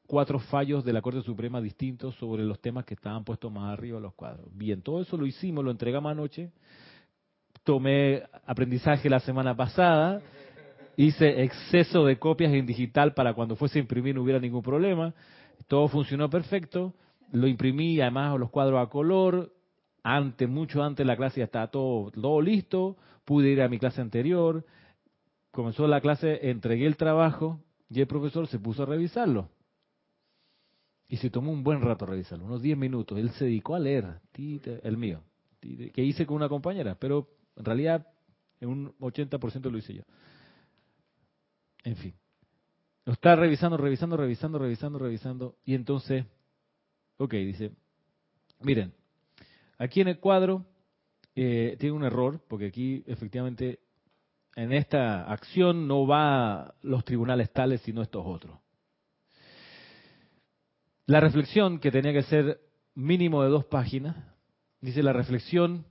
cuatro 0.07 0.38
fallos 0.38 0.84
de 0.84 0.92
la 0.92 1.02
Corte 1.02 1.22
Suprema 1.22 1.61
distintos 1.61 2.14
sobre 2.16 2.44
los 2.44 2.61
temas 2.61 2.84
que 2.84 2.94
estaban 2.94 3.24
puestos 3.24 3.50
más 3.50 3.72
arriba 3.72 3.96
de 3.96 4.02
los 4.02 4.14
cuadros. 4.14 4.46
Bien, 4.52 4.82
todo 4.82 5.00
eso 5.00 5.16
lo 5.16 5.26
hicimos, 5.26 5.64
lo 5.64 5.70
entregamos 5.70 6.12
anoche. 6.12 6.50
Tomé 7.62 8.22
aprendizaje 8.44 9.09
la 9.09 9.20
semana 9.20 9.57
pasada, 9.57 10.20
hice 10.96 11.42
exceso 11.42 12.05
de 12.05 12.18
copias 12.18 12.52
en 12.52 12.66
digital 12.66 13.14
para 13.14 13.32
cuando 13.32 13.57
fuese 13.57 13.78
a 13.78 13.82
imprimir 13.82 14.14
no 14.14 14.22
hubiera 14.22 14.38
ningún 14.38 14.62
problema. 14.62 15.14
Todo 15.66 15.88
funcionó 15.88 16.28
perfecto. 16.28 16.94
Lo 17.32 17.46
imprimí 17.46 18.00
además 18.00 18.38
los 18.38 18.50
cuadros 18.50 18.86
a 18.86 18.90
color. 18.90 19.52
Antes, 20.02 20.46
mucho 20.48 20.82
antes 20.82 20.98
de 20.98 21.07
la 21.07 21.16
clase 21.16 21.40
ya 21.40 21.44
estaba 21.44 21.68
todo, 21.68 22.11
todo 22.11 22.42
listo. 22.42 22.96
Pude 23.24 23.48
ir 23.48 23.62
a 23.62 23.68
mi 23.68 23.78
clase 23.78 24.02
anterior. 24.02 24.66
Comenzó 25.50 25.88
la 25.88 26.02
clase, 26.02 26.50
entregué 26.50 26.86
el 26.86 26.98
trabajo 26.98 27.61
y 27.88 28.00
el 28.00 28.07
profesor 28.07 28.46
se 28.46 28.59
puso 28.59 28.82
a 28.82 28.86
revisarlo. 28.86 29.48
Y 31.09 31.18
se 31.18 31.30
tomó 31.30 31.52
un 31.52 31.62
buen 31.62 31.80
rato 31.80 32.07
revisarlo, 32.07 32.44
unos 32.44 32.62
10 32.62 32.78
minutos. 32.78 33.18
Él 33.18 33.30
se 33.32 33.44
dedicó 33.44 33.74
a 33.74 33.78
leer, 33.78 34.20
el 34.34 34.96
mío, 34.96 35.22
que 35.61 36.02
hice 36.02 36.26
con 36.26 36.36
una 36.36 36.48
compañera, 36.48 36.96
pero 36.98 37.28
en 37.57 37.64
realidad 37.64 38.07
en 38.61 38.68
un 38.68 38.98
80% 38.98 39.70
lo 39.70 39.78
hice 39.78 39.94
yo. 39.94 40.02
En 41.84 41.96
fin. 41.96 42.14
Lo 43.05 43.12
está 43.12 43.36
revisando, 43.36 43.76
revisando, 43.76 44.16
revisando, 44.16 44.59
revisando, 44.59 44.98
revisando. 44.98 45.57
Y 45.64 45.74
entonces, 45.74 46.24
ok, 47.18 47.32
dice, 47.34 47.72
miren, 48.61 48.94
aquí 49.76 50.00
en 50.00 50.09
el 50.09 50.18
cuadro 50.18 50.64
eh, 51.34 51.76
tiene 51.78 51.94
un 51.94 52.05
error, 52.05 52.40
porque 52.48 52.66
aquí 52.66 53.05
efectivamente 53.07 53.80
en 54.57 54.72
esta 54.72 55.30
acción 55.30 55.86
no 55.86 56.07
va 56.07 56.74
los 56.80 57.05
tribunales 57.05 57.52
tales, 57.52 57.82
sino 57.82 58.02
estos 58.02 58.24
otros. 58.24 58.59
La 61.07 61.20
reflexión, 61.20 61.80
que 61.80 61.90
tenía 61.90 62.14
que 62.14 62.22
ser 62.22 62.61
mínimo 62.94 63.42
de 63.42 63.50
dos 63.50 63.66
páginas, 63.66 64.16
dice 64.80 65.02
la 65.02 65.12
reflexión, 65.12 65.84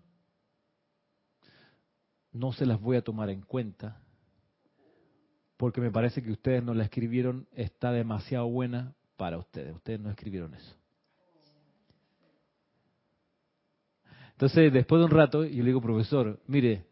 no 2.32 2.52
se 2.52 2.66
las 2.66 2.82
voy 2.82 2.98
a 2.98 3.04
tomar 3.04 3.30
en 3.30 3.42
cuenta, 3.42 4.02
porque 5.56 5.82
me 5.82 5.92
parece 5.92 6.24
que 6.24 6.32
ustedes 6.32 6.64
no 6.64 6.74
la 6.74 6.86
escribieron, 6.86 7.48
está 7.54 7.92
demasiado 7.92 8.48
buena 8.48 8.96
para 9.16 9.38
ustedes, 9.38 9.76
ustedes 9.76 10.00
no 10.00 10.10
escribieron 10.10 10.56
eso. 10.56 10.76
Entonces, 14.32 14.74
después 14.74 15.00
de 15.00 15.06
un 15.06 15.12
rato, 15.12 15.44
yo 15.46 15.62
le 15.62 15.70
digo, 15.70 15.80
profesor, 15.80 16.42
mire, 16.48 16.88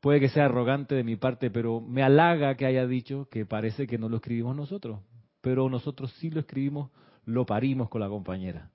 puede 0.00 0.18
que 0.18 0.30
sea 0.30 0.46
arrogante 0.46 0.94
de 0.94 1.04
mi 1.04 1.16
parte, 1.16 1.50
pero 1.50 1.82
me 1.82 2.02
halaga 2.02 2.54
que 2.54 2.64
haya 2.64 2.86
dicho 2.86 3.28
que 3.30 3.44
parece 3.44 3.86
que 3.86 3.98
no 3.98 4.08
lo 4.08 4.16
escribimos 4.16 4.56
nosotros 4.56 5.00
pero 5.48 5.66
nosotros 5.70 6.12
sí 6.18 6.28
lo 6.28 6.40
escribimos, 6.40 6.90
lo 7.24 7.46
parimos 7.46 7.88
con 7.88 8.02
la 8.02 8.08
compañera. 8.10 8.70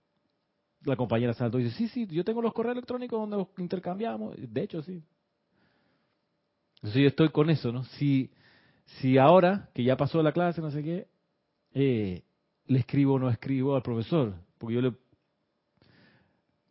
La 0.85 0.95
compañera 0.95 1.35
saltó 1.35 1.59
y 1.59 1.65
dice, 1.65 1.77
sí, 1.77 1.87
sí, 1.87 2.07
yo 2.07 2.23
tengo 2.23 2.41
los 2.41 2.51
correos 2.51 2.73
electrónicos 2.73 3.19
donde 3.19 3.37
los 3.37 3.47
intercambiamos. 3.59 4.33
De 4.39 4.63
hecho, 4.63 4.81
sí. 4.81 5.03
Entonces 6.77 7.01
yo 7.03 7.07
estoy 7.09 7.29
con 7.29 7.51
eso, 7.51 7.71
¿no? 7.71 7.83
Si, 7.83 8.31
si 8.85 9.19
ahora, 9.19 9.69
que 9.75 9.83
ya 9.83 9.95
pasó 9.95 10.23
la 10.23 10.31
clase, 10.31 10.61
no 10.61 10.71
sé 10.71 10.81
qué, 10.81 11.07
eh, 11.75 12.23
le 12.65 12.79
escribo 12.79 13.13
o 13.13 13.19
no 13.19 13.29
escribo 13.29 13.75
al 13.75 13.83
profesor, 13.83 14.33
porque 14.57 14.73
yo 14.73 14.81
le... 14.81 14.93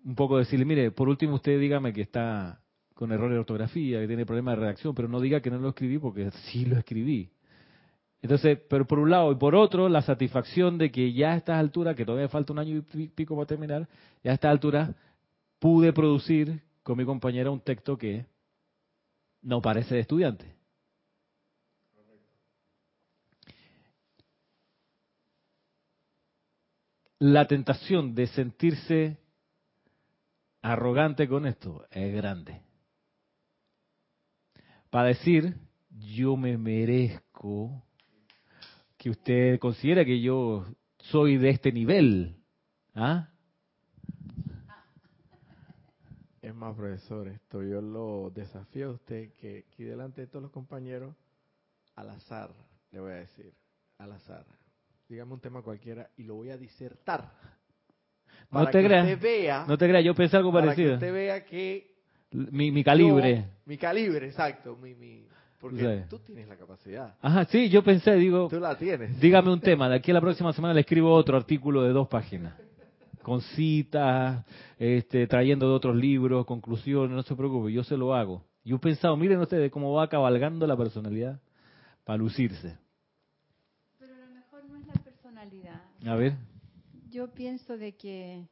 Un 0.05 0.16
poco 0.16 0.36
decirle, 0.36 0.64
mire, 0.64 0.90
por 0.90 1.09
último 1.09 1.36
usted 1.36 1.61
dígame 1.61 1.92
que 1.92 2.00
está 2.00 2.61
con 2.94 3.12
error 3.12 3.30
de 3.30 3.38
ortografía, 3.38 4.00
que 4.00 4.09
tiene 4.09 4.26
problemas 4.26 4.57
de 4.57 4.62
redacción, 4.62 4.96
pero 4.96 5.07
no 5.07 5.20
diga 5.20 5.40
que 5.40 5.50
no 5.50 5.59
lo 5.59 5.68
escribí 5.68 6.00
porque 6.00 6.28
sí 6.50 6.64
lo 6.64 6.76
escribí. 6.76 7.30
Entonces, 8.23 8.61
pero 8.70 8.87
por 8.87 9.01
un 9.01 9.11
lado 9.11 9.33
y 9.33 9.35
por 9.35 9.57
otro, 9.57 9.89
la 9.89 10.01
satisfacción 10.01 10.79
de 10.79 10.93
que 10.93 11.12
ya 11.12 11.33
a 11.33 11.37
estas 11.37 11.59
alturas, 11.59 11.97
que 11.97 12.05
todavía 12.05 12.29
falta 12.29 12.53
un 12.53 12.61
año 12.61 12.85
y 12.95 13.09
pico 13.09 13.35
para 13.35 13.47
terminar, 13.47 13.89
ya 14.23 14.31
a 14.31 14.35
estas 14.35 14.53
alturas 14.53 14.95
pude 15.59 15.93
producir 15.93 16.62
con 16.85 16.97
mi 16.97 17.05
compañera 17.05 17.51
un 17.51 17.61
texto 17.61 17.99
que 17.99 18.25
no 19.43 19.61
parece 19.61 19.97
de 19.97 20.01
estudiante. 20.03 20.55
La 27.18 27.47
tentación 27.47 28.14
de 28.14 28.29
sentirse 28.29 29.18
arrogante 30.61 31.29
con 31.29 31.47
esto 31.47 31.87
es 31.91 32.14
grande. 32.14 32.62
Para 34.91 35.09
decir, 35.09 35.57
yo 35.91 36.37
me 36.37 36.57
merezco 36.57 37.83
que 39.03 39.11
usted 39.11 39.59
considera 39.59 40.05
que 40.05 40.20
yo 40.20 40.64
soy 40.98 41.36
de 41.36 41.50
este 41.50 41.72
nivel. 41.72 42.36
¿Ah? 42.94 43.30
Es 46.40 46.55
más, 46.55 46.76
profesor, 46.76 47.26
esto 47.26 47.64
yo 47.64 47.80
lo 47.80 48.30
desafío 48.30 48.90
a 48.90 48.92
usted 48.92 49.32
que 49.32 49.64
aquí 49.66 49.82
delante 49.82 50.20
de 50.20 50.26
todos 50.28 50.44
los 50.44 50.53
compañeros, 50.53 51.16
al 51.96 52.11
azar, 52.11 52.50
le 52.92 53.00
voy 53.00 53.11
a 53.11 53.16
decir, 53.16 53.53
al 53.98 54.12
azar. 54.12 54.46
Dígame 55.09 55.32
un 55.32 55.40
tema 55.40 55.62
cualquiera 55.62 56.09
y 56.16 56.22
lo 56.22 56.36
voy 56.36 56.50
a 56.50 56.57
disertar. 56.57 57.28
no 58.53 58.66
te 58.68 58.84
creas. 58.84 59.66
no 59.66 59.76
te 59.76 59.88
creas, 59.88 60.05
yo 60.05 60.14
pensé 60.14 60.36
algo 60.36 60.53
parecido. 60.53 60.90
Para 60.90 61.00
que 61.00 61.07
usted 61.07 61.12
vea 61.12 61.44
que. 61.44 61.96
Mi, 62.30 62.70
mi 62.70 62.84
calibre. 62.84 63.46
mi 63.64 63.76
calibre, 63.76 64.26
exacto. 64.28 64.76
Mi, 64.76 64.94
mi, 64.94 65.26
porque 65.63 66.07
tú 66.11 66.19
tienes 66.19 66.49
la 66.49 66.57
capacidad. 66.57 67.15
Ajá, 67.23 67.45
sí, 67.45 67.69
yo 67.69 67.85
pensé, 67.85 68.17
digo. 68.17 68.49
Tú 68.49 68.59
la 68.59 68.77
tienes. 68.77 69.21
Dígame 69.21 69.53
un 69.53 69.61
tema, 69.61 69.89
de 69.89 69.95
aquí 69.95 70.11
a 70.11 70.15
la 70.15 70.21
próxima 70.21 70.53
semana 70.53 70.75
le 70.75 70.81
escribo 70.81 71.15
otro 71.15 71.37
artículo 71.37 71.85
de 71.85 71.93
dos 71.93 72.09
páginas. 72.09 72.55
Con 73.23 73.41
citas, 73.41 74.45
este, 74.77 75.29
trayendo 75.29 75.69
de 75.69 75.75
otros 75.75 75.95
libros, 75.95 76.45
conclusiones, 76.47 77.15
no 77.15 77.23
se 77.23 77.37
preocupe, 77.37 77.73
yo 77.73 77.85
se 77.85 77.97
lo 77.97 78.13
hago. 78.13 78.45
Yo 78.65 78.75
he 78.75 78.79
pensado, 78.81 79.17
miren 79.17 79.39
ustedes 79.39 79.71
cómo 79.71 79.93
va 79.93 80.09
cabalgando 80.09 80.67
la 80.67 80.77
personalidad 80.77 81.41
para 82.03 82.17
lucirse. 82.17 82.77
Pero 84.01 84.17
lo 84.17 84.35
mejor 84.35 84.65
no 84.69 84.77
es 84.77 84.87
la 84.89 84.95
personalidad. 84.95 85.81
A 86.05 86.17
ver. 86.17 86.35
Yo 87.09 87.33
pienso 87.33 87.79
de 87.79 87.95
que 87.95 88.49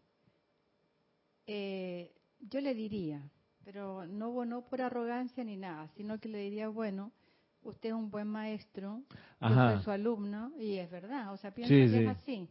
eh, 1.48 2.12
yo 2.38 2.60
le 2.60 2.72
diría, 2.72 3.28
pero 3.64 4.06
no, 4.06 4.44
no 4.44 4.62
por 4.62 4.80
arrogancia 4.82 5.44
ni 5.44 5.56
nada, 5.56 5.88
sino 5.96 6.18
que 6.18 6.28
le 6.28 6.38
diría, 6.38 6.68
bueno, 6.68 7.12
usted 7.62 7.90
es 7.90 7.94
un 7.94 8.10
buen 8.10 8.26
maestro, 8.26 9.02
yo 9.40 9.48
Ajá. 9.48 9.74
soy 9.74 9.84
su 9.84 9.90
alumno, 9.90 10.52
y 10.58 10.76
es 10.76 10.90
verdad, 10.90 11.32
o 11.32 11.36
sea, 11.36 11.52
pienso 11.52 11.74
Sí, 11.74 11.80
que 11.80 11.88
sí. 11.88 11.96
es 11.96 12.08
así, 12.08 12.48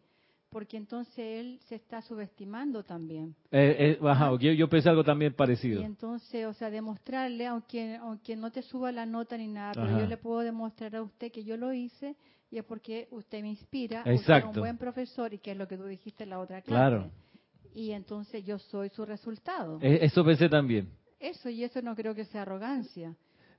porque 0.49 0.77
entonces 0.77 1.17
él 1.19 1.59
se 1.67 1.75
está 1.75 2.01
subestimando 2.01 2.83
también. 2.83 3.35
Eh, 3.51 3.97
eh, 4.01 4.07
ajá, 4.07 4.31
yo, 4.39 4.51
yo 4.51 4.67
pensé 4.69 4.89
algo 4.89 5.03
también 5.03 5.31
Y 5.31 5.35
parecido. 5.35 5.81
entonces, 5.83 6.45
o 6.45 6.53
sea, 6.53 6.69
demostrarle, 6.69 7.47
aunque, 7.47 7.95
aunque 7.97 8.35
no 8.35 8.51
te 8.51 8.61
suba 8.61 8.91
la 8.91 9.05
nota 9.05 9.37
ni 9.37 9.47
nada, 9.47 9.73
pero 9.73 9.99
yo 9.99 10.07
le 10.07 10.17
puedo 10.17 10.39
demostrar 10.39 10.95
a 10.95 11.01
usted 11.03 11.31
que 11.31 11.43
yo 11.43 11.57
lo 11.57 11.73
hice 11.73 12.15
y 12.51 12.57
es 12.57 12.63
porque 12.65 13.07
usted 13.11 13.41
me 13.41 13.49
inspira, 13.49 14.01
usted 14.01 14.13
es 14.13 14.19
Exacto. 14.21 14.49
un 14.49 14.55
buen 14.55 14.77
profesor 14.77 15.33
y 15.33 15.37
que 15.39 15.51
es 15.51 15.57
lo 15.57 15.67
que 15.67 15.77
tú 15.77 15.85
dijiste 15.85 16.23
en 16.23 16.31
la 16.31 16.39
otra 16.39 16.61
clase. 16.61 16.79
Claro. 16.79 17.11
Y 17.75 17.91
entonces 17.91 18.43
yo 18.45 18.57
soy 18.57 18.89
su 18.89 19.05
resultado. 19.05 19.79
Eh, 19.81 19.99
Eso 20.01 20.23
pensé 20.25 20.49
también. 20.49 20.89
Eso, 21.19 21.49
y 21.49 21.63
eso 21.63 21.81
no 21.81 21.95
creo 21.95 22.15
que 22.15 22.25
sea 22.25 22.41
arrogancia, 22.43 23.15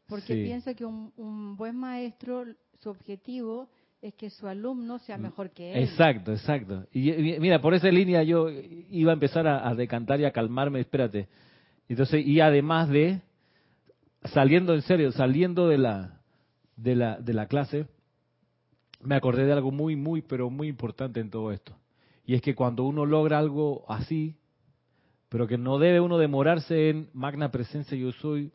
porque 0.09 0.35
Sí. 0.35 0.43
pienso 0.45 0.75
que 0.75 0.85
un, 0.85 1.13
un 1.17 1.57
buen 1.57 1.77
maestro, 1.77 2.45
su 2.81 2.89
objetivo 2.91 3.69
es 4.03 4.15
que 4.15 4.31
su 4.31 4.49
alumno 4.49 4.99
sea 5.01 5.19
mejor 5.19 5.51
que 5.51 5.73
él. 5.75 5.81
Mm. 5.81 5.83
Exacto, 5.85 6.33
exacto. 6.33 6.87
Y, 6.93 7.11
y 7.13 7.39
mira, 7.39 7.61
por 7.61 7.75
esa 7.75 7.89
línea 7.89 8.23
yo 8.23 8.49
iba 8.51 9.13
a 9.13 9.15
empezar 9.15 9.47
a, 9.47 9.69
a 9.69 9.75
decantar 9.75 10.19
y 10.21 10.25
a 10.25 10.33
calmarme, 10.33 10.81
espérate. 10.81 11.29
Entonces, 11.89 12.27
y 12.27 12.41
además 12.41 12.89
de, 12.89 13.21
saliendo 14.25 14.75
en 14.75 14.83
serio, 14.83 15.13
saliendo 15.13 15.69
de 15.69 15.79
la, 15.79 16.21
de 16.77 16.97
la, 16.97 17.19
de 17.19 17.35
la 17.35 17.47
clase, 17.47 17.87
me 19.03 19.15
acordé 19.17 19.45
de 19.45 19.53
algo 19.53 19.71
muy, 19.71 19.97
muy, 19.97 20.23
pero 20.23 20.49
muy 20.51 20.69
importante 20.69 21.21
en 21.21 21.31
todo 21.31 21.53
esto. 21.53 21.77
Y 22.31 22.35
es 22.35 22.43
que 22.43 22.55
cuando 22.55 22.85
uno 22.85 23.07
logra 23.07 23.41
algo 23.41 23.85
así, 23.89 24.37
pero 25.29 25.49
que 25.49 25.59
no 25.59 25.81
debe 25.81 25.99
uno 25.99 26.17
demorarse 26.17 26.89
en 26.89 27.11
magna 27.13 27.51
presencia 27.51 27.99
yo 27.99 28.13
soy, 28.13 28.53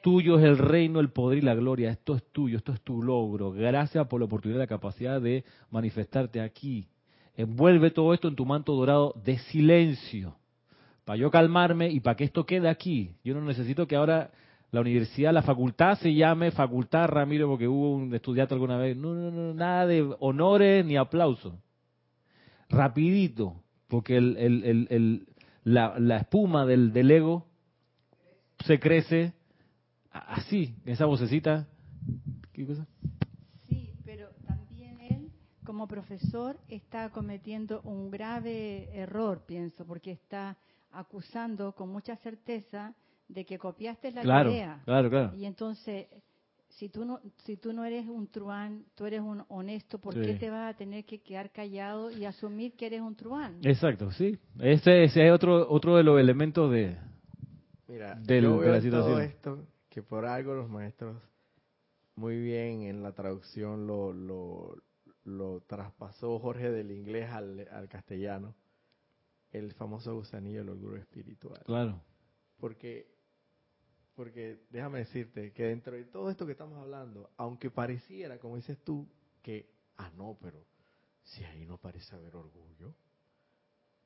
tuyo 0.00 0.38
es 0.38 0.44
el 0.44 0.58
reino, 0.58 1.00
el 1.00 1.10
poder 1.10 1.38
y 1.38 1.40
la 1.40 1.56
gloria, 1.56 1.90
esto 1.90 2.14
es 2.14 2.22
tuyo, 2.30 2.56
esto 2.56 2.72
es 2.72 2.80
tu 2.82 3.02
logro, 3.02 3.50
gracias 3.50 4.06
por 4.06 4.20
la 4.20 4.26
oportunidad 4.26 4.60
la 4.60 4.68
capacidad 4.68 5.20
de 5.20 5.42
manifestarte 5.72 6.40
aquí. 6.40 6.86
Envuelve 7.34 7.90
todo 7.90 8.14
esto 8.14 8.28
en 8.28 8.36
tu 8.36 8.46
manto 8.46 8.76
dorado 8.76 9.12
de 9.24 9.38
silencio, 9.38 10.36
para 11.04 11.16
yo 11.16 11.32
calmarme 11.32 11.90
y 11.90 11.98
para 11.98 12.14
que 12.14 12.22
esto 12.22 12.46
quede 12.46 12.68
aquí. 12.68 13.10
Yo 13.24 13.34
no 13.34 13.40
necesito 13.40 13.88
que 13.88 13.96
ahora 13.96 14.30
la 14.70 14.82
universidad, 14.82 15.32
la 15.32 15.42
facultad 15.42 15.98
se 15.98 16.14
llame 16.14 16.52
Facultad 16.52 17.08
Ramiro 17.08 17.48
porque 17.48 17.66
hubo 17.66 17.90
un 17.96 18.14
estudiante 18.14 18.54
alguna 18.54 18.76
vez. 18.76 18.96
No, 18.96 19.14
no, 19.14 19.32
no, 19.32 19.52
nada 19.52 19.84
de 19.84 20.14
honores 20.20 20.86
ni 20.86 20.96
aplausos. 20.96 21.54
Rapidito, 22.68 23.62
porque 23.88 24.16
el, 24.16 24.36
el- 24.36 24.86
el- 24.90 25.28
la, 25.64 25.98
la 25.98 26.18
espuma 26.18 26.64
del, 26.66 26.92
del 26.92 27.10
ego 27.10 27.46
se 28.66 28.78
crece 28.78 29.32
así, 30.10 30.74
esa 30.84 31.06
vocecita. 31.06 31.66
¿Qué 32.52 32.66
cosa? 32.66 32.86
Sí, 33.68 33.92
pero 34.04 34.28
también 34.46 35.00
él, 35.00 35.30
como 35.64 35.86
profesor, 35.86 36.58
está 36.68 37.10
cometiendo 37.10 37.80
un 37.82 38.10
grave 38.10 38.88
error, 38.92 39.44
pienso, 39.46 39.84
porque 39.84 40.12
está 40.12 40.56
acusando 40.92 41.72
con 41.74 41.90
mucha 41.90 42.16
certeza 42.16 42.94
de 43.28 43.44
que 43.44 43.58
copiaste 43.58 44.10
la 44.12 44.22
Claro, 44.22 44.50
tarea. 44.50 44.82
claro, 44.84 45.10
claro. 45.10 45.36
Y 45.36 45.44
entonces, 45.44 46.06
si 46.78 46.88
tú 46.88 47.04
no 47.04 47.20
si 47.44 47.56
tú 47.56 47.72
no 47.72 47.84
eres 47.84 48.06
un 48.08 48.28
truán, 48.28 48.84
tú 48.94 49.04
eres 49.06 49.20
un 49.20 49.44
honesto, 49.48 49.98
¿por 49.98 50.14
Sí. 50.14 50.20
qué 50.20 50.34
te 50.34 50.48
vas 50.50 50.72
a 50.74 50.76
tener 50.76 51.04
que 51.04 51.20
quedar 51.20 51.50
callado 51.50 52.10
y 52.10 52.24
asumir 52.24 52.74
que 52.76 52.86
eres 52.86 53.00
un 53.00 53.16
truán? 53.16 53.58
Exacto, 53.64 54.10
sí. 54.12 54.38
Ese, 54.60 55.04
ese 55.04 55.26
es 55.26 55.32
otro, 55.32 55.68
otro 55.70 55.96
de 55.96 56.04
los 56.04 56.20
elementos 56.20 56.70
de... 56.70 56.96
Mira, 57.88 58.14
del- 58.16 58.44
yo 58.44 58.52
de 58.54 58.58
veo 58.60 58.70
la 58.72 58.78
en 58.78 58.90
todo 58.90 59.02
situación. 59.02 59.20
esto 59.22 59.66
que 59.88 60.02
por 60.02 60.24
algo 60.26 60.54
los 60.54 60.68
maestros 60.68 61.16
muy 62.14 62.38
bien 62.40 62.82
en 62.82 63.02
la 63.02 63.12
traducción 63.12 63.86
lo, 63.86 64.12
lo, 64.12 64.76
lo 65.24 65.60
traspasó 65.66 66.38
Jorge 66.38 66.70
del 66.70 66.90
inglés 66.90 67.30
al, 67.30 67.66
al 67.72 67.88
castellano, 67.88 68.54
el 69.50 69.72
famoso 69.72 70.14
gusanillo 70.14 70.58
del 70.60 70.68
orgullo 70.70 70.96
espiritual. 70.96 71.60
Claro. 71.64 72.00
Porque, 72.60 73.06
porque 74.18 74.66
déjame 74.70 74.98
decirte 74.98 75.52
que 75.52 75.62
dentro 75.62 75.92
de 75.94 76.02
todo 76.02 76.28
esto 76.28 76.44
que 76.44 76.50
estamos 76.50 76.76
hablando, 76.76 77.30
aunque 77.36 77.70
pareciera, 77.70 78.36
como 78.40 78.56
dices 78.56 78.76
tú, 78.82 79.06
que, 79.42 79.70
ah, 79.96 80.10
no, 80.16 80.36
pero 80.42 80.58
si 81.22 81.44
ahí 81.44 81.64
no 81.64 81.78
parece 81.78 82.16
haber 82.16 82.34
orgullo. 82.34 82.92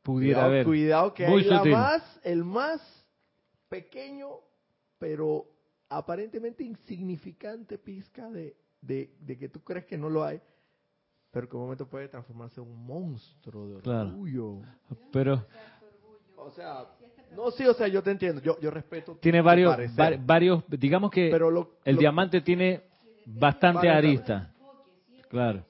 Pudiera 0.02 0.40
cuidado, 0.40 0.50
haber. 0.50 0.66
cuidado 0.66 1.14
que 1.14 1.26
Muy 1.26 1.44
hay 1.44 1.48
la 1.48 1.64
más, 1.64 2.20
el 2.24 2.44
más 2.44 3.06
pequeño, 3.70 4.28
pero 4.98 5.46
aparentemente 5.88 6.62
insignificante 6.62 7.78
pizca 7.78 8.28
de, 8.30 8.54
de, 8.82 9.16
de 9.18 9.38
que 9.38 9.48
tú 9.48 9.64
crees 9.64 9.86
que 9.86 9.96
no 9.96 10.10
lo 10.10 10.24
hay, 10.24 10.42
pero 11.30 11.48
que 11.48 11.52
en 11.56 11.60
un 11.60 11.66
momento 11.68 11.88
puede 11.88 12.08
transformarse 12.08 12.60
en 12.60 12.66
un 12.66 12.84
monstruo 12.84 13.66
de 13.66 13.80
Claro. 13.80 14.10
orgullo. 14.10 14.60
Pero 15.10 15.46
O 16.36 16.50
sea, 16.50 16.86
no, 17.36 17.50
sí, 17.50 17.66
o 17.66 17.74
sea, 17.74 17.88
yo 17.88 18.02
te 18.02 18.10
entiendo, 18.10 18.40
yo, 18.40 18.58
yo 18.60 18.70
respeto. 18.70 19.16
tiene 19.20 19.40
varios, 19.40 19.76
va- 19.76 20.16
varios, 20.18 20.62
digamos 20.68 21.10
que 21.10 21.28
pero 21.30 21.50
lo- 21.50 21.78
el 21.84 21.94
lo- 21.96 22.00
diamante 22.00 22.40
tiene 22.40 22.82
bastante 23.26 23.88
arista. 23.88 24.52
Claro. 25.28 25.64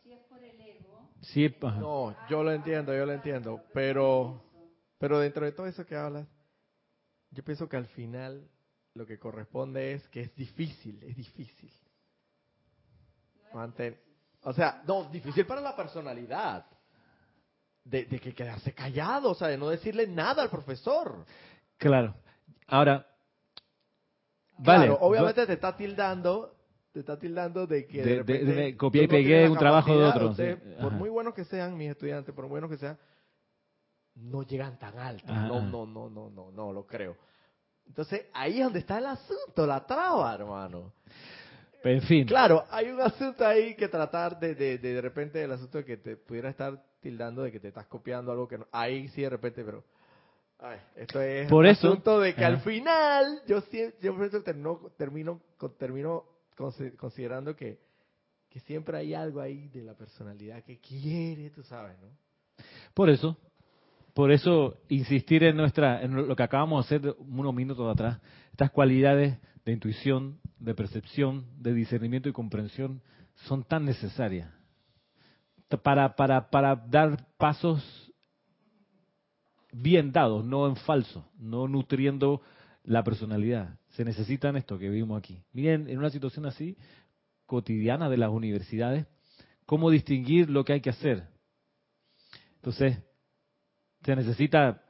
Sí, 1.20 1.54
ajá. 1.62 1.78
No, 1.78 2.14
yo 2.28 2.42
lo 2.42 2.52
entiendo, 2.52 2.94
yo 2.96 3.06
lo 3.06 3.12
entiendo, 3.12 3.60
pero, 3.72 4.42
pero 4.98 5.20
dentro 5.20 5.44
de 5.44 5.52
todo 5.52 5.66
eso 5.66 5.86
que 5.86 5.94
hablas, 5.94 6.26
yo 7.30 7.44
pienso 7.44 7.68
que 7.68 7.76
al 7.76 7.86
final 7.86 8.48
lo 8.94 9.06
que 9.06 9.18
corresponde 9.18 9.92
es 9.94 10.08
que 10.08 10.22
es 10.22 10.34
difícil, 10.34 11.00
es 11.02 11.16
difícil. 11.16 11.70
Manten- 13.52 13.96
o 14.42 14.52
sea, 14.52 14.82
no, 14.86 15.04
difícil 15.04 15.46
para 15.46 15.60
la 15.60 15.76
personalidad. 15.76 16.66
De, 17.84 18.04
de 18.04 18.20
que 18.20 18.32
quedarse 18.32 18.72
callado, 18.72 19.30
o 19.30 19.34
sea, 19.34 19.48
de 19.48 19.58
no 19.58 19.68
decirle 19.68 20.06
nada 20.06 20.40
al 20.44 20.50
profesor. 20.50 21.24
Claro. 21.78 22.14
Ahora, 22.68 23.06
vale. 24.58 24.86
Claro, 24.86 24.98
obviamente 25.00 25.46
te 25.46 25.52
está 25.54 25.76
tildando, 25.76 26.54
te 26.92 27.00
está 27.00 27.18
tildando 27.18 27.66
de 27.66 27.86
que 27.86 27.98
De- 27.98 28.02
de, 28.02 28.08
de- 28.10 28.18
repente 28.18 28.52
de- 28.54 28.76
copié 28.76 29.02
y 29.02 29.06
no 29.06 29.10
pegué 29.10 29.48
un 29.48 29.58
trabajo 29.58 29.98
de 29.98 30.04
otro, 30.04 30.34
sí, 30.34 30.42
por 30.80 30.92
muy 30.92 31.10
buenos 31.10 31.34
que 31.34 31.44
sean 31.44 31.76
mis 31.76 31.90
estudiantes, 31.90 32.34
por 32.34 32.44
muy 32.44 32.50
buenos 32.52 32.70
que 32.70 32.76
sean, 32.78 32.98
no 34.14 34.42
llegan 34.42 34.78
tan 34.78 34.98
alto. 34.98 35.32
Ajá, 35.32 35.48
No, 35.48 35.56
ajá. 35.58 35.66
no, 35.66 35.86
no, 35.86 36.08
no, 36.10 36.30
no, 36.30 36.50
no 36.52 36.72
lo 36.72 36.86
creo. 36.86 37.16
Entonces, 37.86 38.26
ahí 38.32 38.58
es 38.58 38.64
donde 38.64 38.78
está 38.78 38.98
el 38.98 39.06
asunto, 39.06 39.66
la 39.66 39.84
traba, 39.86 40.34
hermano. 40.34 40.92
en 41.82 42.00
fin. 42.02 42.26
Claro, 42.26 42.64
hay 42.70 42.88
un 42.90 43.00
asunto 43.00 43.44
ahí 43.44 43.74
que 43.74 43.88
tratar 43.88 44.38
de, 44.38 44.54
de, 44.54 44.78
de, 44.78 44.94
de 44.94 45.00
repente, 45.00 45.42
el 45.42 45.50
asunto 45.50 45.78
de 45.78 45.84
que 45.84 45.96
te 45.96 46.16
pudiera 46.16 46.48
estar 46.48 46.80
tildando 47.00 47.42
de 47.42 47.50
que 47.50 47.58
te 47.58 47.68
estás 47.68 47.86
copiando 47.86 48.30
algo 48.30 48.46
que 48.46 48.56
no. 48.58 48.68
Ahí 48.70 49.08
sí, 49.08 49.22
de 49.22 49.30
repente, 49.30 49.64
pero. 49.64 49.82
Ay, 50.64 50.78
esto 50.96 51.20
es 51.20 51.48
Por 51.48 51.66
eso- 51.66 51.88
asunto 51.88 52.20
de 52.20 52.34
que 52.34 52.44
al 52.44 52.54
Ajá. 52.54 52.62
final, 52.64 53.42
yo, 53.48 53.62
yo 54.00 54.14
por 54.14 54.24
eso 54.26 54.42
termino, 54.42 54.78
termino, 54.96 55.40
termino 55.76 56.24
consi- 56.56 56.94
considerando 56.96 57.56
que, 57.56 57.80
que 58.48 58.60
siempre 58.60 58.96
hay 58.96 59.12
algo 59.12 59.40
ahí 59.40 59.66
de 59.68 59.82
la 59.82 59.94
personalidad 59.94 60.62
que 60.62 60.78
quiere, 60.78 61.50
tú 61.50 61.62
sabes, 61.64 61.98
¿no? 62.00 62.08
Por 62.94 63.10
eso, 63.10 63.36
por 64.14 64.30
eso 64.30 64.78
insistir 64.88 65.42
en 65.42 65.56
nuestra, 65.56 66.00
en 66.02 66.28
lo 66.28 66.36
que 66.36 66.42
acabamos 66.44 66.88
de 66.88 66.96
hacer 66.96 67.16
unos 67.18 67.54
minutos 67.54 67.90
atrás, 67.92 68.20
estas 68.52 68.70
cualidades 68.70 69.36
de 69.64 69.72
intuición, 69.72 70.38
de 70.60 70.74
percepción, 70.74 71.44
de 71.58 71.72
discernimiento 71.74 72.28
y 72.28 72.32
comprensión 72.32 73.00
son 73.34 73.64
tan 73.64 73.84
necesarias 73.84 74.48
para, 75.82 76.14
para, 76.14 76.50
para 76.50 76.76
dar 76.76 77.26
pasos 77.38 78.01
bien 79.72 80.12
dados, 80.12 80.44
no 80.44 80.66
en 80.66 80.76
falso, 80.76 81.28
no 81.38 81.66
nutriendo 81.66 82.42
la 82.84 83.02
personalidad. 83.02 83.78
Se 83.90 84.04
necesitan 84.04 84.56
esto 84.56 84.78
que 84.78 84.88
vimos 84.88 85.18
aquí. 85.18 85.42
Miren, 85.52 85.88
en 85.88 85.98
una 85.98 86.10
situación 86.10 86.46
así, 86.46 86.76
cotidiana 87.46 88.08
de 88.08 88.16
las 88.16 88.30
universidades, 88.30 89.06
cómo 89.66 89.90
distinguir 89.90 90.50
lo 90.50 90.64
que 90.64 90.74
hay 90.74 90.80
que 90.80 90.90
hacer. 90.90 91.26
Entonces, 92.56 92.98
se 94.04 94.16
necesita 94.16 94.84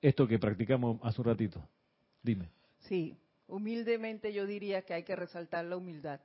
esto 0.00 0.26
que 0.26 0.38
practicamos 0.38 0.98
hace 1.02 1.20
un 1.20 1.26
ratito. 1.26 1.68
Dime. 2.22 2.50
Sí, 2.80 3.16
humildemente 3.46 4.32
yo 4.32 4.46
diría 4.46 4.82
que 4.82 4.94
hay 4.94 5.02
que 5.02 5.16
resaltar 5.16 5.64
la 5.64 5.76
humildad. 5.76 6.20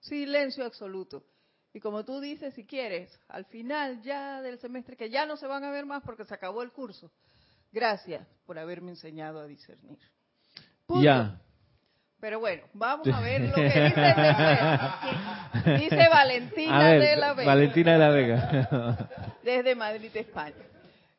Silencio 0.00 0.64
absoluto. 0.64 1.24
Y 1.72 1.80
como 1.80 2.04
tú 2.04 2.20
dices, 2.20 2.54
si 2.54 2.64
quieres, 2.66 3.10
al 3.28 3.44
final 3.46 4.00
ya 4.02 4.40
del 4.42 4.58
semestre, 4.58 4.96
que 4.96 5.10
ya 5.10 5.26
no 5.26 5.36
se 5.36 5.46
van 5.46 5.64
a 5.64 5.70
ver 5.70 5.84
más 5.86 6.02
porque 6.02 6.24
se 6.24 6.34
acabó 6.34 6.62
el 6.62 6.72
curso, 6.72 7.12
gracias 7.70 8.26
por 8.46 8.58
haberme 8.58 8.90
enseñado 8.90 9.40
a 9.40 9.46
discernir. 9.46 9.98
Punto. 10.86 11.02
Ya. 11.02 11.40
Pero 12.20 12.40
bueno, 12.40 12.62
vamos 12.72 13.06
a 13.12 13.20
ver 13.20 13.42
lo 13.42 13.54
que 13.54 13.62
dice. 13.62 13.80
Dice 15.78 16.08
Valentina 16.10 16.90
ver, 16.90 17.00
de 17.00 17.16
la 17.16 17.34
Vega 17.34 17.54
Valentina 17.54 17.92
de 17.92 17.98
la 17.98 18.10
Vega. 18.10 19.08
desde 19.42 19.74
Madrid, 19.74 20.10
España. 20.14 20.64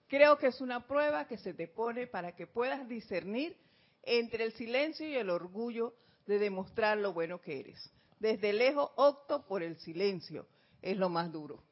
Creo 0.07 0.37
que 0.37 0.47
es 0.47 0.59
una 0.59 0.79
prueba 0.87 1.25
que 1.25 1.37
se 1.37 1.53
te 1.53 1.67
pone 1.67 2.07
para 2.07 2.31
que 2.35 2.47
puedas 2.47 2.87
discernir 2.87 3.55
entre 4.03 4.43
el 4.43 4.53
silencio 4.53 5.07
y 5.07 5.15
el 5.15 5.29
orgullo 5.29 5.93
de 6.25 6.39
demostrar 6.39 6.97
lo 6.97 7.13
bueno 7.13 7.39
que 7.39 7.59
eres. 7.59 7.91
Desde 8.20 8.53
lejos 8.53 8.89
opto 8.95 9.45
por 9.45 9.63
el 9.63 9.78
silencio. 9.78 10.45
Es 10.82 10.97
lo 10.97 11.09
más 11.09 11.32
duro. 11.32 11.63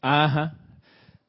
Ajá. 0.00 0.56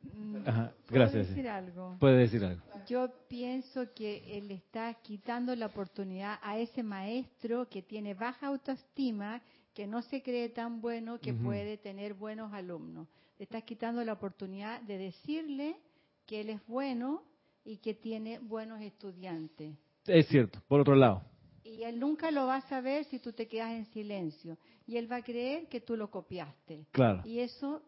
Mm, 0.01 0.37
Ajá. 0.45 0.71
¿puedo 0.87 1.01
Gracias. 1.03 1.27
sí. 1.27 1.33
decir 1.33 1.47
algo? 1.49 1.97
Puede 1.99 2.17
decir 2.17 2.43
algo. 2.43 2.61
Yo 2.87 3.09
pienso 3.27 3.93
que 3.93 4.37
él 4.37 4.51
está 4.51 4.93
quitando 4.95 5.55
la 5.55 5.67
oportunidad 5.67 6.39
a 6.41 6.57
ese 6.57 6.81
maestro 6.83 7.67
que 7.69 7.81
tiene 7.81 8.13
baja 8.13 8.47
autoestima, 8.47 9.41
que 9.73 9.85
no 9.87 10.01
se 10.01 10.21
cree 10.21 10.49
tan 10.49 10.81
bueno, 10.81 11.19
que 11.19 11.33
puede 11.33 11.77
tener 11.77 12.13
buenos 12.13 12.51
alumnos. 12.53 13.07
Le 13.37 13.43
estás 13.43 13.63
quitando 13.63 14.03
la 14.03 14.13
oportunidad 14.13 14.81
de 14.81 14.97
decirle 14.97 15.77
que 16.25 16.41
él 16.41 16.49
es 16.49 16.65
bueno 16.67 17.23
y 17.63 17.77
que 17.77 17.93
tiene 17.93 18.39
buenos 18.39 18.81
estudiantes. 18.81 19.77
Es 20.05 20.27
cierto. 20.27 20.59
Por 20.67 20.81
otro 20.81 20.95
lado. 20.95 21.21
Y 21.63 21.83
él 21.83 21.99
nunca 21.99 22.31
lo 22.31 22.45
va 22.47 22.55
a 22.57 22.61
saber 22.69 23.05
si 23.05 23.19
tú 23.19 23.31
te 23.33 23.47
quedas 23.47 23.71
en 23.71 23.85
silencio. 23.87 24.57
Y 24.87 24.97
él 24.97 25.11
va 25.11 25.17
a 25.17 25.21
creer 25.23 25.67
que 25.67 25.81
tú 25.81 25.95
lo 25.95 26.09
copiaste. 26.09 26.85
Claro. 26.91 27.21
Y 27.25 27.39
eso 27.39 27.81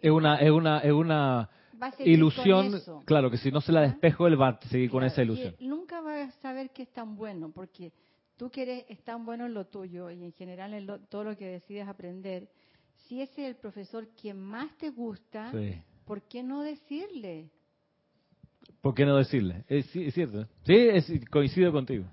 Es 0.00 0.10
una, 0.10 0.36
es 0.40 0.50
una, 0.50 0.80
es 0.80 0.92
una 0.92 1.48
ilusión. 2.04 2.72
Claro, 3.04 3.30
que 3.30 3.38
si 3.38 3.50
no 3.50 3.60
se 3.60 3.72
la 3.72 3.80
despejo, 3.82 4.26
él 4.26 4.40
va 4.40 4.48
a 4.48 4.60
seguir 4.68 4.90
con 4.90 5.04
esa 5.04 5.22
ilusión. 5.22 5.54
él 5.58 5.68
nunca 5.68 6.00
va 6.00 6.22
a 6.24 6.30
saber 6.42 6.70
que 6.70 6.82
es 6.82 6.92
tan 6.92 7.16
bueno, 7.16 7.50
porque 7.52 7.92
tú 8.36 8.50
que 8.50 8.62
eres, 8.62 8.84
es 8.88 9.02
tan 9.04 9.24
bueno 9.24 9.46
en 9.46 9.54
lo 9.54 9.66
tuyo 9.66 10.10
y 10.10 10.22
en 10.24 10.32
general 10.32 10.74
en 10.74 10.86
lo- 10.86 11.00
todo 11.00 11.24
lo 11.24 11.36
que 11.36 11.46
decides 11.46 11.86
aprender, 11.88 12.48
si 13.06 13.20
ese 13.22 13.42
es 13.42 13.48
el 13.50 13.56
profesor 13.56 14.08
que 14.20 14.34
más 14.34 14.76
te 14.78 14.90
gusta, 14.90 15.50
Sí. 15.52 15.80
¿por 16.04 16.22
qué 16.22 16.42
no 16.42 16.62
decirle? 16.62 17.50
¿Por 18.80 18.94
qué 18.94 19.04
no 19.06 19.16
decirle? 19.16 19.64
Es, 19.68 19.86
sí, 19.86 20.04
es 20.04 20.14
cierto. 20.14 20.46
Sí, 20.64 20.74
es- 20.74 21.10
coincido 21.30 21.72
contigo. 21.72 22.04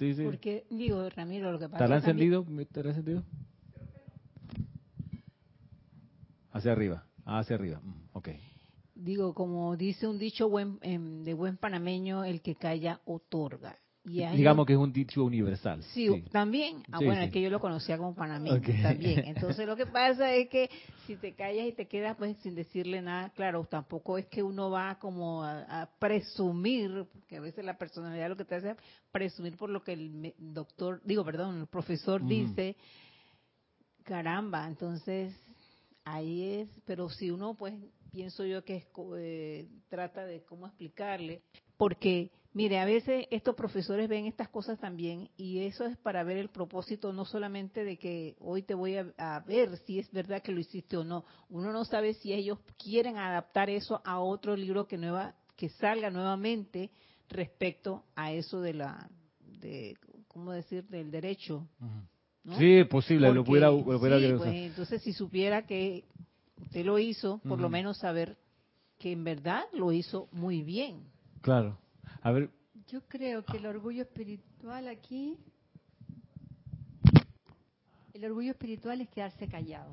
Sí, 0.00 0.14
sí. 0.14 0.24
Porque, 0.24 0.64
digo, 0.70 1.10
Ramiro, 1.10 1.52
lo 1.52 1.58
que 1.58 1.68
pasa 1.68 1.84
¿Estará 1.84 1.96
encendido? 1.96 2.46
¿Estará 2.58 2.88
encendido? 2.88 3.22
Hacia 6.52 6.72
arriba. 6.72 7.04
Ah, 7.26 7.40
hacia 7.40 7.56
arriba. 7.56 7.80
Mm, 7.84 8.16
Ok. 8.16 8.28
Digo, 8.94 9.34
como 9.34 9.76
dice 9.76 10.08
un 10.08 10.18
dicho 10.18 10.48
buen, 10.48 10.78
em, 10.80 11.22
de 11.22 11.34
buen 11.34 11.58
panameño, 11.58 12.24
el 12.24 12.40
que 12.40 12.54
calla 12.54 13.00
otorga. 13.04 13.76
Y 14.02 14.24
Digamos 14.28 14.66
que 14.66 14.72
es 14.72 14.78
un 14.78 14.92
dicho 14.92 15.22
universal. 15.22 15.82
Sí, 15.92 16.24
también. 16.32 16.82
Ah, 16.90 16.98
Sí, 16.98 17.04
bueno, 17.04 17.20
sí. 17.20 17.26
es 17.26 17.32
que 17.32 17.42
yo 17.42 17.50
lo 17.50 17.60
conocía 17.60 17.98
como 17.98 18.14
panameño 18.14 18.56
Ok. 18.56 18.64
también. 18.82 19.24
Entonces 19.26 19.66
lo 19.66 19.76
que 19.76 19.84
pasa 19.86 20.34
es 20.34 20.48
que 20.48 20.70
si 21.06 21.16
te 21.16 21.34
callas 21.34 21.66
y 21.66 21.72
te 21.72 21.86
quedas 21.86 22.16
pues 22.16 22.36
sin 22.38 22.54
decirle 22.54 23.02
nada, 23.02 23.28
claro, 23.30 23.64
tampoco 23.66 24.16
es 24.16 24.26
que 24.26 24.42
uno 24.42 24.70
va 24.70 24.98
como 24.98 25.44
a, 25.44 25.82
a 25.82 25.90
presumir, 25.98 27.04
porque 27.12 27.36
a 27.36 27.40
veces 27.40 27.62
la 27.62 27.76
personalidad 27.76 28.30
lo 28.30 28.36
que 28.36 28.46
te 28.46 28.54
hace 28.54 28.70
es 28.70 28.76
presumir 29.12 29.56
por 29.58 29.68
lo 29.68 29.82
que 29.84 29.92
el 29.92 30.34
doctor, 30.38 31.02
digo, 31.04 31.22
perdón, 31.24 31.60
el 31.60 31.66
profesor 31.66 32.26
dice. 32.26 32.76
Caramba, 34.02 34.66
entonces 34.66 35.34
ahí 36.04 36.42
es, 36.60 36.68
pero 36.86 37.10
si 37.10 37.30
uno 37.30 37.54
pues 37.54 37.74
pienso 38.10 38.44
yo 38.44 38.64
que 38.64 38.76
es, 38.76 38.86
eh, 39.18 39.68
trata 39.88 40.24
de 40.24 40.42
cómo 40.42 40.66
explicarle, 40.66 41.42
porque 41.80 42.30
mire, 42.52 42.78
a 42.78 42.84
veces 42.84 43.24
estos 43.30 43.54
profesores 43.54 44.06
ven 44.06 44.26
estas 44.26 44.50
cosas 44.50 44.78
también 44.78 45.30
y 45.38 45.60
eso 45.60 45.86
es 45.86 45.96
para 45.96 46.22
ver 46.24 46.36
el 46.36 46.50
propósito 46.50 47.10
no 47.14 47.24
solamente 47.24 47.84
de 47.84 47.96
que 47.96 48.36
hoy 48.38 48.60
te 48.60 48.74
voy 48.74 48.98
a, 48.98 49.06
a 49.16 49.40
ver 49.40 49.78
si 49.86 49.98
es 49.98 50.12
verdad 50.12 50.42
que 50.42 50.52
lo 50.52 50.60
hiciste 50.60 50.98
o 50.98 51.04
no, 51.04 51.24
uno 51.48 51.72
no 51.72 51.86
sabe 51.86 52.12
si 52.12 52.34
ellos 52.34 52.58
quieren 52.76 53.16
adaptar 53.16 53.70
eso 53.70 54.02
a 54.04 54.20
otro 54.20 54.56
libro 54.56 54.86
que 54.86 54.98
nueva 54.98 55.34
que 55.56 55.70
salga 55.70 56.10
nuevamente 56.10 56.90
respecto 57.30 58.04
a 58.14 58.30
eso 58.30 58.60
de 58.60 58.74
la 58.74 59.08
de 59.40 59.96
cómo 60.28 60.52
decir 60.52 60.84
del 60.84 61.10
derecho 61.10 61.66
Ujú. 61.80 62.02
¿no? 62.44 62.58
Sí, 62.58 62.74
es 62.74 62.88
posible. 62.88 63.32
lo 63.32 63.42
pudiera, 63.42 63.70
lo 63.70 63.98
pudiera 63.98 64.18
sí, 64.18 64.34
pues, 64.36 64.54
entonces 64.54 65.02
si 65.02 65.14
supiera 65.14 65.62
que 65.62 66.04
usted 66.60 66.84
lo 66.84 66.98
hizo, 66.98 67.38
por 67.38 67.58
lo 67.58 67.70
menos 67.70 67.96
saber 67.96 68.36
que 68.98 69.12
en 69.12 69.24
verdad 69.24 69.64
lo 69.72 69.92
hizo 69.92 70.28
muy 70.30 70.62
bien. 70.62 71.08
Claro. 71.42 71.78
A 72.22 72.30
ver, 72.32 72.50
Yo 72.88 73.00
creo 73.08 73.44
que 73.44 73.56
el 73.58 73.66
orgullo 73.66 74.02
espiritual 74.02 74.88
aquí, 74.88 75.36
el 78.14 78.24
orgullo 78.24 78.50
espiritual 78.50 79.00
es 79.00 79.08
quedarse 79.08 79.48
callado. 79.48 79.90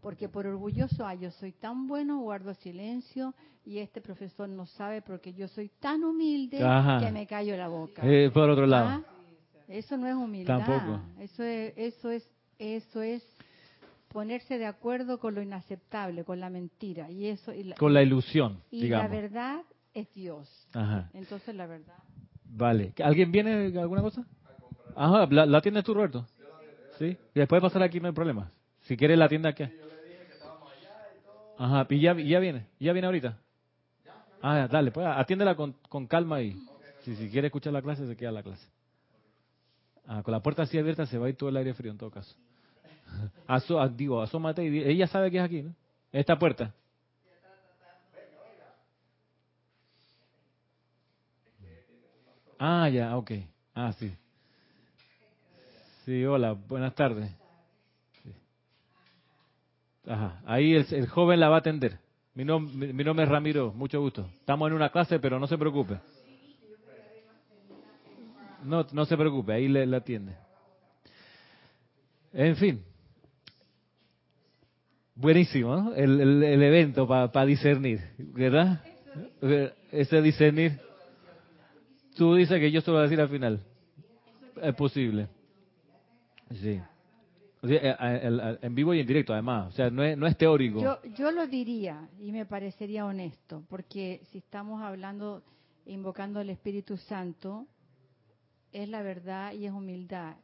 Porque 0.00 0.28
por 0.30 0.46
orgulloso, 0.46 1.04
ah, 1.06 1.14
yo 1.14 1.30
soy 1.30 1.52
tan 1.52 1.86
bueno, 1.86 2.20
guardo 2.20 2.54
silencio 2.54 3.34
y 3.66 3.78
este 3.78 4.00
profesor 4.00 4.48
no 4.48 4.64
sabe 4.66 5.02
porque 5.02 5.34
yo 5.34 5.46
soy 5.46 5.68
tan 5.78 6.02
humilde 6.04 6.62
Ajá. 6.64 7.04
que 7.04 7.12
me 7.12 7.26
callo 7.26 7.54
la 7.56 7.68
boca. 7.68 8.00
eh, 8.04 8.30
por 8.32 8.48
otro 8.48 8.66
lado. 8.66 8.88
Ah, 8.88 9.02
Eso 9.68 9.98
no 9.98 10.06
es 10.08 10.14
humildad. 10.14 10.64
Tampoco. 10.64 11.00
Eso 11.18 11.42
es, 11.42 11.74
eso 11.76 12.10
es, 12.10 12.26
eso 12.58 13.02
es 13.02 13.22
ponerse 14.08 14.56
de 14.58 14.66
acuerdo 14.66 15.20
con 15.20 15.34
lo 15.34 15.42
inaceptable, 15.42 16.24
con 16.24 16.40
la 16.40 16.48
mentira 16.48 17.10
y 17.10 17.26
eso 17.26 17.52
y 17.52 17.64
la, 17.64 17.76
Con 17.76 17.92
la 17.92 18.02
ilusión, 18.02 18.62
y 18.70 18.82
digamos. 18.84 19.10
la 19.10 19.20
verdad 19.20 19.62
es 19.94 20.12
Dios. 20.14 20.48
Ajá. 20.72 21.10
Entonces 21.14 21.54
la 21.54 21.66
verdad. 21.66 21.96
Vale. 22.44 22.92
¿Alguien 23.02 23.30
viene 23.30 23.78
alguna 23.78 24.02
cosa? 24.02 24.24
Ajá, 24.96 25.26
¿la, 25.30 25.46
la 25.46 25.60
tienes 25.60 25.84
tú, 25.84 25.94
Roberto? 25.94 26.26
Sí. 26.98 27.16
Después 27.34 27.62
pasar 27.62 27.82
aquí 27.82 28.00
no 28.00 28.08
hay 28.08 28.14
problema. 28.14 28.50
Si 28.82 28.96
quieres 28.96 29.18
la 29.18 29.28
tienda 29.28 29.50
aquí. 29.50 29.64
Ajá, 31.58 31.86
y 31.90 32.00
ya, 32.00 32.14
ya 32.14 32.38
viene. 32.38 32.66
¿Ya 32.78 32.92
viene 32.92 33.06
ahorita? 33.06 33.38
Ah, 34.42 34.66
dale, 34.70 34.90
pues 34.90 35.06
atiéndela 35.06 35.54
con, 35.54 35.74
con 35.88 36.06
calma 36.06 36.40
y 36.40 36.56
si, 37.04 37.14
si 37.16 37.28
quiere 37.28 37.48
escuchar 37.48 37.72
la 37.72 37.82
clase, 37.82 38.06
se 38.06 38.16
queda 38.16 38.32
la 38.32 38.42
clase. 38.42 38.66
Ah, 40.06 40.22
con 40.22 40.32
la 40.32 40.40
puerta 40.40 40.62
así 40.62 40.78
abierta 40.78 41.06
se 41.06 41.18
va 41.18 41.26
a 41.26 41.28
ir 41.28 41.36
todo 41.36 41.50
el 41.50 41.56
aire 41.58 41.74
frío 41.74 41.92
en 41.92 41.98
todo 41.98 42.10
caso. 42.10 42.34
Aso, 43.46 43.80
ah, 43.80 43.88
digo, 43.88 44.22
asómate 44.22 44.64
y 44.64 44.78
ella 44.78 45.06
sabe 45.06 45.30
que 45.30 45.36
es 45.36 45.42
aquí, 45.42 45.62
¿no? 45.62 45.74
Esta 46.12 46.38
puerta. 46.38 46.74
Ah, 52.60 52.88
ya, 52.90 53.16
ok. 53.16 53.30
Ah, 53.74 53.92
sí. 53.98 54.12
Sí, 56.04 56.24
hola, 56.24 56.52
buenas 56.52 56.94
tardes. 56.94 57.30
Sí. 58.22 58.30
Ajá, 60.06 60.42
ahí 60.44 60.74
el, 60.74 60.86
el 60.90 61.08
joven 61.08 61.40
la 61.40 61.48
va 61.48 61.56
a 61.56 61.58
atender. 61.60 61.98
Mi, 62.34 62.44
nom- 62.44 62.70
mi, 62.72 62.92
mi 62.92 63.02
nombre 63.02 63.24
es 63.24 63.30
Ramiro, 63.30 63.72
mucho 63.72 63.98
gusto. 64.00 64.28
Estamos 64.40 64.68
en 64.68 64.74
una 64.74 64.90
clase, 64.90 65.18
pero 65.18 65.38
no 65.38 65.46
se 65.46 65.56
preocupe. 65.56 65.98
No, 68.64 68.86
no 68.92 69.04
se 69.06 69.16
preocupe, 69.16 69.54
ahí 69.54 69.68
le, 69.68 69.86
le 69.86 69.96
atiende. 69.96 70.34
En 72.34 72.56
fin. 72.56 72.84
Buenísimo, 75.14 75.74
¿no? 75.76 75.94
El, 75.94 76.20
el- 76.20 76.42
el 76.42 76.62
evento 76.62 77.08
para 77.08 77.46
discernir, 77.46 78.00
¿verdad? 78.18 78.82
Ese 79.92 80.20
discernir. 80.20 80.78
Tú 82.16 82.34
dices 82.34 82.58
que 82.58 82.70
yo 82.70 82.80
se 82.80 82.90
lo 82.90 82.94
voy 82.94 83.00
a 83.00 83.02
decir 83.04 83.20
al 83.20 83.28
final. 83.28 83.60
Es 84.62 84.74
posible. 84.74 85.28
Sí. 86.60 86.80
O 87.62 87.68
sea, 87.68 87.76
eh, 87.76 87.96
eh, 88.00 88.20
el- 88.24 88.40
el- 88.40 88.58
en 88.62 88.74
vivo 88.74 88.94
y 88.94 89.00
en 89.00 89.06
directo, 89.06 89.32
además. 89.32 89.68
O 89.68 89.72
sea, 89.72 89.90
no 89.90 90.02
es, 90.02 90.16
no 90.16 90.26
es 90.26 90.36
teórico. 90.36 90.80
Yo, 90.80 90.98
yo 91.14 91.30
lo 91.30 91.46
diría 91.46 92.08
y 92.18 92.32
me 92.32 92.46
parecería 92.46 93.04
honesto, 93.04 93.62
porque 93.68 94.22
si 94.30 94.38
estamos 94.38 94.82
hablando, 94.82 95.42
invocando 95.86 96.40
al 96.40 96.50
Espíritu 96.50 96.96
Santo, 96.96 97.66
es 98.72 98.88
la 98.88 99.02
verdad 99.02 99.52
y 99.52 99.66
es 99.66 99.72
humildad. 99.72 100.36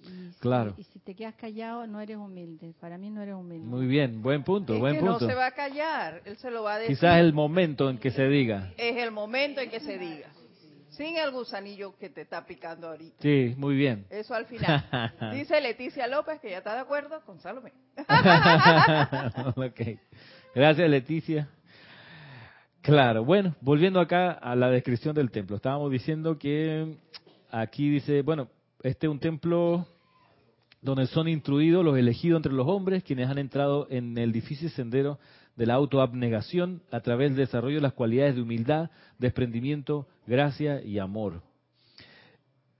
Y 0.00 0.04
si, 0.32 0.38
Claro. 0.40 0.74
Y 0.76 0.84
si 0.84 0.98
te 1.00 1.14
quedas 1.14 1.34
callado, 1.34 1.86
no 1.86 2.00
eres 2.00 2.18
humilde. 2.18 2.72
Para 2.78 2.98
mí 2.98 3.10
no 3.10 3.20
eres 3.22 3.34
humilde. 3.34 3.66
Muy 3.66 3.86
bien, 3.86 4.22
buen 4.22 4.44
punto, 4.44 4.74
es 4.74 4.80
buen 4.80 4.94
que 4.94 5.00
punto. 5.00 5.20
no 5.20 5.26
se 5.28 5.34
va 5.34 5.46
a 5.46 5.50
callar, 5.52 6.22
él 6.24 6.36
se 6.36 6.50
lo 6.50 6.62
va 6.62 6.74
a 6.74 6.78
decir. 6.78 6.96
Quizás 6.96 7.18
el 7.18 7.32
momento 7.32 7.90
en 7.90 7.98
que 7.98 8.10
se 8.12 8.28
diga. 8.28 8.72
Es 8.76 8.96
el 8.98 9.10
momento 9.10 9.60
en 9.60 9.70
que 9.70 9.80
se 9.80 9.98
diga. 9.98 10.28
Sin 10.98 11.16
el 11.16 11.30
gusanillo 11.30 11.96
que 11.96 12.10
te 12.10 12.22
está 12.22 12.44
picando 12.44 12.88
ahorita. 12.88 13.18
Sí, 13.20 13.54
muy 13.56 13.76
bien. 13.76 14.04
Eso 14.10 14.34
al 14.34 14.46
final. 14.46 14.84
Dice 15.32 15.60
Leticia 15.60 16.08
López 16.08 16.40
que 16.40 16.50
ya 16.50 16.58
está 16.58 16.74
de 16.74 16.80
acuerdo 16.80 17.20
con 17.24 17.38
Salomé. 17.38 17.72
ok. 19.56 19.80
Gracias, 20.56 20.90
Leticia. 20.90 21.48
Claro, 22.82 23.24
bueno, 23.24 23.54
volviendo 23.60 24.00
acá 24.00 24.32
a 24.32 24.56
la 24.56 24.70
descripción 24.70 25.14
del 25.14 25.30
templo. 25.30 25.54
Estábamos 25.54 25.92
diciendo 25.92 26.36
que 26.36 26.96
aquí 27.52 27.88
dice, 27.88 28.22
bueno, 28.22 28.48
este 28.82 29.06
es 29.06 29.10
un 29.12 29.20
templo 29.20 29.86
donde 30.80 31.06
son 31.06 31.28
instruidos 31.28 31.84
los 31.84 31.96
elegidos 31.96 32.38
entre 32.38 32.52
los 32.52 32.66
hombres, 32.66 33.04
quienes 33.04 33.28
han 33.28 33.38
entrado 33.38 33.86
en 33.88 34.18
el 34.18 34.32
difícil 34.32 34.68
sendero 34.70 35.20
de 35.58 35.66
la 35.66 35.74
autoabnegación 35.74 36.82
a 36.92 37.00
través 37.00 37.30
del 37.30 37.46
desarrollo 37.46 37.76
de 37.76 37.82
las 37.82 37.92
cualidades 37.92 38.36
de 38.36 38.42
humildad, 38.42 38.90
desprendimiento, 39.18 40.06
gracia 40.24 40.80
y 40.82 41.00
amor. 41.00 41.42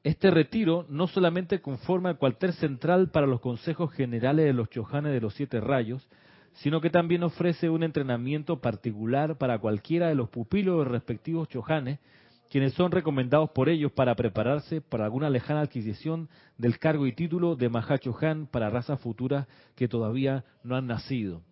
Este 0.04 0.30
retiro 0.30 0.86
no 0.88 1.08
solamente 1.08 1.60
conforma 1.60 2.10
el 2.10 2.18
cuartel 2.18 2.52
central 2.54 3.10
para 3.10 3.26
los 3.26 3.40
consejos 3.40 3.92
generales 3.92 4.46
de 4.46 4.52
los 4.52 4.70
chojanes 4.70 5.12
de 5.12 5.20
los 5.20 5.34
siete 5.34 5.60
rayos, 5.60 6.08
sino 6.54 6.80
que 6.80 6.88
también 6.88 7.24
ofrece 7.24 7.68
un 7.68 7.82
entrenamiento 7.82 8.60
particular 8.60 9.36
para 9.36 9.58
cualquiera 9.58 10.06
de 10.06 10.14
los 10.14 10.28
pupilos 10.28 10.78
de 10.78 10.84
los 10.84 10.92
respectivos 10.92 11.48
chojanes 11.48 11.98
quienes 12.50 12.72
son 12.74 12.90
recomendados 12.92 13.50
por 13.50 13.68
ellos 13.68 13.92
para 13.92 14.14
prepararse 14.14 14.80
para 14.80 15.04
alguna 15.04 15.28
lejana 15.28 15.60
adquisición 15.60 16.30
del 16.56 16.78
cargo 16.78 17.06
y 17.06 17.12
título 17.12 17.56
de 17.56 17.68
Mahacho 17.68 18.16
Han 18.22 18.46
para 18.46 18.70
razas 18.70 18.98
futuras 19.00 19.46
que 19.74 19.86
todavía 19.86 20.44
no 20.62 20.74
han 20.74 20.86
nacido. 20.86 21.42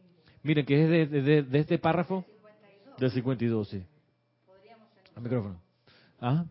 Miren, 0.47 0.65
que 0.65 0.83
es 0.85 1.11
de, 1.11 1.23
de- 1.23 1.43
de 1.43 1.59
este 1.59 1.79
párrafo 1.79 2.25
del 2.99 3.11
52, 3.11 3.69
sí. 3.69 3.83
Al 5.15 5.23
micrófono. 5.23 5.61
¿Ah? 6.21 6.45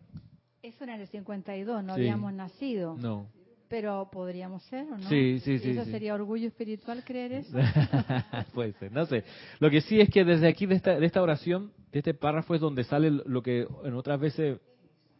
Eso 0.62 0.84
era 0.84 0.96
el 0.96 1.06
52, 1.06 1.82
no 1.84 1.94
Sí. 1.94 2.00
habíamos 2.00 2.32
nacido. 2.32 2.96
No. 2.98 3.26
Pero 3.68 4.08
podríamos 4.12 4.62
ser, 4.64 4.84
¿o 4.92 4.96
no? 4.98 5.08
Sí, 5.08 5.40
sí, 5.40 5.58
sí, 5.58 5.70
¿Eso 5.70 5.84
sí. 5.84 5.90
sería 5.90 6.14
orgullo 6.14 6.46
espiritual 6.46 7.02
creer 7.04 7.32
eso? 7.32 7.58
Puede 8.54 8.72
ser, 8.74 8.92
no 8.92 9.06
sé. 9.06 9.24
Lo 9.58 9.70
que 9.70 9.80
sí 9.80 10.00
es 10.00 10.08
que 10.10 10.24
desde 10.24 10.46
aquí, 10.48 10.66
de 10.66 10.76
esta, 10.76 10.98
de 11.00 11.06
esta 11.06 11.20
oración, 11.22 11.72
de 11.90 11.98
este 11.98 12.14
párrafo, 12.14 12.54
es 12.54 12.60
donde 12.60 12.84
sale 12.84 13.10
lo 13.10 13.42
que 13.42 13.66
en 13.84 13.94
otras 13.94 14.20
veces 14.20 14.60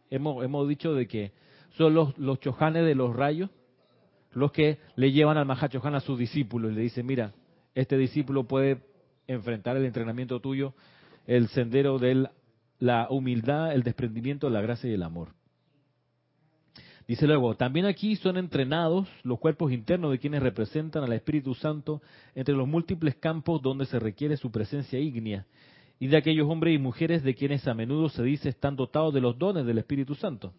hemos, 0.09 0.43
hemos 0.45 0.67
dicho 0.69 0.93
de 0.93 1.07
que 1.07 1.31
son 1.77 1.93
los, 1.93 2.17
los 2.17 2.39
chojanes 2.39 2.85
de 2.85 2.95
los 2.95 3.13
rayos 3.15 3.49
los 4.33 4.51
que 4.51 4.77
le 4.95 5.11
llevan 5.11 5.37
al 5.37 5.45
Mahachohan 5.45 5.95
a 5.95 5.99
sus 5.99 6.19
discípulos 6.19 6.71
y 6.71 6.75
le 6.75 6.81
dicen, 6.81 7.05
mira, 7.05 7.33
este 7.77 7.95
discípulo 7.95 8.45
puede 8.45 8.81
enfrentar 9.27 9.77
el 9.77 9.85
entrenamiento 9.85 10.39
tuyo, 10.39 10.73
el 11.27 11.47
sendero 11.49 11.99
de 11.99 12.27
la 12.79 13.07
humildad, 13.11 13.71
el 13.71 13.83
desprendimiento, 13.83 14.49
la 14.49 14.61
gracia 14.61 14.89
y 14.89 14.93
el 14.93 15.03
amor. 15.03 15.29
Dice 17.07 17.27
luego, 17.27 17.55
también 17.55 17.85
aquí 17.85 18.15
son 18.15 18.37
entrenados 18.37 19.07
los 19.21 19.39
cuerpos 19.39 19.71
internos 19.71 20.09
de 20.11 20.17
quienes 20.17 20.41
representan 20.41 21.03
al 21.03 21.13
Espíritu 21.13 21.53
Santo 21.53 22.01
entre 22.33 22.55
los 22.55 22.67
múltiples 22.67 23.15
campos 23.15 23.61
donde 23.61 23.85
se 23.85 23.99
requiere 23.99 24.37
su 24.37 24.51
presencia 24.51 24.99
ígnea, 24.99 25.45
y 25.99 26.07
de 26.07 26.17
aquellos 26.17 26.49
hombres 26.49 26.73
y 26.73 26.79
mujeres 26.79 27.21
de 27.21 27.35
quienes 27.35 27.67
a 27.67 27.75
menudo 27.75 28.09
se 28.09 28.23
dice 28.23 28.49
están 28.49 28.75
dotados 28.75 29.13
de 29.13 29.21
los 29.21 29.37
dones 29.37 29.67
del 29.67 29.77
Espíritu 29.77 30.15
Santo, 30.15 30.51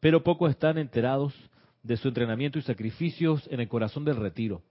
pero 0.00 0.24
pocos 0.24 0.50
están 0.50 0.76
enterados 0.76 1.34
de 1.84 1.96
su 1.96 2.08
entrenamiento 2.08 2.58
y 2.58 2.62
sacrificios 2.62 3.48
en 3.50 3.60
el 3.60 3.68
corazón 3.68 4.04
del 4.04 4.16
retiro. 4.16 4.62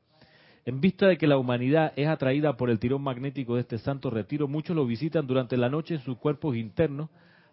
En 0.68 0.82
vista 0.82 1.08
de 1.08 1.18
que 1.18 1.28
la 1.28 1.38
humanidad 1.38 1.94
es 1.96 2.10
atraída 2.10 2.58
por 2.58 2.70
el 2.70 2.78
tirón 2.78 3.02
magnético 3.02 3.56
de 3.56 3.62
este 3.62 3.78
santo 3.78 4.10
retiro, 4.10 4.50
muchos 4.50 4.76
lo 4.76 4.86
visitan 4.86 5.26
durante 5.26 5.56
la 5.56 5.70
noche 5.70 5.94
en 5.94 6.02
sus 6.02 6.18
cuerpos 6.18 6.58
internos 6.58 7.10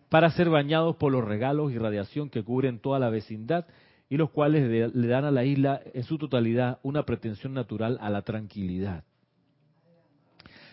para 0.08 0.32
ser 0.32 0.50
bañados 0.50 0.96
por 0.96 1.12
los 1.12 1.24
regalos 1.24 1.70
y 1.70 1.78
radiación 1.78 2.28
que 2.28 2.42
cubren 2.42 2.80
toda 2.80 2.98
la 2.98 3.10
vecindad 3.10 3.66
y 4.10 4.16
los 4.16 4.30
cuales 4.30 4.68
le, 4.92 5.06
dan 5.06 5.24
a 5.24 5.30
la 5.30 5.44
isla 5.44 5.80
en 5.92 6.02
su 6.02 6.18
totalidad 6.18 6.80
una 6.82 7.04
pretensión 7.04 7.54
natural 7.54 7.98
a 8.00 8.10
la 8.10 8.22
tranquilidad. 8.22 9.04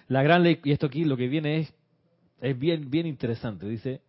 La 0.08 0.24
gran 0.24 0.42
ley, 0.42 0.60
y 0.64 0.72
esto 0.72 0.88
aquí 0.88 1.06
lo 1.06 1.18
que 1.18 1.28
viene 1.28 1.60
es, 1.60 1.76
es 2.42 2.58
bien, 2.58 2.89
bien 2.89 3.06
interesante, 3.06 3.68
dice, 3.68 4.02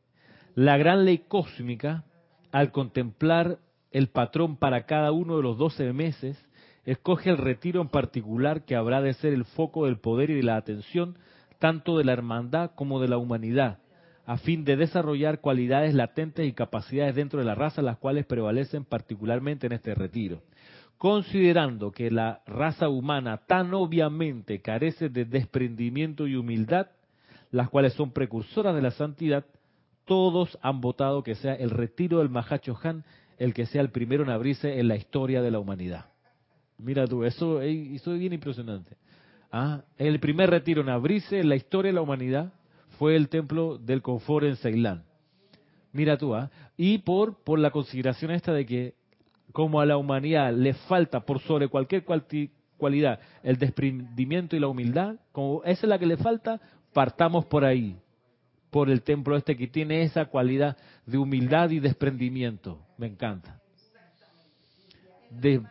la 0.54 0.78
gran 0.78 1.04
ley 1.04 1.18
cósmica, 1.28 2.06
al 2.50 2.72
contemplar 2.72 3.58
el 3.90 4.08
patrón 4.08 4.56
para 4.56 4.86
cada 4.86 5.12
uno 5.12 5.36
de 5.36 5.42
los 5.42 5.58
doce 5.58 5.92
meses, 5.92 6.42
escoge 6.84 7.30
el 7.30 7.38
retiro 7.38 7.80
en 7.80 7.88
particular 7.88 8.64
que 8.64 8.76
habrá 8.76 9.00
de 9.00 9.14
ser 9.14 9.32
el 9.32 9.44
foco 9.44 9.86
del 9.86 9.98
poder 9.98 10.30
y 10.30 10.34
de 10.34 10.42
la 10.42 10.56
atención, 10.56 11.16
tanto 11.58 11.96
de 11.96 12.04
la 12.04 12.12
hermandad 12.12 12.72
como 12.74 13.00
de 13.00 13.08
la 13.08 13.18
humanidad, 13.18 13.78
a 14.26 14.36
fin 14.38 14.64
de 14.64 14.76
desarrollar 14.76 15.40
cualidades 15.40 15.94
latentes 15.94 16.46
y 16.46 16.52
capacidades 16.52 17.14
dentro 17.14 17.38
de 17.38 17.46
la 17.46 17.54
raza, 17.54 17.82
las 17.82 17.98
cuales 17.98 18.26
prevalecen 18.26 18.84
particularmente 18.84 19.66
en 19.66 19.72
este 19.72 19.94
retiro. 19.94 20.42
Considerando 20.98 21.90
que 21.90 22.10
la 22.10 22.42
raza 22.46 22.88
humana 22.88 23.38
tan 23.38 23.74
obviamente 23.74 24.60
carece 24.60 25.08
de 25.08 25.24
desprendimiento 25.24 26.26
y 26.26 26.36
humildad, 26.36 26.88
las 27.50 27.68
cuales 27.68 27.92
son 27.94 28.12
precursoras 28.12 28.74
de 28.74 28.82
la 28.82 28.92
santidad, 28.92 29.44
todos 30.04 30.58
han 30.62 30.80
votado 30.80 31.22
que 31.22 31.34
sea 31.34 31.54
el 31.54 31.70
retiro 31.70 32.18
del 32.18 32.28
Mahacho 32.28 32.78
Han 32.82 33.04
el 33.38 33.54
que 33.54 33.66
sea 33.66 33.82
el 33.82 33.90
primero 33.90 34.22
en 34.22 34.30
abrirse 34.30 34.78
en 34.78 34.88
la 34.88 34.96
historia 34.96 35.42
de 35.42 35.50
la 35.50 35.58
humanidad. 35.58 36.11
Mira 36.82 37.06
tú, 37.06 37.24
eso, 37.24 37.60
eso 37.62 38.12
es 38.12 38.18
bien 38.18 38.32
impresionante. 38.32 38.96
Ah, 39.52 39.82
el 39.98 40.18
primer 40.18 40.50
retiro 40.50 40.82
en 40.82 40.88
abrirse 40.88 41.38
en 41.38 41.48
la 41.48 41.56
historia 41.56 41.90
de 41.90 41.94
la 41.94 42.02
humanidad 42.02 42.52
fue 42.98 43.14
el 43.16 43.28
templo 43.28 43.78
del 43.78 44.02
confort 44.02 44.46
en 44.46 44.56
Ceilán. 44.56 45.04
Mira 45.92 46.16
tú, 46.16 46.34
¿ah? 46.34 46.50
Y 46.76 46.98
por, 46.98 47.36
por 47.44 47.58
la 47.58 47.70
consideración 47.70 48.30
esta 48.32 48.52
de 48.52 48.66
que 48.66 48.94
como 49.52 49.80
a 49.80 49.86
la 49.86 49.96
humanidad 49.96 50.52
le 50.54 50.72
falta 50.74 51.20
por 51.20 51.40
sobre 51.40 51.68
cualquier 51.68 52.04
cualidad 52.78 53.20
el 53.42 53.58
desprendimiento 53.58 54.56
y 54.56 54.60
la 54.60 54.68
humildad, 54.68 55.16
como 55.30 55.62
esa 55.64 55.86
es 55.86 55.88
la 55.88 55.98
que 55.98 56.06
le 56.06 56.16
falta, 56.16 56.60
partamos 56.92 57.44
por 57.44 57.64
ahí, 57.64 57.96
por 58.70 58.88
el 58.90 59.02
templo 59.02 59.36
este 59.36 59.56
que 59.56 59.68
tiene 59.68 60.02
esa 60.02 60.24
cualidad 60.24 60.76
de 61.06 61.18
humildad 61.18 61.70
y 61.70 61.78
desprendimiento. 61.78 62.78
Me 62.96 63.06
encanta. 63.06 63.60
De- 65.30 65.62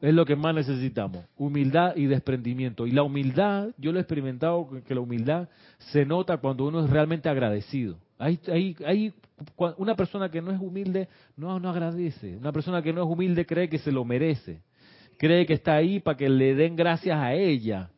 es 0.00 0.14
lo 0.14 0.24
que 0.26 0.36
más 0.36 0.54
necesitamos, 0.54 1.24
humildad 1.36 1.96
y 1.96 2.06
desprendimiento. 2.06 2.86
Y 2.86 2.92
la 2.92 3.02
humildad, 3.02 3.70
yo 3.78 3.92
lo 3.92 3.98
he 3.98 4.02
experimentado, 4.02 4.68
que 4.86 4.94
la 4.94 5.00
humildad 5.00 5.48
se 5.78 6.04
nota 6.04 6.36
cuando 6.36 6.66
uno 6.66 6.84
es 6.84 6.90
realmente 6.90 7.28
agradecido. 7.28 7.98
Hay, 8.18 9.12
una 9.76 9.94
persona 9.94 10.30
que 10.30 10.40
no 10.40 10.50
es 10.50 10.60
humilde, 10.60 11.08
no, 11.36 11.60
no 11.60 11.70
agradece. 11.70 12.36
Una 12.36 12.52
persona 12.52 12.82
que 12.82 12.92
no 12.92 13.02
es 13.02 13.08
humilde 13.08 13.44
cree 13.44 13.68
que 13.68 13.78
se 13.78 13.92
lo 13.92 14.04
merece. 14.04 14.60
Cree 15.18 15.46
que 15.46 15.54
está 15.54 15.74
ahí 15.74 16.00
para 16.00 16.16
que 16.16 16.28
le 16.28 16.54
den 16.54 16.76
gracias 16.76 17.18
a 17.18 17.34
ella. 17.34 17.90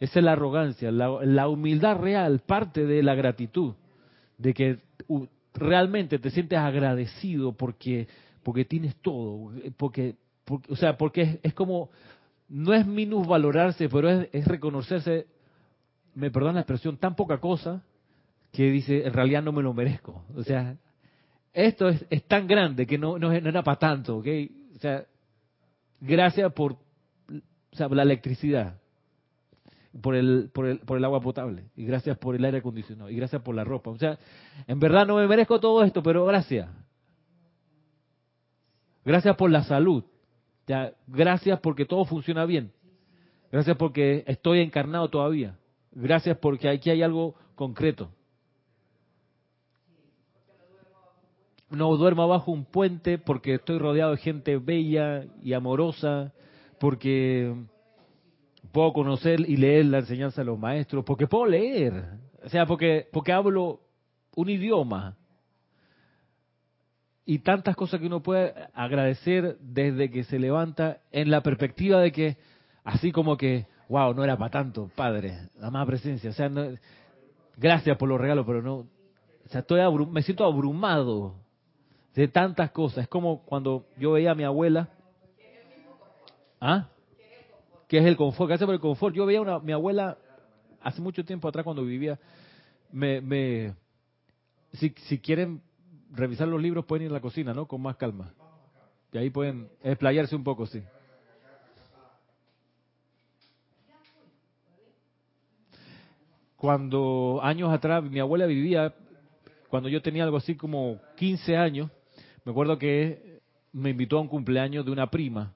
Esa 0.00 0.18
es 0.18 0.24
la 0.24 0.32
arrogancia. 0.32 0.90
La, 0.90 1.24
la 1.24 1.48
humildad 1.48 1.98
real 1.98 2.40
parte 2.40 2.84
de 2.84 3.02
la 3.02 3.14
gratitud. 3.14 3.74
De 4.36 4.52
que 4.52 4.78
realmente 5.54 6.18
te 6.18 6.30
sientes 6.30 6.58
agradecido 6.58 7.52
porque, 7.52 8.08
porque 8.42 8.64
tienes 8.64 8.96
todo. 8.96 9.52
Porque, 9.78 10.16
o 10.68 10.76
sea, 10.76 10.96
porque 10.96 11.22
es, 11.22 11.38
es 11.42 11.54
como, 11.54 11.90
no 12.48 12.74
es 12.74 12.86
minusvalorarse, 12.86 13.88
pero 13.88 14.10
es, 14.10 14.28
es 14.32 14.46
reconocerse, 14.46 15.26
me 16.14 16.30
perdona 16.30 16.54
la 16.54 16.60
expresión, 16.60 16.96
tan 16.96 17.16
poca 17.16 17.38
cosa 17.38 17.82
que 18.52 18.70
dice, 18.70 19.06
en 19.06 19.12
realidad 19.12 19.42
no 19.42 19.52
me 19.52 19.62
lo 19.62 19.74
merezco. 19.74 20.24
O 20.36 20.42
sea, 20.42 20.76
esto 21.52 21.88
es, 21.88 22.04
es 22.10 22.24
tan 22.24 22.46
grande 22.46 22.86
que 22.86 22.98
no, 22.98 23.18
no, 23.18 23.28
no 23.28 23.48
era 23.48 23.62
para 23.62 23.78
tanto, 23.78 24.18
¿ok? 24.18 24.26
O 24.76 24.78
sea, 24.78 25.04
gracias 26.00 26.52
por 26.52 26.72
o 26.72 27.76
sea, 27.76 27.88
la 27.88 28.02
electricidad, 28.02 28.80
por 30.00 30.14
el, 30.14 30.50
por, 30.52 30.66
el, 30.66 30.78
por 30.78 30.96
el 30.96 31.04
agua 31.04 31.20
potable, 31.20 31.64
y 31.74 31.84
gracias 31.84 32.16
por 32.18 32.36
el 32.36 32.44
aire 32.44 32.58
acondicionado, 32.58 33.10
y 33.10 33.16
gracias 33.16 33.42
por 33.42 33.54
la 33.56 33.64
ropa. 33.64 33.90
O 33.90 33.98
sea, 33.98 34.18
en 34.68 34.78
verdad 34.78 35.06
no 35.06 35.16
me 35.16 35.26
merezco 35.26 35.58
todo 35.58 35.82
esto, 35.82 36.02
pero 36.02 36.24
gracias. 36.24 36.68
Gracias 39.04 39.36
por 39.36 39.50
la 39.50 39.64
salud. 39.64 40.04
Ya, 40.66 40.92
gracias 41.06 41.60
porque 41.60 41.84
todo 41.84 42.04
funciona 42.04 42.44
bien. 42.46 42.72
Gracias 43.52 43.76
porque 43.76 44.24
estoy 44.26 44.60
encarnado 44.60 45.08
todavía. 45.08 45.56
Gracias 45.92 46.36
porque 46.38 46.68
aquí 46.68 46.90
hay 46.90 47.02
algo 47.02 47.34
concreto. 47.54 48.10
No 51.70 51.96
duermo 51.96 52.26
bajo 52.28 52.52
un 52.52 52.64
puente 52.64 53.18
porque 53.18 53.54
estoy 53.54 53.78
rodeado 53.78 54.12
de 54.12 54.16
gente 54.18 54.56
bella 54.58 55.24
y 55.42 55.52
amorosa, 55.52 56.32
porque 56.78 57.54
puedo 58.72 58.92
conocer 58.92 59.40
y 59.40 59.56
leer 59.56 59.86
la 59.86 59.98
enseñanza 59.98 60.42
de 60.42 60.46
los 60.46 60.58
maestros, 60.58 61.04
porque 61.04 61.26
puedo 61.26 61.46
leer, 61.46 62.04
o 62.44 62.48
sea, 62.48 62.66
porque, 62.66 63.08
porque 63.12 63.32
hablo 63.32 63.80
un 64.36 64.50
idioma. 64.50 65.16
Y 67.26 67.38
tantas 67.38 67.74
cosas 67.74 68.00
que 68.00 68.06
uno 68.06 68.22
puede 68.22 68.52
agradecer 68.74 69.56
desde 69.60 70.10
que 70.10 70.24
se 70.24 70.38
levanta 70.38 70.98
en 71.10 71.30
la 71.30 71.42
perspectiva 71.42 72.00
de 72.00 72.12
que, 72.12 72.36
así 72.84 73.12
como 73.12 73.36
que, 73.36 73.66
wow, 73.88 74.12
no 74.14 74.24
era 74.24 74.36
para 74.36 74.50
tanto, 74.50 74.90
Padre, 74.94 75.48
la 75.58 75.70
más 75.70 75.86
presencia. 75.86 76.30
O 76.30 76.34
sea, 76.34 76.48
no- 76.48 76.76
gracias 77.56 77.96
por 77.96 78.08
los 78.08 78.20
regalos, 78.20 78.44
pero 78.46 78.60
no, 78.60 78.74
o 78.76 79.48
sea, 79.48 79.60
estoy 79.60 79.80
me 80.06 80.22
siento 80.22 80.44
abrumado 80.44 81.34
de 82.14 82.28
tantas 82.28 82.70
cosas. 82.70 83.04
Es 83.04 83.08
como 83.08 83.42
cuando 83.44 83.86
yo 83.98 84.12
veía 84.12 84.32
a 84.32 84.34
mi 84.34 84.44
abuela, 84.44 84.88
¿ah? 86.60 86.88
que 87.88 87.98
es 87.98 88.04
el 88.04 88.16
confort, 88.16 88.48
gracias 88.48 88.66
por 88.66 88.74
el 88.74 88.80
confort. 88.80 89.14
Yo 89.14 89.26
veía 89.26 89.40
a 89.40 89.60
mi 89.60 89.72
abuela 89.72 90.16
hace 90.82 91.00
mucho 91.00 91.24
tiempo 91.24 91.48
atrás 91.48 91.64
cuando 91.64 91.84
vivía, 91.84 92.18
me, 92.92 93.20
me 93.20 93.74
si, 94.74 94.90
si 95.06 95.18
quieren 95.18 95.60
revisar 96.14 96.48
los 96.48 96.60
libros 96.60 96.84
pueden 96.84 97.06
ir 97.06 97.10
a 97.10 97.14
la 97.14 97.20
cocina, 97.20 97.52
¿no? 97.52 97.66
Con 97.66 97.82
más 97.82 97.96
calma. 97.96 98.32
Y 99.12 99.18
ahí 99.18 99.30
pueden 99.30 99.68
explayarse 99.82 100.34
un 100.34 100.44
poco, 100.44 100.66
sí. 100.66 100.82
Cuando 106.56 107.40
años 107.42 107.70
atrás 107.70 108.02
mi 108.02 108.20
abuela 108.20 108.46
vivía, 108.46 108.94
cuando 109.68 109.88
yo 109.88 110.00
tenía 110.00 110.24
algo 110.24 110.38
así 110.38 110.56
como 110.56 110.98
15 111.16 111.56
años, 111.56 111.90
me 112.44 112.52
acuerdo 112.52 112.78
que 112.78 113.40
me 113.72 113.90
invitó 113.90 114.18
a 114.18 114.22
un 114.22 114.28
cumpleaños 114.28 114.84
de 114.84 114.90
una 114.90 115.10
prima. 115.10 115.52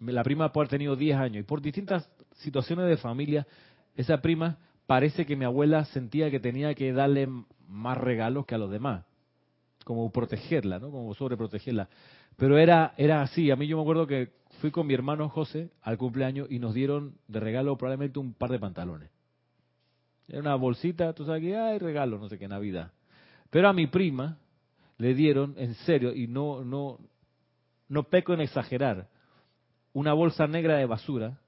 La 0.00 0.22
prima 0.22 0.52
puede 0.52 0.64
haber 0.64 0.70
tenido 0.70 0.96
10 0.96 1.16
años 1.16 1.40
y 1.40 1.42
por 1.42 1.60
distintas 1.60 2.08
situaciones 2.36 2.86
de 2.86 2.96
familia, 2.96 3.46
esa 3.94 4.22
prima 4.22 4.58
parece 4.86 5.26
que 5.26 5.36
mi 5.36 5.44
abuela 5.44 5.84
sentía 5.86 6.30
que 6.30 6.40
tenía 6.40 6.74
que 6.74 6.92
darle 6.92 7.28
más 7.68 7.98
regalos 7.98 8.46
que 8.46 8.54
a 8.54 8.58
los 8.58 8.70
demás, 8.70 9.04
como 9.86 10.10
protegerla, 10.10 10.80
¿no? 10.80 10.90
Como 10.90 11.14
sobreprotegerla. 11.14 11.88
Pero 12.36 12.58
era, 12.58 12.92
era 12.96 13.22
así. 13.22 13.52
A 13.52 13.56
mí 13.56 13.68
yo 13.68 13.76
me 13.76 13.84
acuerdo 13.84 14.04
que 14.04 14.32
fui 14.60 14.72
con 14.72 14.84
mi 14.84 14.94
hermano 14.94 15.28
José 15.28 15.70
al 15.80 15.96
cumpleaños 15.96 16.48
y 16.50 16.58
nos 16.58 16.74
dieron 16.74 17.14
de 17.28 17.38
regalo 17.38 17.78
probablemente 17.78 18.18
un 18.18 18.34
par 18.34 18.50
de 18.50 18.58
pantalones. 18.58 19.10
Era 20.26 20.40
una 20.40 20.56
bolsita, 20.56 21.12
tú 21.12 21.24
sabes 21.24 21.40
que 21.40 21.56
hay 21.56 21.78
regalo, 21.78 22.18
no 22.18 22.28
sé 22.28 22.36
qué, 22.36 22.48
Navidad. 22.48 22.90
Pero 23.48 23.68
a 23.68 23.72
mi 23.72 23.86
prima 23.86 24.38
le 24.98 25.14
dieron, 25.14 25.54
en 25.56 25.74
serio, 25.74 26.12
y 26.12 26.26
no, 26.26 26.64
no, 26.64 26.98
no 27.88 28.02
peco 28.02 28.34
en 28.34 28.40
exagerar, 28.40 29.06
una 29.92 30.14
bolsa 30.14 30.48
negra 30.48 30.78
de 30.78 30.86
basura, 30.86 31.38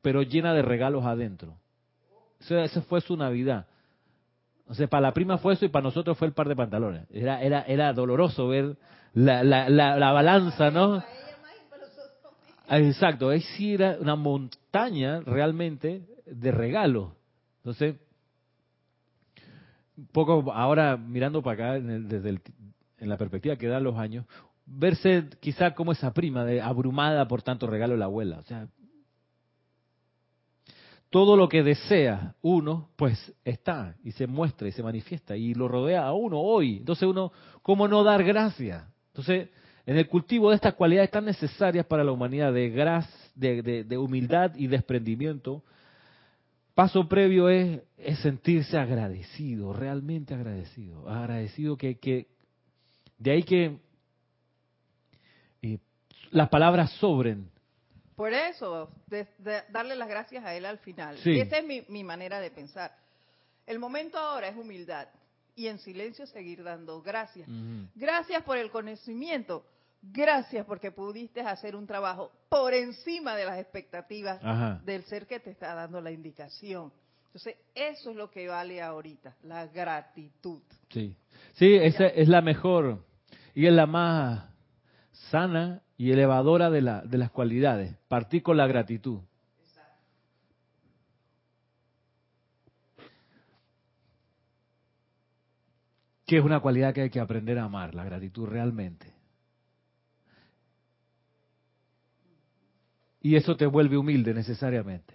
pero 0.00 0.22
llena 0.22 0.54
de 0.54 0.62
regalos 0.62 1.04
adentro. 1.04 1.56
esa 2.38 2.82
fue 2.82 3.00
su 3.00 3.16
Navidad. 3.16 3.66
O 4.68 4.74
sea, 4.74 4.86
para 4.86 5.00
la 5.00 5.12
prima 5.12 5.38
fue 5.38 5.54
eso 5.54 5.64
y 5.64 5.68
para 5.68 5.84
nosotros 5.84 6.16
fue 6.18 6.28
el 6.28 6.34
par 6.34 6.48
de 6.48 6.54
pantalones. 6.54 7.06
Era, 7.10 7.42
era, 7.42 7.62
era 7.62 7.92
doloroso 7.94 8.48
ver 8.48 8.76
la, 9.14 9.42
la, 9.42 9.68
la, 9.68 10.12
balanza, 10.12 10.70
¿no? 10.70 11.02
Exacto, 12.68 13.30
ahí 13.30 13.40
sí 13.40 13.74
era 13.74 13.96
una 13.98 14.14
montaña 14.14 15.20
realmente 15.20 16.02
de 16.26 16.50
regalos. 16.52 17.12
Entonces, 17.58 17.96
poco 20.12 20.52
ahora 20.52 20.98
mirando 20.98 21.42
para 21.42 21.70
acá 21.70 21.80
desde 21.80 22.40
en 22.98 23.08
la 23.08 23.16
perspectiva 23.16 23.56
que 23.56 23.68
dan 23.68 23.84
los 23.84 23.96
años, 23.96 24.26
verse 24.66 25.28
quizá 25.40 25.74
como 25.74 25.92
esa 25.92 26.12
prima 26.12 26.44
de 26.44 26.60
abrumada 26.60 27.26
por 27.26 27.40
tanto 27.42 27.66
regalo 27.66 27.94
de 27.94 28.00
la 28.00 28.04
abuela. 28.04 28.38
O 28.38 28.42
sea, 28.42 28.68
todo 31.10 31.36
lo 31.36 31.48
que 31.48 31.62
desea 31.62 32.34
uno, 32.42 32.90
pues 32.96 33.32
está 33.44 33.96
y 34.04 34.12
se 34.12 34.26
muestra 34.26 34.68
y 34.68 34.72
se 34.72 34.82
manifiesta 34.82 35.36
y 35.36 35.54
lo 35.54 35.68
rodea 35.68 36.04
a 36.04 36.12
uno 36.12 36.38
hoy. 36.38 36.78
Entonces 36.78 37.08
uno, 37.08 37.32
¿cómo 37.62 37.88
no 37.88 38.04
dar 38.04 38.22
gracias? 38.22 38.84
Entonces, 39.08 39.48
en 39.86 39.96
el 39.96 40.06
cultivo 40.06 40.50
de 40.50 40.56
estas 40.56 40.74
cualidades 40.74 41.10
tan 41.10 41.24
necesarias 41.24 41.86
para 41.86 42.04
la 42.04 42.12
humanidad, 42.12 42.52
de, 42.52 42.68
gras, 42.68 43.08
de, 43.34 43.96
humildad 43.96 44.52
y 44.56 44.66
desprendimiento, 44.66 45.64
paso 46.74 47.08
previo 47.08 47.48
es, 47.48 47.80
es, 47.96 48.18
sentirse 48.18 48.76
agradecido, 48.76 49.72
realmente 49.72 50.34
agradecido. 50.34 51.08
Agradecido 51.08 51.78
que, 51.78 51.98
que 51.98 52.26
de 53.16 53.30
ahí 53.30 53.42
que 53.42 53.78
eh, 55.62 55.78
las 56.32 56.50
palabras 56.50 56.90
sobren 57.00 57.48
por 58.18 58.34
eso, 58.34 58.90
darle 59.70 59.94
las 59.94 60.08
gracias 60.08 60.44
a 60.44 60.52
Él 60.52 60.66
al 60.66 60.78
final. 60.78 61.16
esa 61.24 61.58
es 61.58 61.88
mi, 61.88 62.02
manera 62.02 62.40
de 62.40 62.50
pensar. 62.50 62.92
El 63.64 63.78
momento 63.78 64.18
ahora 64.18 64.48
es 64.48 64.56
humildad 64.56 65.06
y 65.54 65.68
en 65.68 65.78
silencio 65.78 66.26
seguir 66.26 66.64
dando 66.64 67.00
gracias. 67.00 67.48
Gracias 67.94 68.42
por 68.42 68.58
el 68.58 68.72
conocimiento. 68.72 69.64
Gracias 70.02 70.66
porque 70.66 70.90
pudiste 70.90 71.42
hacer 71.42 71.76
un 71.76 71.86
trabajo 71.86 72.32
por 72.48 72.74
encima 72.74 73.36
de 73.36 73.44
las 73.44 73.60
expectativas 73.60 74.40
del 74.84 75.04
ser 75.04 75.28
que 75.28 75.38
te 75.38 75.50
está 75.50 75.76
dando 75.76 76.00
la 76.00 76.10
indicación. 76.10 76.92
Entonces, 77.26 77.54
eso 77.72 78.10
es 78.10 78.16
lo 78.16 78.32
que 78.32 78.48
vale 78.48 78.82
ahorita, 78.82 79.36
la 79.44 79.68
gratitud. 79.68 80.60
Sí, 80.90 81.14
sí, 81.52 81.72
esa 81.72 82.08
es 82.08 82.26
la 82.26 82.40
mejor 82.40 82.98
y 83.54 83.66
es 83.66 83.72
la 83.72 83.86
más 83.86 84.50
sana 85.30 85.82
y 85.98 86.12
elevadora 86.12 86.70
de, 86.70 86.80
la, 86.80 87.02
de 87.02 87.18
las 87.18 87.32
cualidades. 87.32 87.96
Partir 88.06 88.44
con 88.44 88.56
la 88.56 88.68
gratitud. 88.68 89.18
Que 96.24 96.38
es 96.38 96.44
una 96.44 96.60
cualidad 96.60 96.94
que 96.94 97.02
hay 97.02 97.10
que 97.10 97.18
aprender 97.18 97.58
a 97.58 97.64
amar, 97.64 97.96
la 97.96 98.04
gratitud 98.04 98.46
realmente. 98.46 99.12
Y 103.20 103.34
eso 103.34 103.56
te 103.56 103.66
vuelve 103.66 103.96
humilde 103.96 104.32
necesariamente. 104.32 105.14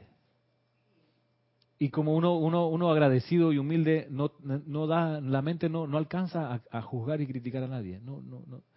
Y 1.80 1.90
como 1.90 2.14
uno, 2.14 2.36
uno, 2.36 2.92
agradecido 2.92 3.54
y 3.54 3.58
humilde 3.58 4.08
no, 4.10 4.88
da, 4.88 5.22
la 5.22 5.42
mente 5.42 5.70
no, 5.70 5.88
no 5.88 5.98
alcanza 5.98 6.54
a, 6.54 6.62
a, 6.72 6.82
juzgar 6.82 7.22
y 7.22 7.28
criticar 7.28 7.64
a 7.64 7.68
nadie. 7.68 8.00
No, 8.02 8.22
no, 8.22 8.44
no. 8.48 8.73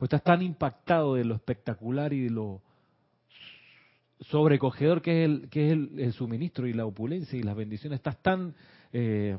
Pues 0.00 0.08
estás 0.08 0.24
tan 0.24 0.40
impactado 0.40 1.16
de 1.16 1.26
lo 1.26 1.34
espectacular 1.34 2.14
y 2.14 2.22
de 2.22 2.30
lo 2.30 2.62
sobrecogedor 4.20 5.02
que 5.02 5.24
es 5.24 5.28
el, 5.28 5.50
que 5.50 5.66
es 5.66 5.72
el, 5.72 6.12
suministro 6.14 6.66
y 6.66 6.72
la 6.72 6.86
opulencia 6.86 7.38
y 7.38 7.42
las 7.42 7.54
bendiciones. 7.54 7.98
Estás 7.98 8.16
tan, 8.22 8.54
eh, 8.94 9.36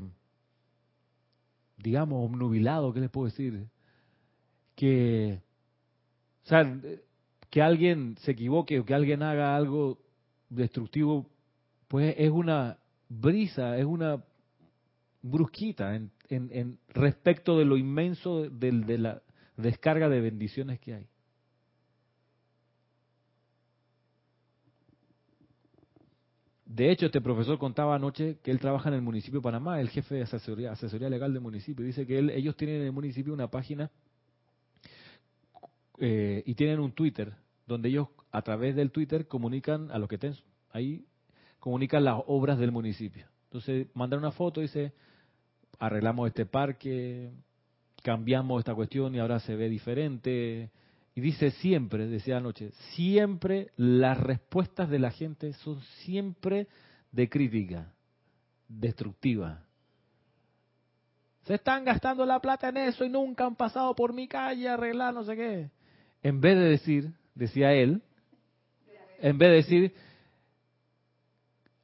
digamos, 1.78 2.24
obnubilado, 2.24 2.92
¿qué 2.92 3.00
les 3.00 3.10
puedo 3.10 3.26
decir? 3.26 3.66
Que, 4.76 5.40
o 6.44 6.46
sea, 6.46 6.80
que 7.50 7.60
alguien 7.60 8.16
se 8.20 8.30
equivoque 8.30 8.78
o 8.78 8.84
que 8.84 8.94
alguien 8.94 9.24
haga 9.24 9.56
algo 9.56 9.98
destructivo, 10.48 11.26
pues 11.88 12.14
es 12.16 12.30
una 12.30 12.78
brisa, 13.08 13.76
es 13.78 13.84
una 13.84 14.22
brusquita 15.22 15.96
en, 15.96 16.12
en 16.28 16.78
respecto 16.90 17.58
de 17.58 17.64
lo 17.64 17.76
inmenso 17.76 18.48
de 18.48 18.98
la 18.98 19.22
descarga 19.56 20.08
de 20.08 20.20
bendiciones 20.20 20.80
que 20.80 20.94
hay. 20.94 21.06
De 26.72 26.90
hecho, 26.90 27.04
este 27.04 27.20
profesor 27.20 27.58
contaba 27.58 27.94
anoche 27.94 28.38
que 28.42 28.50
él 28.50 28.58
trabaja 28.58 28.88
en 28.88 28.94
el 28.94 29.02
municipio 29.02 29.40
de 29.40 29.44
Panamá, 29.44 29.78
el 29.78 29.90
jefe 29.90 30.14
de 30.14 30.22
asesoría, 30.22 30.72
asesoría 30.72 31.10
legal 31.10 31.30
del 31.34 31.42
municipio. 31.42 31.84
Dice 31.84 32.06
que 32.06 32.18
ellos 32.18 32.56
tienen 32.56 32.76
en 32.76 32.86
el 32.86 32.92
municipio 32.92 33.34
una 33.34 33.50
página 33.50 33.90
eh, 35.98 36.42
y 36.46 36.54
tienen 36.54 36.80
un 36.80 36.92
Twitter, 36.92 37.34
donde 37.66 37.90
ellos 37.90 38.08
a 38.30 38.40
través 38.40 38.74
del 38.74 38.90
Twitter 38.90 39.28
comunican 39.28 39.90
a 39.90 39.98
los 39.98 40.08
que 40.08 40.14
estén 40.14 40.34
ahí, 40.70 41.04
comunican 41.60 42.04
las 42.04 42.22
obras 42.26 42.58
del 42.58 42.72
municipio. 42.72 43.26
Entonces 43.44 43.88
mandan 43.92 44.20
una 44.20 44.32
foto 44.32 44.60
y 44.60 44.64
dice, 44.64 44.94
arreglamos 45.78 46.26
este 46.28 46.46
parque, 46.46 47.30
cambiamos 48.02 48.58
esta 48.60 48.74
cuestión 48.74 49.14
y 49.14 49.18
ahora 49.18 49.40
se 49.40 49.56
ve 49.56 49.68
diferente. 49.68 50.70
Y 51.14 51.20
dice 51.20 51.50
siempre, 51.52 52.06
decía 52.06 52.38
anoche, 52.38 52.72
siempre 52.94 53.70
las 53.76 54.18
respuestas 54.18 54.88
de 54.90 54.98
la 54.98 55.10
gente 55.10 55.52
son 55.54 55.80
siempre 56.04 56.68
de 57.10 57.28
crítica, 57.28 57.92
destructiva. 58.68 59.64
Se 61.44 61.54
están 61.54 61.84
gastando 61.84 62.24
la 62.24 62.40
plata 62.40 62.68
en 62.68 62.78
eso 62.78 63.04
y 63.04 63.08
nunca 63.08 63.44
han 63.44 63.56
pasado 63.56 63.94
por 63.94 64.12
mi 64.12 64.28
calle 64.28 64.68
a 64.68 64.74
arreglar 64.74 65.12
no 65.12 65.24
sé 65.24 65.36
qué. 65.36 65.70
En 66.22 66.40
vez 66.40 66.56
de 66.56 66.64
decir, 66.64 67.12
decía 67.34 67.72
él, 67.72 68.00
en 69.20 69.38
vez 69.38 69.50
de 69.50 69.56
decir, 69.56 69.94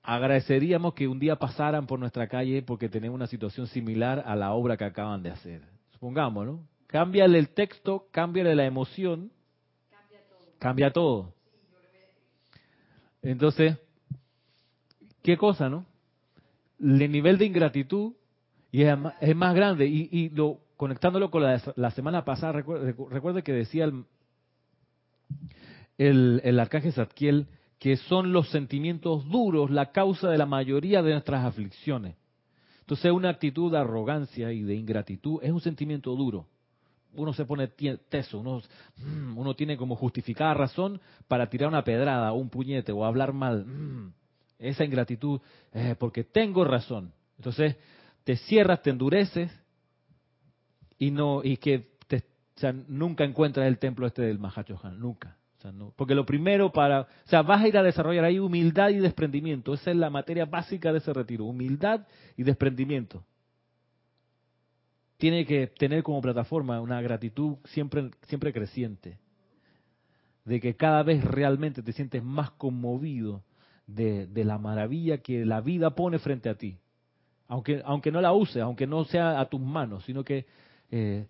agradeceríamos 0.03 0.95
que 0.95 1.07
un 1.07 1.19
día 1.19 1.37
pasaran 1.37 1.87
por 1.87 1.99
nuestra 1.99 2.29
calle 2.29 2.63
porque 2.63 2.89
tenemos 2.89 3.17
una 3.17 3.27
situación 3.27 3.67
similar 3.67 4.23
a 4.25 4.37
la 4.37 4.53
obra 4.53 4.77
que 4.77 4.85
acaban 4.85 5.23
de 5.23 5.31
hacer 5.31 5.78
supongamos, 5.99 6.47
¿no? 6.47 6.69
Cámbiale 6.87 7.41
el 7.41 7.49
texto, 7.49 8.07
cámbiale 8.13 8.55
la 8.55 8.65
emoción, 8.65 9.33
cambia 10.61 10.93
todo. 10.93 11.35
Entonces, 13.21 13.77
¿qué 15.25 15.37
cosa, 15.37 15.69
no? 15.69 15.87
El 16.79 17.11
nivel 17.11 17.37
de 17.37 17.47
ingratitud 17.47 18.13
y 18.71 18.83
es, 18.83 18.97
más, 19.37 19.55
grande. 19.57 19.87
Y, 19.87 20.29
lo, 20.29 20.61
conectándolo 20.77 21.33
con 21.33 21.43
la, 21.43 21.91
semana 21.91 22.25
pasada, 22.25 22.53
recuerde, 22.53 23.43
que 23.43 23.53
decía 23.53 23.85
el, 23.85 24.05
el, 25.99 26.41
el 26.45 26.61
arcángel 26.61 26.93
Zadkiel 26.93 27.49
que 27.81 27.97
son 27.97 28.33
los 28.33 28.51
sentimientos 28.51 29.29
duros 29.29 29.71
la 29.71 29.91
causa 29.91 30.31
de 30.31 30.39
la 30.39 30.47
mayoría 30.47 31.03
de 31.03 31.13
nuestras 31.13 31.45
aflicciones. 31.45 32.17
Entonces 32.89 33.13
una 33.13 33.29
actitud 33.29 33.71
de 33.71 33.77
arrogancia 33.77 34.51
y 34.51 34.63
de 34.63 34.75
ingratitud 34.75 35.41
es 35.43 35.51
un 35.51 35.61
sentimiento 35.61 36.17
duro. 36.17 36.47
Uno 37.13 37.35
se 37.35 37.45
pone 37.45 37.69
teso, 37.69 38.39
uno, 38.39 38.63
mm, 38.97 39.37
uno 39.37 39.55
tiene 39.55 39.77
como 39.77 39.95
justificada 39.95 40.55
razón 40.55 40.99
para 41.27 41.51
tirar 41.51 41.69
una 41.69 41.85
pedrada 41.85 42.33
o 42.33 42.39
un 42.39 42.49
puñete 42.49 42.93
o 42.93 43.05
hablar 43.05 43.35
mal. 43.35 43.67
Mm, 43.67 44.15
esa 44.59 44.87
ingratitud, 44.87 45.39
eh, 45.75 45.97
porque 45.99 46.25
tengo 46.25 46.65
razón. 46.65 47.13
Entonces 47.37 47.77
te 48.25 48.37
cierras, 48.37 48.81
te 48.81 48.89
endureces 48.89 49.53
y 50.99 51.11
no 51.11 51.43
y 51.45 51.59
que 51.59 51.91
nunca 52.89 53.25
encuentras 53.25 53.67
el 53.67 53.77
templo 53.77 54.07
este 54.07 54.23
del 54.23 54.39
Mahachohan, 54.39 54.99
nunca 54.99 55.37
porque 55.97 56.15
lo 56.15 56.25
primero 56.25 56.71
para, 56.71 57.03
o 57.03 57.29
sea, 57.29 57.43
vas 57.43 57.63
a 57.63 57.69
ir 57.69 57.77
a 57.77 57.83
desarrollar 57.83 58.25
ahí 58.25 58.39
humildad 58.39 58.91
y 58.91 58.99
desprendimiento. 58.99 59.75
Esa 59.75 59.91
es 59.91 59.97
la 59.97 60.11
materia 60.11 60.45
básica 60.45 60.93
de 60.93 60.99
ese 60.99 61.13
retiro, 61.13 61.45
humildad 61.45 62.07
y 62.37 62.43
desprendimiento. 62.45 63.25
Tiene 65.17 65.45
que 65.45 65.67
tener 65.67 66.03
como 66.05 66.21
plataforma 66.21 66.81
una 66.81 67.01
gratitud 67.01 67.57
siempre, 67.65 68.11
siempre 68.29 68.53
creciente, 68.53 69.19
de 70.45 70.61
que 70.61 70.77
cada 70.77 71.03
vez 71.03 71.25
realmente 71.25 71.83
te 71.83 71.93
sientes 71.93 72.23
más 72.23 72.53
conmovido 72.53 73.43
de, 73.87 74.27
de 74.29 74.45
la 74.45 74.59
maravilla 74.59 75.19
que 75.19 75.45
la 75.45 75.61
vida 75.61 75.91
pone 75.91 76.19
frente 76.19 76.49
a 76.49 76.55
ti. 76.55 76.79
aunque, 77.49 77.83
aunque 77.85 78.13
no 78.13 78.21
la 78.21 78.33
uses, 78.33 78.63
aunque 78.63 78.87
no 78.87 79.05
sea 79.05 79.41
a 79.41 79.49
tus 79.49 79.61
manos, 79.61 80.05
sino 80.05 80.23
que 80.23 80.47
eh, 80.91 81.27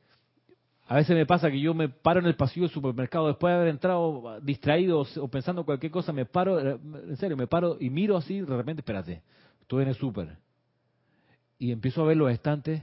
a 0.91 0.97
veces 0.97 1.15
me 1.15 1.27
pasa 1.27 1.51
que 1.51 1.61
yo 1.61 1.75
me 1.75 1.91
paro 1.91 2.21
en 2.21 2.27
el 2.27 2.35
pasillo 2.35 2.65
del 2.65 2.73
supermercado 2.73 3.27
después 3.27 3.53
de 3.53 3.57
haber 3.57 3.69
entrado 3.69 4.41
distraído 4.41 5.05
o 5.21 5.29
pensando 5.29 5.67
cualquier 5.67 5.93
cosa, 5.93 6.15
me 6.15 6.25
paro, 6.25 6.59
eh, 6.59 6.79
en 7.09 7.17
serio, 7.19 7.37
me 7.37 7.47
paro 7.47 7.77
y 7.79 7.91
miro 7.91 8.17
así, 8.17 8.41
de 8.41 8.57
repente, 8.57 8.81
espérate, 8.81 9.23
estoy 9.61 9.83
en 9.83 9.89
el 9.91 9.95
súper. 9.95 10.39
Y 11.59 11.73
empiezo 11.73 12.01
a 12.01 12.07
ver 12.07 12.17
los 12.17 12.33
estantes. 12.33 12.83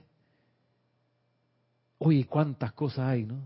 Oye, 1.97 2.25
cuántas 2.25 2.73
cosas 2.73 3.07
hay, 3.07 3.23
¿no? 3.23 3.41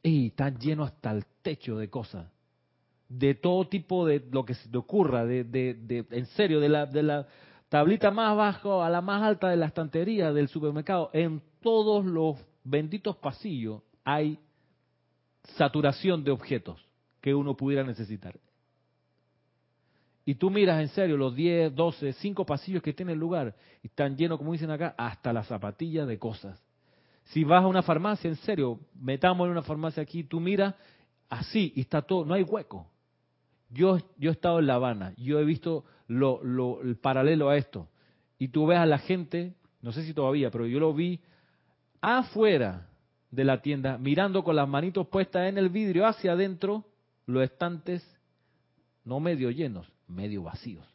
Y 0.00 0.28
están 0.28 0.56
llenos 0.58 0.92
hasta 0.92 1.10
el 1.10 1.24
techo 1.42 1.76
de 1.76 1.90
cosas. 1.90 2.30
De 3.08 3.34
todo 3.34 3.66
tipo 3.66 4.06
de 4.06 4.24
lo 4.30 4.44
que 4.44 4.54
se 4.54 4.68
te 4.68 4.78
ocurra, 4.78 5.24
de, 5.24 5.42
de, 5.42 5.74
de 5.74 6.06
en 6.10 6.26
serio, 6.26 6.60
de 6.60 6.68
la, 6.68 6.86
de 6.86 7.02
la 7.02 7.26
tablita 7.68 8.12
más 8.12 8.36
bajo 8.36 8.84
a 8.84 8.88
la 8.88 9.00
más 9.00 9.20
alta 9.20 9.48
de 9.48 9.56
la 9.56 9.66
estantería 9.66 10.32
del 10.32 10.46
supermercado, 10.46 11.10
en 11.12 11.42
todos 11.60 12.04
los 12.04 12.38
benditos 12.64 13.16
pasillos 13.16 13.82
hay 14.04 14.38
saturación 15.56 16.24
de 16.24 16.30
objetos 16.30 16.84
que 17.20 17.34
uno 17.34 17.56
pudiera 17.56 17.84
necesitar. 17.84 18.38
Y 20.26 20.36
tú 20.36 20.50
miras 20.50 20.80
en 20.80 20.88
serio 20.88 21.18
los 21.18 21.34
10, 21.34 21.74
12, 21.74 22.14
5 22.14 22.46
pasillos 22.46 22.82
que 22.82 22.94
tiene 22.94 23.12
el 23.12 23.18
lugar 23.18 23.54
y 23.82 23.88
están 23.88 24.16
llenos, 24.16 24.38
como 24.38 24.52
dicen 24.52 24.70
acá, 24.70 24.94
hasta 24.96 25.32
las 25.32 25.46
zapatillas 25.46 26.08
de 26.08 26.18
cosas. 26.18 26.62
Si 27.24 27.44
vas 27.44 27.62
a 27.62 27.66
una 27.66 27.82
farmacia, 27.82 28.28
en 28.28 28.36
serio, 28.36 28.80
metamos 28.98 29.44
en 29.46 29.52
una 29.52 29.62
farmacia 29.62 30.02
aquí, 30.02 30.24
tú 30.24 30.40
miras 30.40 30.74
así 31.28 31.72
y 31.76 31.82
está 31.82 32.02
todo, 32.02 32.24
no 32.24 32.34
hay 32.34 32.42
hueco. 32.42 32.90
Yo, 33.68 33.98
yo 34.16 34.30
he 34.30 34.32
estado 34.32 34.60
en 34.60 34.66
La 34.66 34.74
Habana, 34.74 35.14
yo 35.16 35.38
he 35.38 35.44
visto 35.44 35.84
lo, 36.06 36.42
lo, 36.42 36.80
el 36.82 36.96
paralelo 36.96 37.50
a 37.50 37.56
esto. 37.56 37.88
Y 38.38 38.48
tú 38.48 38.66
ves 38.66 38.78
a 38.78 38.86
la 38.86 38.98
gente, 38.98 39.54
no 39.82 39.92
sé 39.92 40.04
si 40.04 40.14
todavía, 40.14 40.50
pero 40.50 40.66
yo 40.66 40.80
lo 40.80 40.94
vi 40.94 41.20
afuera 42.04 42.86
de 43.30 43.44
la 43.44 43.62
tienda, 43.62 43.96
mirando 43.96 44.44
con 44.44 44.56
las 44.56 44.68
manitos 44.68 45.08
puestas 45.08 45.48
en 45.48 45.56
el 45.56 45.70
vidrio 45.70 46.06
hacia 46.06 46.32
adentro, 46.32 46.84
los 47.26 47.42
estantes 47.42 48.06
no 49.04 49.20
medio 49.20 49.50
llenos, 49.50 49.90
medio 50.06 50.42
vacíos, 50.42 50.86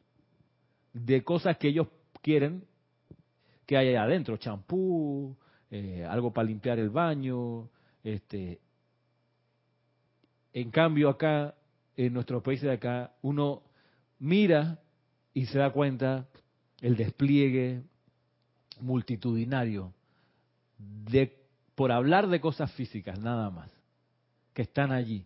de 0.94 1.24
cosas 1.24 1.58
que 1.58 1.70
ellos 1.70 1.88
quieren 2.22 2.64
que 3.66 3.76
haya 3.76 4.04
adentro, 4.04 4.38
champú, 4.38 5.36
eh, 5.72 6.06
algo 6.08 6.32
para 6.32 6.48
limpiar 6.48 6.80
el 6.80 6.90
baño, 6.90 7.70
este. 8.04 8.60
En 10.54 10.72
cambio 10.72 11.10
acá, 11.10 11.56
en 11.96 12.14
nuestros 12.14 12.42
países 12.42 12.64
de 12.64 12.74
acá, 12.74 13.14
uno 13.22 13.64
mira 14.20 14.80
y 15.34 15.46
se 15.46 15.60
da 15.60 15.72
cuenta 15.72 16.28
el 16.82 16.96
despliegue 16.96 17.84
multitudinario 18.80 19.94
de, 20.80 21.38
por 21.76 21.92
hablar 21.92 22.28
de 22.28 22.42
cosas 22.42 22.72
físicas, 22.74 23.20
nada 23.20 23.50
más, 23.50 23.72
que 24.54 24.64
están 24.64 24.92
allí. 24.92 25.26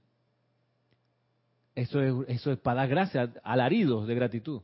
Eso 1.75 2.01
es, 2.01 2.13
eso 2.27 2.51
es 2.51 2.59
para 2.59 2.81
dar 2.81 2.89
gracias, 2.89 3.29
alaridos 3.43 4.07
de 4.07 4.15
gratitud. 4.15 4.61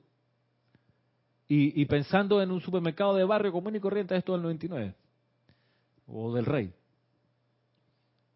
Y, 1.51 1.83
pensando 1.85 2.43
en 2.43 2.51
un 2.51 2.61
supermercado 2.61 3.15
de 3.15 3.23
barrio 3.23 3.51
común 3.51 3.75
y 3.75 3.79
corriente, 3.79 4.15
esto 4.15 4.33
del 4.33 4.43
99, 4.43 4.93
o 6.05 6.31
del 6.31 6.45
rey. 6.45 6.71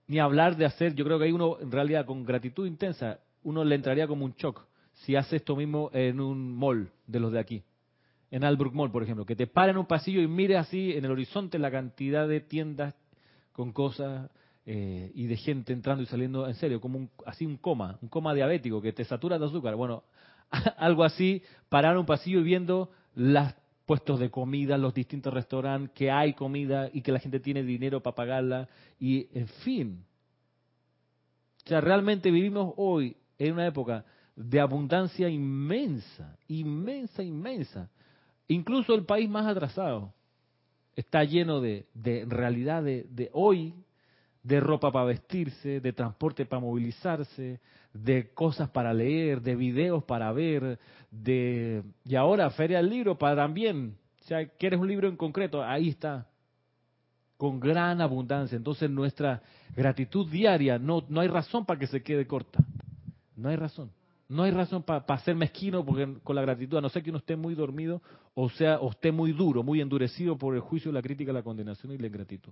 Ni 0.07 0.17
hablar 0.17 0.57
de 0.57 0.65
hacer, 0.65 0.95
yo 0.95 1.05
creo 1.05 1.19
que 1.19 1.25
hay 1.25 1.31
uno, 1.31 1.59
en 1.59 1.71
realidad, 1.71 2.07
con 2.07 2.25
gratitud 2.25 2.65
intensa, 2.65 3.19
uno 3.43 3.63
le 3.63 3.75
entraría 3.75 4.07
como 4.07 4.25
un 4.25 4.33
shock 4.33 4.65
si 4.93 5.15
hace 5.15 5.35
esto 5.35 5.55
mismo 5.55 5.91
en 5.93 6.19
un 6.19 6.55
mall 6.55 6.91
de 7.05 7.19
los 7.19 7.31
de 7.31 7.39
aquí 7.39 7.63
en 8.33 8.43
Albrook 8.43 8.73
Mall, 8.73 8.91
por 8.91 9.03
ejemplo, 9.03 9.27
que 9.27 9.35
te 9.35 9.45
pare 9.45 9.69
en 9.69 9.77
un 9.77 9.85
pasillo 9.85 10.19
y 10.19 10.27
mire 10.27 10.57
así 10.57 10.91
en 10.93 11.05
el 11.05 11.11
horizonte 11.11 11.59
la 11.59 11.69
cantidad 11.69 12.27
de 12.27 12.41
tiendas 12.41 12.95
con 13.51 13.71
cosas 13.71 14.31
eh, 14.65 15.11
y 15.13 15.27
de 15.27 15.37
gente 15.37 15.71
entrando 15.71 16.01
y 16.01 16.07
saliendo, 16.07 16.47
en 16.47 16.55
serio, 16.55 16.81
como 16.81 16.97
un, 16.97 17.11
así 17.27 17.45
un 17.45 17.57
coma, 17.57 17.99
un 18.01 18.09
coma 18.09 18.33
diabético 18.33 18.81
que 18.81 18.91
te 18.91 19.05
satura 19.05 19.37
de 19.37 19.45
azúcar. 19.45 19.75
Bueno, 19.75 20.01
algo 20.77 21.03
así, 21.03 21.43
parar 21.69 21.95
un 21.95 22.07
pasillo 22.07 22.39
y 22.39 22.43
viendo 22.43 22.89
los 23.13 23.53
puestos 23.85 24.19
de 24.19 24.31
comida, 24.31 24.79
los 24.79 24.95
distintos 24.95 25.31
restaurantes, 25.31 25.91
que 25.91 26.09
hay 26.09 26.33
comida 26.33 26.89
y 26.91 27.01
que 27.01 27.11
la 27.11 27.19
gente 27.19 27.39
tiene 27.39 27.61
dinero 27.61 28.01
para 28.01 28.15
pagarla 28.15 28.67
y, 28.99 29.27
en 29.37 29.47
fin. 29.47 30.05
O 31.67 31.69
sea, 31.69 31.81
realmente 31.81 32.31
vivimos 32.31 32.73
hoy 32.77 33.15
en 33.37 33.53
una 33.53 33.67
época 33.67 34.03
de 34.35 34.59
abundancia 34.59 35.29
inmensa, 35.29 36.35
inmensa, 36.47 37.21
inmensa. 37.21 37.91
Incluso 38.47 38.93
el 38.93 39.05
país 39.05 39.29
más 39.29 39.45
atrasado 39.45 40.13
está 40.95 41.23
lleno 41.23 41.61
de, 41.61 41.85
de 41.93 42.25
realidad 42.27 42.83
de, 42.83 43.29
hoy, 43.33 43.73
de 44.43 44.59
ropa 44.59 44.91
para 44.91 45.05
vestirse, 45.05 45.79
de 45.79 45.93
transporte 45.93 46.45
para 46.45 46.59
movilizarse, 46.59 47.59
de 47.93 48.31
cosas 48.33 48.69
para 48.69 48.93
leer, 48.93 49.41
de 49.41 49.55
videos 49.55 50.03
para 50.03 50.31
ver, 50.31 50.79
de 51.09 51.83
y 52.05 52.15
ahora 52.15 52.49
feria 52.49 52.77
del 52.77 52.89
libro 52.89 53.17
para 53.17 53.35
también, 53.35 53.95
o 54.21 54.25
sea, 54.25 54.47
quieres 54.47 54.79
un 54.79 54.87
libro 54.87 55.07
en 55.07 55.15
concreto, 55.15 55.63
ahí 55.63 55.89
está, 55.89 56.27
con 57.37 57.59
gran 57.59 58.01
abundancia. 58.01 58.55
Entonces 58.55 58.89
nuestra 58.89 59.41
gratitud 59.75 60.29
diaria 60.29 60.77
no 60.77 61.03
no 61.07 61.21
hay 61.21 61.27
razón 61.27 61.65
para 61.65 61.79
que 61.79 61.87
se 61.87 62.03
quede 62.03 62.27
corta, 62.27 62.59
no 63.35 63.49
hay 63.49 63.55
razón. 63.55 63.89
No 64.33 64.43
hay 64.43 64.51
razón 64.51 64.83
para 64.83 65.17
ser 65.19 65.35
mezquino 65.35 65.85
porque 65.85 66.19
con 66.23 66.35
la 66.35 66.41
gratitud, 66.41 66.77
a 66.77 66.81
no 66.81 66.89
ser 66.89 67.03
que 67.03 67.11
uno 67.11 67.19
esté 67.19 67.35
muy 67.35 67.53
dormido 67.53 68.01
o 68.33 68.49
sea, 68.49 68.79
o 68.79 68.89
esté 68.89 69.11
muy 69.11 69.31
duro, 69.31 69.61
muy 69.63 69.79
endurecido 69.79 70.37
por 70.37 70.55
el 70.55 70.61
juicio, 70.61 70.91
la 70.91 71.01
crítica, 71.01 71.31
la 71.31 71.43
condenación 71.43 71.93
y 71.93 71.97
la 71.97 72.07
ingratitud. 72.07 72.51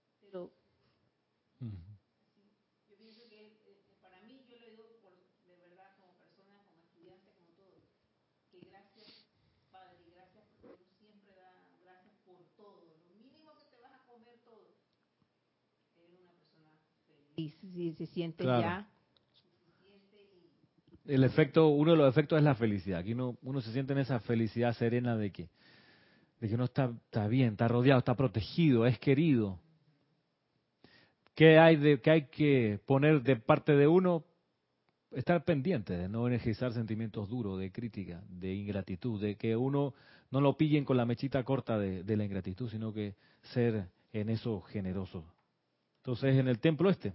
Pero 0.00 0.46
yo 2.88 2.96
pienso 2.96 3.28
que 3.28 3.40
eh, 3.66 3.96
para 4.00 4.22
mí, 4.22 4.46
yo 4.48 4.58
lo 4.58 4.70
digo 4.70 5.00
por, 5.00 5.12
de 5.44 5.56
verdad 5.56 5.96
como 5.96 6.16
persona, 6.18 6.64
como 6.64 6.82
estudiante, 6.82 7.32
como 7.32 7.50
todo, 7.50 7.82
que 8.50 8.60
gracias, 8.60 9.26
Padre, 9.70 10.02
y 10.06 10.10
gracias 10.12 10.44
porque 10.60 10.84
uno 10.84 10.94
siempre 10.98 11.34
da 11.34 11.76
gracias 11.82 12.14
por 12.24 12.44
todo. 12.56 12.84
Lo 12.84 13.14
mínimo 13.16 13.56
que 13.56 13.64
te 13.64 13.80
vas 13.80 13.92
a 13.92 14.06
comer 14.06 14.38
todo. 14.44 14.76
Eres 15.96 16.20
una 16.20 16.32
persona 16.34 16.78
feliz. 17.06 17.59
Si 17.74 17.92
se 17.94 18.06
siente 18.06 18.44
ya 18.44 18.88
el 21.10 21.24
efecto, 21.24 21.68
uno 21.68 21.92
de 21.92 21.96
los 21.96 22.08
efectos 22.08 22.38
es 22.38 22.44
la 22.44 22.54
felicidad. 22.54 23.00
Aquí 23.00 23.12
uno, 23.12 23.36
uno 23.42 23.60
se 23.60 23.72
siente 23.72 23.92
en 23.92 23.98
esa 23.98 24.20
felicidad 24.20 24.74
serena 24.74 25.16
de 25.16 25.32
que, 25.32 25.48
de 26.40 26.48
que 26.48 26.54
uno 26.54 26.64
está, 26.64 26.92
está 27.06 27.26
bien, 27.26 27.52
está 27.52 27.66
rodeado, 27.66 27.98
está 27.98 28.14
protegido, 28.14 28.86
es 28.86 28.98
querido. 28.98 29.58
¿Qué 31.34 31.58
hay, 31.58 31.76
de, 31.76 32.00
hay 32.04 32.26
que 32.26 32.78
poner 32.86 33.22
de 33.22 33.36
parte 33.36 33.74
de 33.74 33.88
uno? 33.88 34.24
Estar 35.10 35.44
pendiente 35.44 35.96
de 35.96 36.08
no 36.08 36.28
energizar 36.28 36.72
sentimientos 36.72 37.28
duros, 37.28 37.58
de 37.58 37.72
crítica, 37.72 38.22
de 38.28 38.54
ingratitud, 38.54 39.20
de 39.20 39.34
que 39.34 39.56
uno 39.56 39.94
no 40.30 40.40
lo 40.40 40.56
pillen 40.56 40.84
con 40.84 40.96
la 40.96 41.04
mechita 41.04 41.42
corta 41.42 41.76
de, 41.76 42.04
de 42.04 42.16
la 42.16 42.24
ingratitud, 42.24 42.70
sino 42.70 42.92
que 42.92 43.16
ser 43.52 43.88
en 44.12 44.28
eso 44.28 44.60
generoso. 44.60 45.24
Entonces, 45.96 46.36
en 46.36 46.46
el 46.46 46.60
templo 46.60 46.90
este 46.90 47.14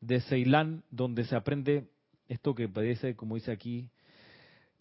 de 0.00 0.20
Ceilán, 0.20 0.82
donde 0.90 1.24
se 1.24 1.36
aprende 1.36 1.88
esto 2.28 2.54
que 2.54 2.68
parece, 2.68 3.16
como 3.16 3.34
dice 3.34 3.50
aquí, 3.50 3.88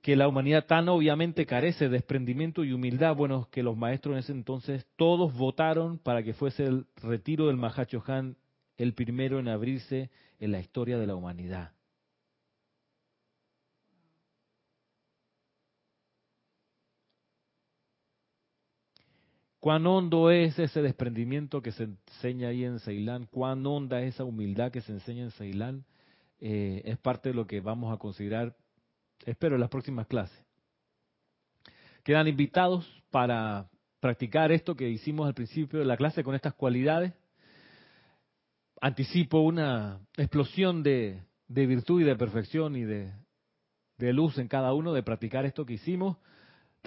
que 0.02 0.16
la 0.16 0.28
humanidad 0.28 0.66
tan 0.66 0.88
obviamente 0.90 1.46
carece 1.46 1.86
de 1.86 1.92
desprendimiento 1.92 2.64
y 2.64 2.74
humildad, 2.74 3.16
bueno, 3.16 3.48
que 3.52 3.64
los 3.64 3.76
maestros 3.76 4.14
en 4.14 4.20
ese 4.20 4.32
entonces 4.32 4.86
todos 4.96 5.34
votaron 5.34 5.98
para 5.98 6.24
que 6.24 6.34
fuese 6.34 6.66
el 6.66 6.86
retiro 7.02 7.48
del 7.48 7.58
Mahacho 7.58 8.04
Han 8.08 8.38
el 8.78 8.94
primero 8.94 9.40
en 9.40 9.48
abrirse 9.48 10.12
en 10.40 10.52
la 10.52 10.60
historia 10.60 10.98
de 10.98 11.08
la 11.08 11.16
humanidad. 11.16 11.72
Cuán 19.68 19.86
hondo 19.86 20.32
es 20.32 20.58
ese 20.60 20.82
desprendimiento 20.82 21.62
que 21.62 21.74
se 21.74 21.84
enseña 21.84 22.48
ahí 22.48 22.64
en 22.64 22.80
Ceilán, 22.80 23.26
cuán 23.26 23.66
honda 23.66 24.00
es 24.00 24.16
esa 24.16 24.24
humildad 24.24 24.72
que 24.72 24.80
se 24.80 24.94
enseña 24.94 25.24
en 25.24 25.32
Ceilán, 25.32 25.84
eh, 26.40 26.84
es 26.86 26.98
parte 27.00 27.28
de 27.28 27.36
lo 27.36 27.48
que 27.48 27.60
vamos 27.60 27.94
a 27.94 27.98
considerar, 27.98 28.56
espero, 29.26 29.56
en 29.56 29.60
las 29.60 29.70
próximas 29.70 30.08
clases. 30.08 30.42
Quedan 32.06 32.30
invitados 32.30 32.88
para 33.12 33.68
practicar 34.00 34.54
esto 34.54 34.74
que 34.74 34.90
hicimos 34.90 35.28
al 35.28 35.34
principio 35.34 35.80
de 35.80 35.86
la 35.86 35.98
clase 35.98 36.24
con 36.24 36.34
estas 36.34 36.54
cualidades. 36.54 37.12
Anticipo 38.80 39.42
una 39.42 40.00
explosión 40.16 40.82
de, 40.82 41.20
virtud 41.50 42.00
y 42.00 42.06
de 42.06 42.16
perfección 42.16 42.78
y 42.78 42.86
de 42.86 44.14
luz 44.14 44.38
en 44.38 44.48
cada 44.48 44.74
uno 44.74 44.94
de 44.94 45.04
practicar 45.04 45.46
esto 45.46 45.66
que 45.66 45.74
hicimos. 45.74 46.16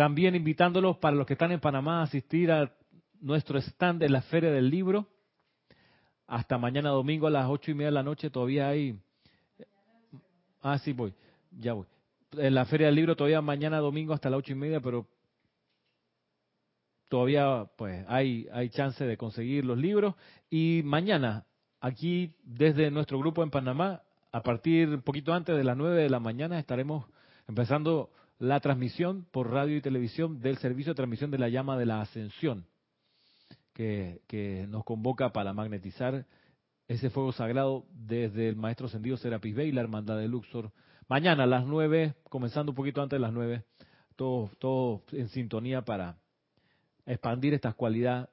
También 0.00 0.34
invitándolos 0.34 0.96
para 0.96 1.14
los 1.14 1.26
que 1.26 1.34
están 1.34 1.52
en 1.52 1.60
Panamá 1.60 2.00
a 2.00 2.04
asistir 2.04 2.50
a 2.50 2.72
nuestro 3.20 3.58
stand 3.58 4.02
en 4.02 4.12
la 4.12 4.22
Feria 4.22 4.50
del 4.50 4.70
Libro. 4.70 5.06
Hasta 6.26 6.56
mañana 6.56 6.88
domingo 6.88 7.26
a 7.26 7.30
las 7.30 7.50
ocho 7.50 7.70
y 7.70 7.74
media 7.74 7.88
de 7.88 7.92
la 7.92 8.02
noche 8.02 8.30
todavía 8.30 8.68
hay... 8.70 8.98
Ah, 10.62 10.78
sí, 10.78 10.94
voy. 10.94 11.12
Ya 11.50 11.74
voy. 11.74 11.84
En 12.32 12.54
la 12.54 12.64
Feria 12.64 12.86
del 12.86 12.96
Libro 12.96 13.14
todavía 13.14 13.42
mañana 13.42 13.76
domingo 13.76 14.14
hasta 14.14 14.30
las 14.30 14.38
ocho 14.38 14.52
y 14.52 14.54
media, 14.54 14.80
pero 14.80 15.06
todavía 17.10 17.66
pues 17.76 18.02
hay, 18.08 18.48
hay 18.54 18.70
chance 18.70 19.04
de 19.04 19.18
conseguir 19.18 19.66
los 19.66 19.76
libros. 19.76 20.14
Y 20.48 20.80
mañana, 20.82 21.44
aquí 21.78 22.34
desde 22.42 22.90
nuestro 22.90 23.18
grupo 23.18 23.42
en 23.42 23.50
Panamá, 23.50 24.00
a 24.32 24.42
partir 24.42 24.88
un 24.88 25.02
poquito 25.02 25.34
antes 25.34 25.54
de 25.54 25.62
las 25.62 25.76
nueve 25.76 26.00
de 26.00 26.08
la 26.08 26.20
mañana, 26.20 26.58
estaremos 26.58 27.04
empezando 27.46 28.08
la 28.40 28.58
transmisión 28.60 29.26
por 29.30 29.50
radio 29.50 29.76
y 29.76 29.82
televisión 29.82 30.40
del 30.40 30.56
servicio 30.56 30.92
de 30.92 30.96
transmisión 30.96 31.30
de 31.30 31.38
la 31.38 31.50
llama 31.50 31.78
de 31.78 31.84
la 31.84 32.00
ascensión, 32.00 32.66
que, 33.74 34.66
nos 34.68 34.82
convoca 34.84 35.30
para 35.32 35.52
magnetizar 35.52 36.26
ese 36.88 37.10
fuego 37.10 37.32
sagrado 37.32 37.86
desde 37.92 38.48
el 38.48 38.56
maestro 38.56 38.86
ascendido 38.86 39.16
Serapis 39.18 39.54
Bey 39.54 39.68
y 39.68 39.72
la 39.72 39.82
hermandad 39.82 40.18
de 40.18 40.26
Luxor. 40.26 40.72
Mañana 41.06 41.44
a 41.44 41.46
las 41.46 41.66
nueve, 41.66 42.14
comenzando 42.30 42.72
un 42.72 42.76
poquito 42.76 43.02
antes 43.02 43.18
de 43.18 43.20
las 43.20 43.32
nueve, 43.32 43.64
todos 44.16 44.56
todo 44.58 45.02
en 45.12 45.28
sintonía 45.28 45.82
para 45.82 46.16
expandir 47.04 47.52
esta 47.52 47.74
cualidad 47.74 48.30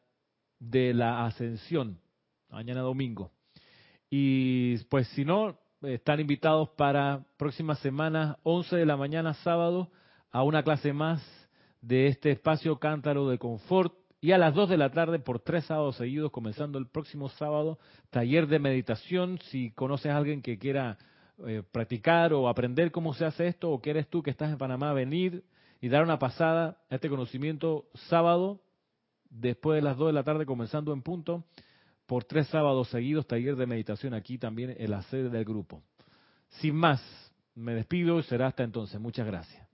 de 0.59 0.93
la 0.93 1.25
ascensión, 1.25 1.99
mañana 2.49 2.79
domingo. 2.79 3.31
Y 4.09 4.77
pues 4.85 5.07
si 5.09 5.25
no, 5.25 5.59
están 5.81 6.19
invitados 6.19 6.69
para 6.69 7.25
próxima 7.37 7.75
semana, 7.75 8.37
11 8.43 8.75
de 8.75 8.85
la 8.85 8.97
mañana, 8.97 9.33
sábado, 9.35 9.91
a 10.31 10.43
una 10.43 10.63
clase 10.63 10.93
más 10.93 11.21
de 11.81 12.07
este 12.07 12.31
espacio 12.31 12.79
cántaro 12.79 13.29
de 13.29 13.37
confort. 13.37 13.93
Y 14.19 14.31
a 14.31 14.39
las 14.39 14.55
2 14.55 14.69
de 14.69 14.77
la 14.77 14.89
tarde, 14.89 15.19
por 15.19 15.39
tres 15.39 15.65
sábados 15.65 15.97
seguidos, 15.97 16.31
comenzando 16.31 16.79
el 16.79 16.87
próximo 16.87 17.29
sábado, 17.29 17.77
taller 18.09 18.47
de 18.47 18.57
meditación. 18.57 19.37
Si 19.51 19.71
conoces 19.71 20.11
a 20.11 20.17
alguien 20.17 20.41
que 20.41 20.57
quiera 20.57 20.97
eh, 21.45 21.61
practicar 21.71 22.33
o 22.33 22.49
aprender 22.49 22.91
cómo 22.91 23.13
se 23.13 23.25
hace 23.25 23.47
esto, 23.47 23.69
o 23.69 23.79
quieres 23.79 24.07
tú 24.09 24.23
que 24.23 24.31
estás 24.31 24.51
en 24.51 24.57
Panamá 24.57 24.91
venir 24.93 25.43
y 25.79 25.89
dar 25.89 26.03
una 26.03 26.17
pasada 26.17 26.79
a 26.89 26.95
este 26.95 27.09
conocimiento 27.09 27.85
sábado, 28.09 28.59
después 29.29 29.75
de 29.75 29.83
las 29.83 29.97
2 29.97 30.07
de 30.07 30.13
la 30.13 30.23
tarde, 30.23 30.47
comenzando 30.47 30.93
en 30.93 31.03
punto 31.03 31.43
por 32.07 32.23
tres 32.23 32.47
sábados 32.47 32.89
seguidos, 32.89 33.27
taller 33.27 33.55
de 33.55 33.67
meditación 33.67 34.13
aquí 34.13 34.37
también 34.37 34.73
en 34.77 34.89
la 34.89 35.03
sede 35.03 35.29
del 35.29 35.45
grupo. 35.45 35.83
Sin 36.61 36.75
más, 36.75 37.01
me 37.53 37.75
despido 37.75 38.17
y 38.19 38.23
será 38.23 38.47
hasta 38.47 38.63
entonces. 38.63 38.99
Muchas 38.99 39.27
gracias. 39.27 39.66